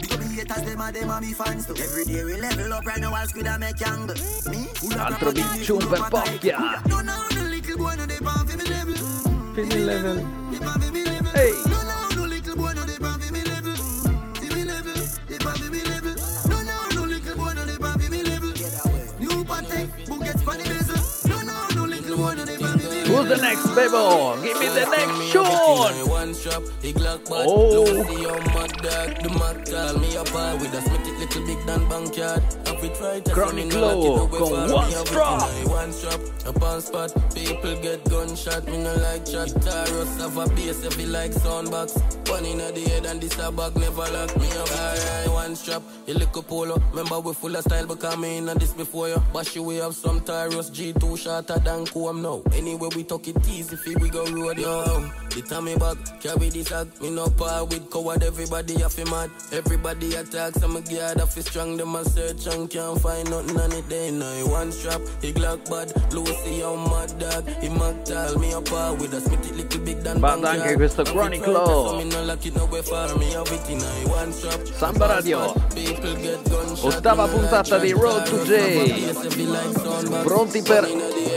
Big 0.01 0.11
up 0.11 0.19
the 0.19 0.27
haters 0.35 0.63
them 0.63 0.81
a 0.81 0.91
them 0.91 1.09
a 1.09 1.21
me 1.21 1.33
fans 1.33 1.65
too 1.67 1.75
Every 1.75 2.05
day 2.05 2.23
we 2.23 2.35
level 2.41 2.73
up 2.73 2.85
right 2.85 2.99
now 2.99 3.13
I'll 3.13 3.27
squid 3.27 3.47
a 3.47 3.59
make 3.59 3.81
angle 3.87 4.15
Me? 4.49 4.65
Full 4.75 4.93
of 4.93 4.99
Altro 4.99 5.31
biccium 5.31 5.81
full 5.81 5.89
per 5.89 6.09
level. 8.65 8.97
Fini 9.55 9.85
level. 9.85 11.10
Who's 23.11 23.27
the 23.27 23.35
next, 23.35 23.65
Bebo? 23.75 24.41
Give 24.41 24.57
me 24.57 24.67
the 24.67 24.85
next 24.91 25.31
tune. 25.31 26.09
One 26.09 26.33
strap, 26.33 26.63
he 26.81 26.93
glock 26.93 27.29
bad. 27.29 27.45
Oh. 27.47 27.83
Look 27.83 28.07
see 28.07 28.23
how 28.23 28.37
mad 28.53 28.71
dog. 28.83 29.09
The 29.23 29.29
mad 29.39 29.57
call 29.69 29.99
me 29.99 30.17
up 30.17 30.27
high 30.29 30.53
with 30.55 30.73
a 30.73 30.81
smitty 30.81 31.17
little 31.19 31.45
big 31.45 31.59
than 31.65 31.87
backyard. 31.89 32.43
Have 32.67 32.83
it 32.83 32.99
right 33.01 33.27
as 33.27 33.33
Chronic 33.33 33.65
me 33.67 33.71
no 33.71 33.79
Low 33.81 33.99
like 33.99 34.05
it, 34.05 34.15
no 34.15 34.27
con 34.27 34.51
way 34.51 34.67
far. 34.67 34.73
one 34.73 34.87
Me 34.87 34.93
have 34.93 35.01
it 35.01 35.07
strap. 35.07 35.41
in 35.41 35.67
a 35.67 35.69
One 35.69 35.91
strap, 35.91 36.21
up 36.47 36.63
on 36.63 36.81
spot. 36.81 37.11
People 37.35 37.75
get 37.81 38.03
gunshot, 38.09 38.65
me 38.65 38.77
no 38.83 38.93
like 38.95 39.25
chat. 39.25 39.49
Taros 39.63 40.17
have 40.19 40.37
a 40.37 40.47
bass 40.55 40.83
if 40.83 40.95
he 40.95 41.05
like 41.05 41.31
soundbox. 41.31 42.29
One 42.29 42.45
in 42.45 42.57
the 42.59 42.89
head 42.89 43.05
and 43.05 43.21
this 43.21 43.37
a 43.39 43.51
bag 43.51 43.75
never 43.75 44.07
lock 44.11 44.35
me 44.37 44.47
up. 44.51 44.71
Alright, 44.71 45.29
one 45.29 45.55
strap, 45.55 45.81
you 46.07 46.13
look 46.13 46.35
a 46.35 46.41
polo. 46.41 46.81
Remember 46.91 47.19
we 47.19 47.33
full 47.33 47.55
of 47.55 47.63
style 47.63 47.87
because 47.87 48.17
me 48.17 48.37
in 48.37 48.45
this 48.45 48.73
before 48.73 49.09
you. 49.09 49.21
Bash 49.33 49.55
you 49.55 49.63
we 49.63 49.77
have 49.77 49.95
some 49.95 50.21
Taros 50.21 50.71
G2 50.71 51.17
shorter 51.17 51.59
than 51.59 51.85
Coam 51.85 52.21
now. 52.21 52.41
Anyway 52.53 52.89
we 52.95 53.03
talk 53.03 53.27
it 53.27 53.37
easy, 53.47 53.75
feel 53.75 53.99
we 53.99 54.09
go 54.09 54.25
road 54.25 54.57
yo. 54.57 54.80
The 55.31 55.41
time 55.47 55.63
me 55.63 55.75
back, 55.77 55.95
carry 56.19 56.49
this 56.49 56.67
sack. 56.67 56.87
Me 57.01 57.09
no 57.09 57.27
par 57.29 57.63
with 57.63 57.89
coward, 57.89 58.21
everybody 58.21 58.79
have 58.81 58.91
fi 58.91 59.05
mad. 59.05 59.29
Everybody 59.53 60.13
attacks, 60.15 60.61
I'm 60.61 60.75
a 60.75 60.81
guard, 60.81 61.21
I 61.21 61.25
fi 61.25 61.39
strong. 61.41 61.77
Them 61.77 61.95
a 61.95 62.03
search 62.03 62.47
and 62.47 62.69
can't 62.69 62.99
find 62.99 63.29
nothing 63.29 63.57
on 63.57 63.71
it. 63.71 63.87
They 63.87 64.11
know 64.11 64.47
one 64.47 64.71
strap, 64.73 64.99
he 65.21 65.31
glock 65.31 65.69
bad. 65.69 65.87
Lucy 66.13 66.59
how 66.59 66.75
mad 66.75 67.17
dog, 67.17 67.47
he 67.61 67.69
mag 67.69 68.03
tall. 68.03 68.37
Me 68.39 68.51
a 68.51 68.59
par 68.61 68.93
with 68.95 69.13
a 69.13 69.21
smitty 69.21 69.55
little 69.55 69.79
big 69.81 70.03
than 70.03 70.19
Banda 70.19 70.47
backyard. 70.47 70.67
anche 70.67 70.75
questo 70.75 71.01
I 71.01 71.05
fi 71.05 71.11
Chronic 71.13 71.43
try 71.43 71.53
to 71.53 71.59
Law. 71.59 71.89
so 71.91 71.97
me 71.97 72.03
no 72.09 72.23
like 72.25 72.45
it 72.45 72.55
no 72.55 72.65
way 72.65 72.81
far. 72.81 73.15
Me 73.17 73.31
have 73.31 73.47
it 73.51 73.69
in 73.69 73.79
a 73.79 74.09
one 74.11 74.33
strap. 74.33 74.59
Samba 74.67 75.07
Radio. 75.07 75.53
People 75.73 76.15
get 76.15 76.43
gunshot. 76.49 76.93
Ottava 76.93 77.25
Me 77.27 77.31
no 77.39 77.47
like 77.47 77.65
puntata 77.65 77.79
di 77.79 77.89
chat. 77.91 77.97
Road 78.01 78.25
to 78.25 78.35
Taros 78.35 78.47
J. 78.47 78.51
have 78.51 78.75
a 78.75 79.13
bass 79.13 79.25
if 79.25 79.33
he 79.35 79.45
like 79.45 79.75
soundbox. 79.79 80.23
Pronti 80.25 80.61
per 80.61 80.83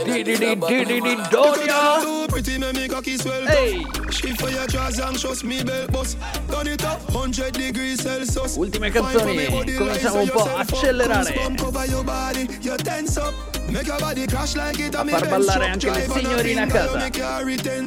Dididi 0.05 0.55
Dididi 0.55 1.15
Donia? 1.31 2.01
Too 2.01 2.27
pretty, 2.27 2.57
me 2.59 2.71
make 2.73 2.91
cocky 2.91 3.17
swell. 3.35 3.47
Hey. 3.47 3.83
Shift 4.11 4.41
for 4.41 4.49
your 4.49 4.67
trousers 4.67 4.99
and 4.99 5.19
trust 5.19 5.43
me 5.43 5.63
belt 5.63 5.91
bus. 5.91 6.15
Turn 6.49 6.67
it 6.67 6.83
up, 6.83 7.01
100 7.11 7.53
degrees 7.53 8.01
Celsius. 8.01 8.57
Ultime 8.57 8.89
canzoni, 8.91 9.45
cominciamo 9.75 10.21
un 10.21 10.29
po' 10.29 10.43
a 10.43 10.59
accelerare. 10.59 11.33
A 14.95 15.03
me 15.03 15.11
far 15.11 15.27
ballare 15.27 15.69
anche 15.69 15.89
le 15.89 16.07
signorine 16.07 16.61
a 16.61 16.67
casa. 16.67 17.09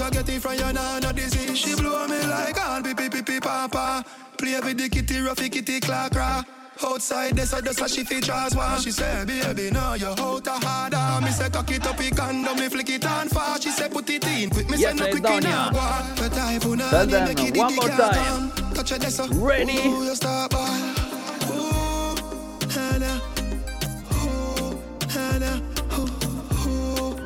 I 0.00 0.10
get 0.10 0.28
it 0.28 0.40
from 0.42 0.54
your 0.54 0.72
nana 0.72 1.12
disease. 1.12 1.58
She 1.58 1.74
blow 1.74 2.06
me 2.08 2.20
like 2.26 2.58
all 2.60 2.82
pee 2.82 2.94
pee 2.94 3.22
pee 3.22 3.40
papa. 3.40 4.04
Play 4.38 4.60
with 4.60 4.78
the 4.78 4.88
kitty, 4.88 5.16
roughy 5.16 5.50
kitty 5.52 5.80
clack 5.80 6.14
rock. 6.14 6.46
Outside, 6.82 7.36
this 7.36 7.50
this, 7.50 7.76
so 7.76 7.86
she 7.86 8.04
features 8.04 8.56
one. 8.56 8.80
She 8.80 8.90
say, 8.90 9.24
baby, 9.26 9.70
now 9.70 9.94
you're 9.94 10.18
out 10.18 10.48
of 10.48 10.62
harder. 10.62 11.24
Me 11.24 11.30
say, 11.30 11.50
cock 11.50 11.70
it 11.70 11.86
up, 11.86 12.00
it 12.00 12.16
condom, 12.16 12.56
me 12.58 12.68
flick 12.70 12.88
it 12.88 13.04
on 13.06 13.28
fast. 13.28 13.64
She 13.64 13.70
say, 13.70 13.88
put 13.90 14.08
it 14.08 14.24
in 14.26 14.48
quick. 14.48 14.70
Me 14.70 14.78
Yes, 14.78 14.98
say, 14.98 15.04
no 15.04 15.10
quick 15.10 15.22
Donia. 15.22 15.38
enough. 15.40 15.74
What? 15.74 16.16
The 16.16 16.28
type 16.34 16.62
who 16.62 16.76
Tell 16.76 16.90
not 16.90 17.08
them 17.10 17.28
make 17.28 17.40
it 17.40 17.56
one 17.58 17.68
dig 17.68 17.76
more 17.76 17.88
time. 17.88 18.50
Touch 18.74 18.92
it, 18.92 19.00
this. 19.02 19.20
Ready? 19.28 19.72
Ooh, 19.88 20.04
you 20.04 20.14
start 20.14 20.52
ball. 20.52 20.89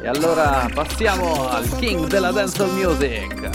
E 0.04 0.06
allora 0.06 0.68
passiamo 0.70 1.48
al 1.48 1.66
king 1.78 2.06
della 2.08 2.30
dancehall 2.30 2.70
music. 2.72 3.48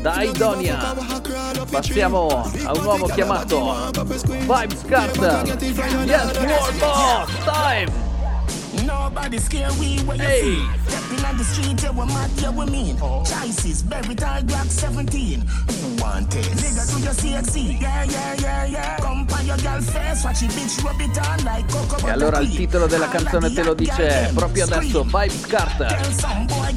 Da 0.00 0.22
Idonia 0.22 0.94
passiamo 1.70 2.50
a 2.64 2.72
un 2.72 2.84
uomo 2.86 3.04
chiamato 3.04 3.90
Vibes 3.90 4.80
Carter. 4.86 5.46
Yes, 6.06 6.38
World 6.38 6.78
Boss, 6.78 7.30
time! 7.44 8.13
Nobody 9.04 9.38
scare 9.38 9.68
we 9.78 9.98
when 10.06 10.16
you 10.16 10.24
Hey. 10.24 10.40
feel. 10.40 10.64
Stepping 10.88 11.24
on 11.26 11.36
the 11.36 11.44
street, 11.44 11.82
you 11.82 11.92
were 11.92 12.06
mad, 12.06 12.30
you 12.40 12.50
were 12.52 12.64
mean. 12.66 12.96
Choices, 12.96 13.82
very 13.82 14.14
tall, 14.14 14.40
Glock 14.40 14.70
17. 14.70 15.44
Who 15.44 16.02
want 16.02 16.34
it? 16.34 16.46
Nigga, 16.56 16.84
do 16.88 17.02
your 17.04 17.12
CXC. 17.12 17.76
Yeah, 17.82 18.04
yeah, 18.04 18.34
yeah, 18.40 18.64
yeah. 18.64 18.96
Come 19.00 19.26
by 19.26 19.42
your 19.42 19.58
girl 19.58 19.82
face, 19.82 20.24
watch 20.24 20.42
it, 20.42 20.50
bitch, 20.56 20.82
rub 20.82 20.98
it 21.02 21.18
on 21.18 21.44
like 21.44 21.70
cocoa 21.70 22.06
E 22.06 22.10
allora 22.10 22.38
il 22.38 22.46
butter 22.46 22.64
titolo 22.64 22.86
della 22.86 23.08
canzone 23.08 23.52
te 23.52 23.62
lo 23.62 23.74
dice 23.74 24.30
proprio 24.34 24.64
adesso 24.64 25.02
Vibes 25.02 25.46
Carter. 25.48 25.86
Tell 25.86 26.12
some 26.12 26.46
boy. 26.46 26.72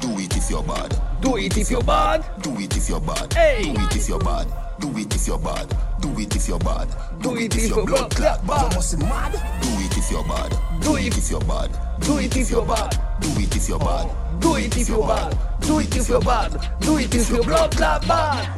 Do 0.00 0.18
it 0.18 0.34
if 0.36 0.48
you're 0.48 0.64
bad. 0.64 0.98
Do 1.20 1.36
it 1.36 1.54
if 1.54 1.68
you're 1.68 1.84
bad. 1.84 2.24
Do 2.40 2.58
it 2.58 2.74
if 2.74 2.88
you're 2.88 3.04
bad. 3.04 3.34
Hey. 3.34 3.72
Do 3.72 3.80
it 3.82 3.94
if 3.94 4.08
you're 4.08 4.24
bad. 4.24 4.65
Do 4.80 4.88
it 4.98 5.14
if 5.14 5.26
you're 5.26 5.38
bad. 5.38 5.74
Do 6.00 6.08
it 6.18 6.36
if 6.36 6.48
you're 6.48 6.58
bad. 6.58 6.88
Do 7.22 7.34
it 7.36 7.54
if 7.54 7.64
if 7.64 7.70
you're 7.70 7.86
blood 7.86 8.10
clot 8.14 8.46
bad. 8.46 8.74
must 8.74 8.98
mad. 8.98 9.32
Do 9.62 9.68
it 9.78 9.96
if 9.96 10.10
you're 10.10 10.24
bad. 10.24 10.56
Do 10.80 10.96
it 10.96 11.16
if 11.16 11.30
you're 11.30 11.40
bad. 11.40 11.70
Do 12.00 12.18
it 12.18 12.36
if 12.36 12.50
you're 12.50 12.64
bad. 12.66 12.96
Do 13.20 13.28
it 13.38 13.56
if 13.56 13.68
you're 13.68 13.78
bad. 13.78 14.40
Do 14.40 14.56
it 14.56 14.76
if 14.76 14.88
you're 14.88 15.06
bad. 15.06 15.38
Do 15.60 15.78
it 15.78 15.96
if 15.96 16.08
you're 16.08 16.20
bad. 16.20 16.70
Do 16.80 16.98
it 16.98 17.14
if 17.14 17.30
you're 17.30 17.42
blood 17.42 17.70
clot 17.76 18.06
bad. 18.06 18.48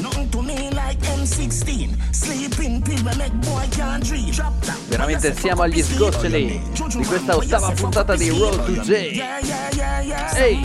Nothing 0.00 0.28
to 0.46 0.54
me 0.54 0.70
like 0.70 0.98
M16. 1.00 1.94
Sleeping 2.12 2.82
pill, 2.82 3.02
we 3.04 3.16
make 3.16 3.32
boy 3.42 3.66
can't 3.70 4.04
dream. 4.04 4.30
Drop 4.30 4.52
that. 4.64 4.76
Veramente 4.88 5.34
siamo 5.34 5.62
agli 5.62 5.82
sgoccioli 5.82 6.62
di 6.96 7.04
questa 7.04 7.36
ottava 7.36 7.70
puntata 7.72 8.14
di 8.16 8.28
Road 8.30 8.64
to 8.64 8.72
J. 8.82 9.16
Care. 9.16 10.64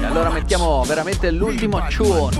E 0.00 0.04
allora 0.04 0.30
mettiamo 0.30 0.82
veramente 0.84 1.30
l'ultimo 1.30 1.84
tune. 1.88 2.30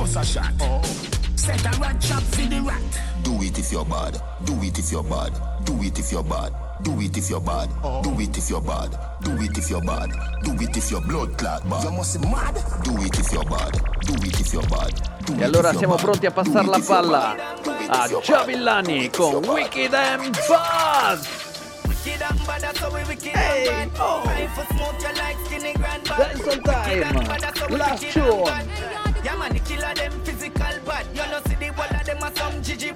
Bust 3.26 3.58
a 3.58 3.62
shot. 3.62 3.64
Set 3.64 3.78
a 3.78 3.84
rat 3.84 4.12
trap 4.12 4.20
for 4.22 4.22
the 4.22 4.22
rat. 4.26 4.44
Do 4.44 4.62
it 4.62 4.78
if 4.78 4.92
you're 4.92 5.02
bad. 5.04 5.32
Do 5.64 5.82
it 5.82 5.98
if 5.98 6.12
you're 6.12 6.22
bad. 6.22 6.52
Do 6.82 7.00
it 7.00 7.16
if 7.16 7.30
you're 7.30 7.40
bad. 7.40 7.70
Do 8.02 8.20
it 8.20 8.36
if 8.36 8.50
you're 8.50 8.50
bad. 8.50 8.50
Do 8.50 8.50
it 8.50 8.50
if 8.50 8.50
you're 8.50 8.60
bad. 8.60 8.90
Do 9.22 9.32
it 9.32 9.58
if 9.58 9.70
you're 9.70 9.80
bad. 9.82 10.10
Do 10.44 10.52
it 10.52 10.76
if 10.76 10.90
you're 10.90 11.00
blood 11.00 11.38
clot 11.38 11.68
bad. 11.68 11.84
You 11.84 11.90
must 11.92 12.20
be 12.20 12.28
mad. 12.28 12.54
Do 12.84 12.92
it 13.02 13.18
if 13.18 13.32
you're 13.32 13.44
bad. 13.44 13.72
Do 14.06 14.14
it 14.14 14.40
if 14.40 14.52
you're 14.52 14.62
bad. 14.62 14.92
E 15.38 15.42
allora 15.44 15.70
if 15.70 15.80
you're 15.80 15.80
siamo 15.80 15.94
bad. 15.94 16.04
pronti 16.04 16.26
a 16.26 16.30
Do 16.30 16.34
passare 16.34 16.64
it 16.64 16.68
la 16.68 16.76
if 16.78 16.88
you're 16.88 17.02
palla 17.02 17.34
bad. 17.36 17.62
Do 17.64 17.70
it 17.70 17.90
a 17.90 18.04
if 18.04 18.10
you're 18.10 18.22
Gio 18.22 18.36
bad. 18.36 18.46
Villani 18.46 19.10
con 19.10 19.42
Wicked 19.48 19.94
and 19.94 20.36
Bad. 20.48 21.18
Hey, 23.34 23.90
oh. 23.98 24.22
Dancehall 26.06 26.62
time, 26.62 27.78
last 27.78 28.02
tune. 28.12 28.46
Yeah, 29.24 29.36
man, 29.36 29.52
the 29.52 29.58
killer 29.60 29.94
them 29.94 30.12
physical 30.22 30.78
bad. 30.86 31.06
You 31.12 31.26
know, 31.30 31.40
see 31.46 31.56
the 31.56 31.70
wall 31.70 31.90
of 31.90 32.04
them 32.06 32.22
are 32.22 32.34
some 32.36 32.62
Gigi 32.62 32.92
bad 32.92 32.95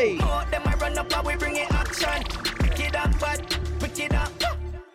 Hey. 0.00 0.14
More 0.14 0.46
them 0.50 0.62
I 0.64 0.74
run 0.76 0.96
up 0.96 1.26
we 1.26 1.36
bring 1.36 1.56
it 1.56 1.70
action. 1.74 2.24
Wicked 2.62 2.96
and 2.96 3.20
bad, 3.20 3.40
wicked 3.82 4.14
and 4.14 4.32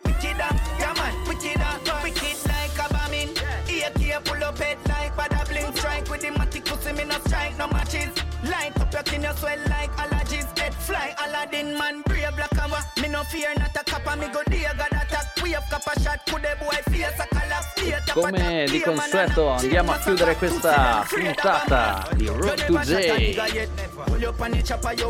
wicked 0.04 0.42
and 0.42 0.60
yeah 0.80 0.94
man, 0.98 1.14
wicked 1.28 1.62
and 1.62 2.04
wicked 2.04 2.38
like 2.50 2.80
a 2.82 2.92
bombing. 2.92 3.30
AK 3.70 4.26
pull 4.26 4.44
up 4.44 4.58
head 4.58 4.80
like 4.88 5.16
bada 5.16 5.48
bling 5.48 5.76
strike 5.76 6.10
with 6.10 6.22
the 6.22 6.30
matic 6.30 6.66
pussy 6.66 6.92
me 6.94 7.04
no 7.04 7.20
strike 7.20 7.56
no 7.56 7.68
matches. 7.68 8.10
Light 8.50 8.82
up 8.82 8.92
your 8.92 9.04
tin 9.04 9.22
you 9.22 9.34
swell 9.36 9.60
like 9.70 9.92
allergies. 9.96 10.55
Fly 10.86 11.16
Aladdin 11.26 11.76
man, 11.78 12.02
brave 12.06 12.36
black 12.36 12.58
and 12.62 12.72
white. 12.72 12.86
Me 13.02 13.08
no 13.08 13.24
fear 13.24 13.54
not 13.58 13.76
a 13.76 13.84
copper, 13.84 14.16
me 14.18 14.28
go 14.32 14.42
dear 14.48 14.72
God 14.78 14.94
attack. 14.94 15.42
We 15.42 15.54
have 15.54 15.66
copper 15.70 16.00
shot, 16.00 16.20
could 16.30 16.44
the 16.44 16.56
boy 16.60 16.80
face 16.92 17.20
a 17.20 17.28
collapse. 17.28 17.74
Come 18.14 18.66
di 18.66 18.80
consueto 18.82 19.50
andiamo 19.50 19.92
a 19.92 19.98
chiudere 19.98 20.36
questa 20.36 21.06
puntata 21.08 22.08
di 22.14 22.28
Road 22.28 22.66
to 22.66 22.78
J, 22.80 23.36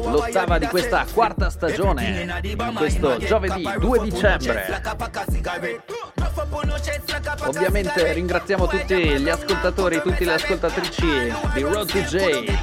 l'ottava 0.03 0.57
di 0.57 0.67
questa 0.67 1.05
quarta 1.13 1.49
stagione, 1.49 2.41
questo 2.75 3.17
giovedì 3.17 3.69
2 3.79 3.99
dicembre. 3.99 4.81
Ovviamente 7.45 8.13
ringraziamo 8.13 8.67
tutti 8.67 8.95
gli 8.95 9.29
ascoltatori, 9.29 10.01
tutte 10.01 10.25
le 10.25 10.33
ascoltatrici 10.33 11.33
di 11.53 11.61
Road 11.61 11.91
to 11.91 11.99
J. 11.99 12.57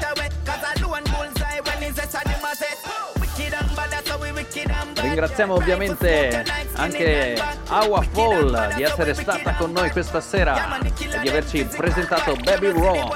Ringraziamo 5.03 5.55
ovviamente 5.55 6.45
anche 6.75 7.35
Awa 7.67 8.03
Fall 8.03 8.75
di 8.77 8.83
essere 8.83 9.15
stata 9.15 9.55
con 9.57 9.73
noi 9.73 9.91
questa 9.91 10.21
sera 10.21 10.79
e 10.79 10.93
di 11.21 11.29
averci 11.29 11.65
presentato 11.65 12.37
Baby 12.37 12.71
Raw. 12.71 13.13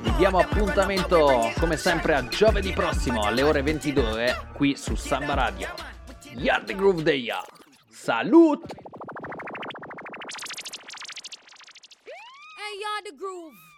Vi 0.00 0.14
diamo 0.16 0.38
appuntamento 0.38 1.52
come 1.58 1.76
sempre 1.76 2.14
a 2.14 2.26
giovedì 2.26 2.72
prossimo 2.72 3.22
alle 3.22 3.42
ore 3.42 3.62
22 3.62 4.48
qui 4.54 4.76
su 4.76 4.94
Samba 4.94 5.34
Radio. 5.34 5.68
Yard 6.36 6.74
Groove 6.74 7.02
Day. 7.02 7.28
Salut! 7.90 8.64
Hey, 12.04 13.04
the 13.04 13.14
groove. 13.14 13.71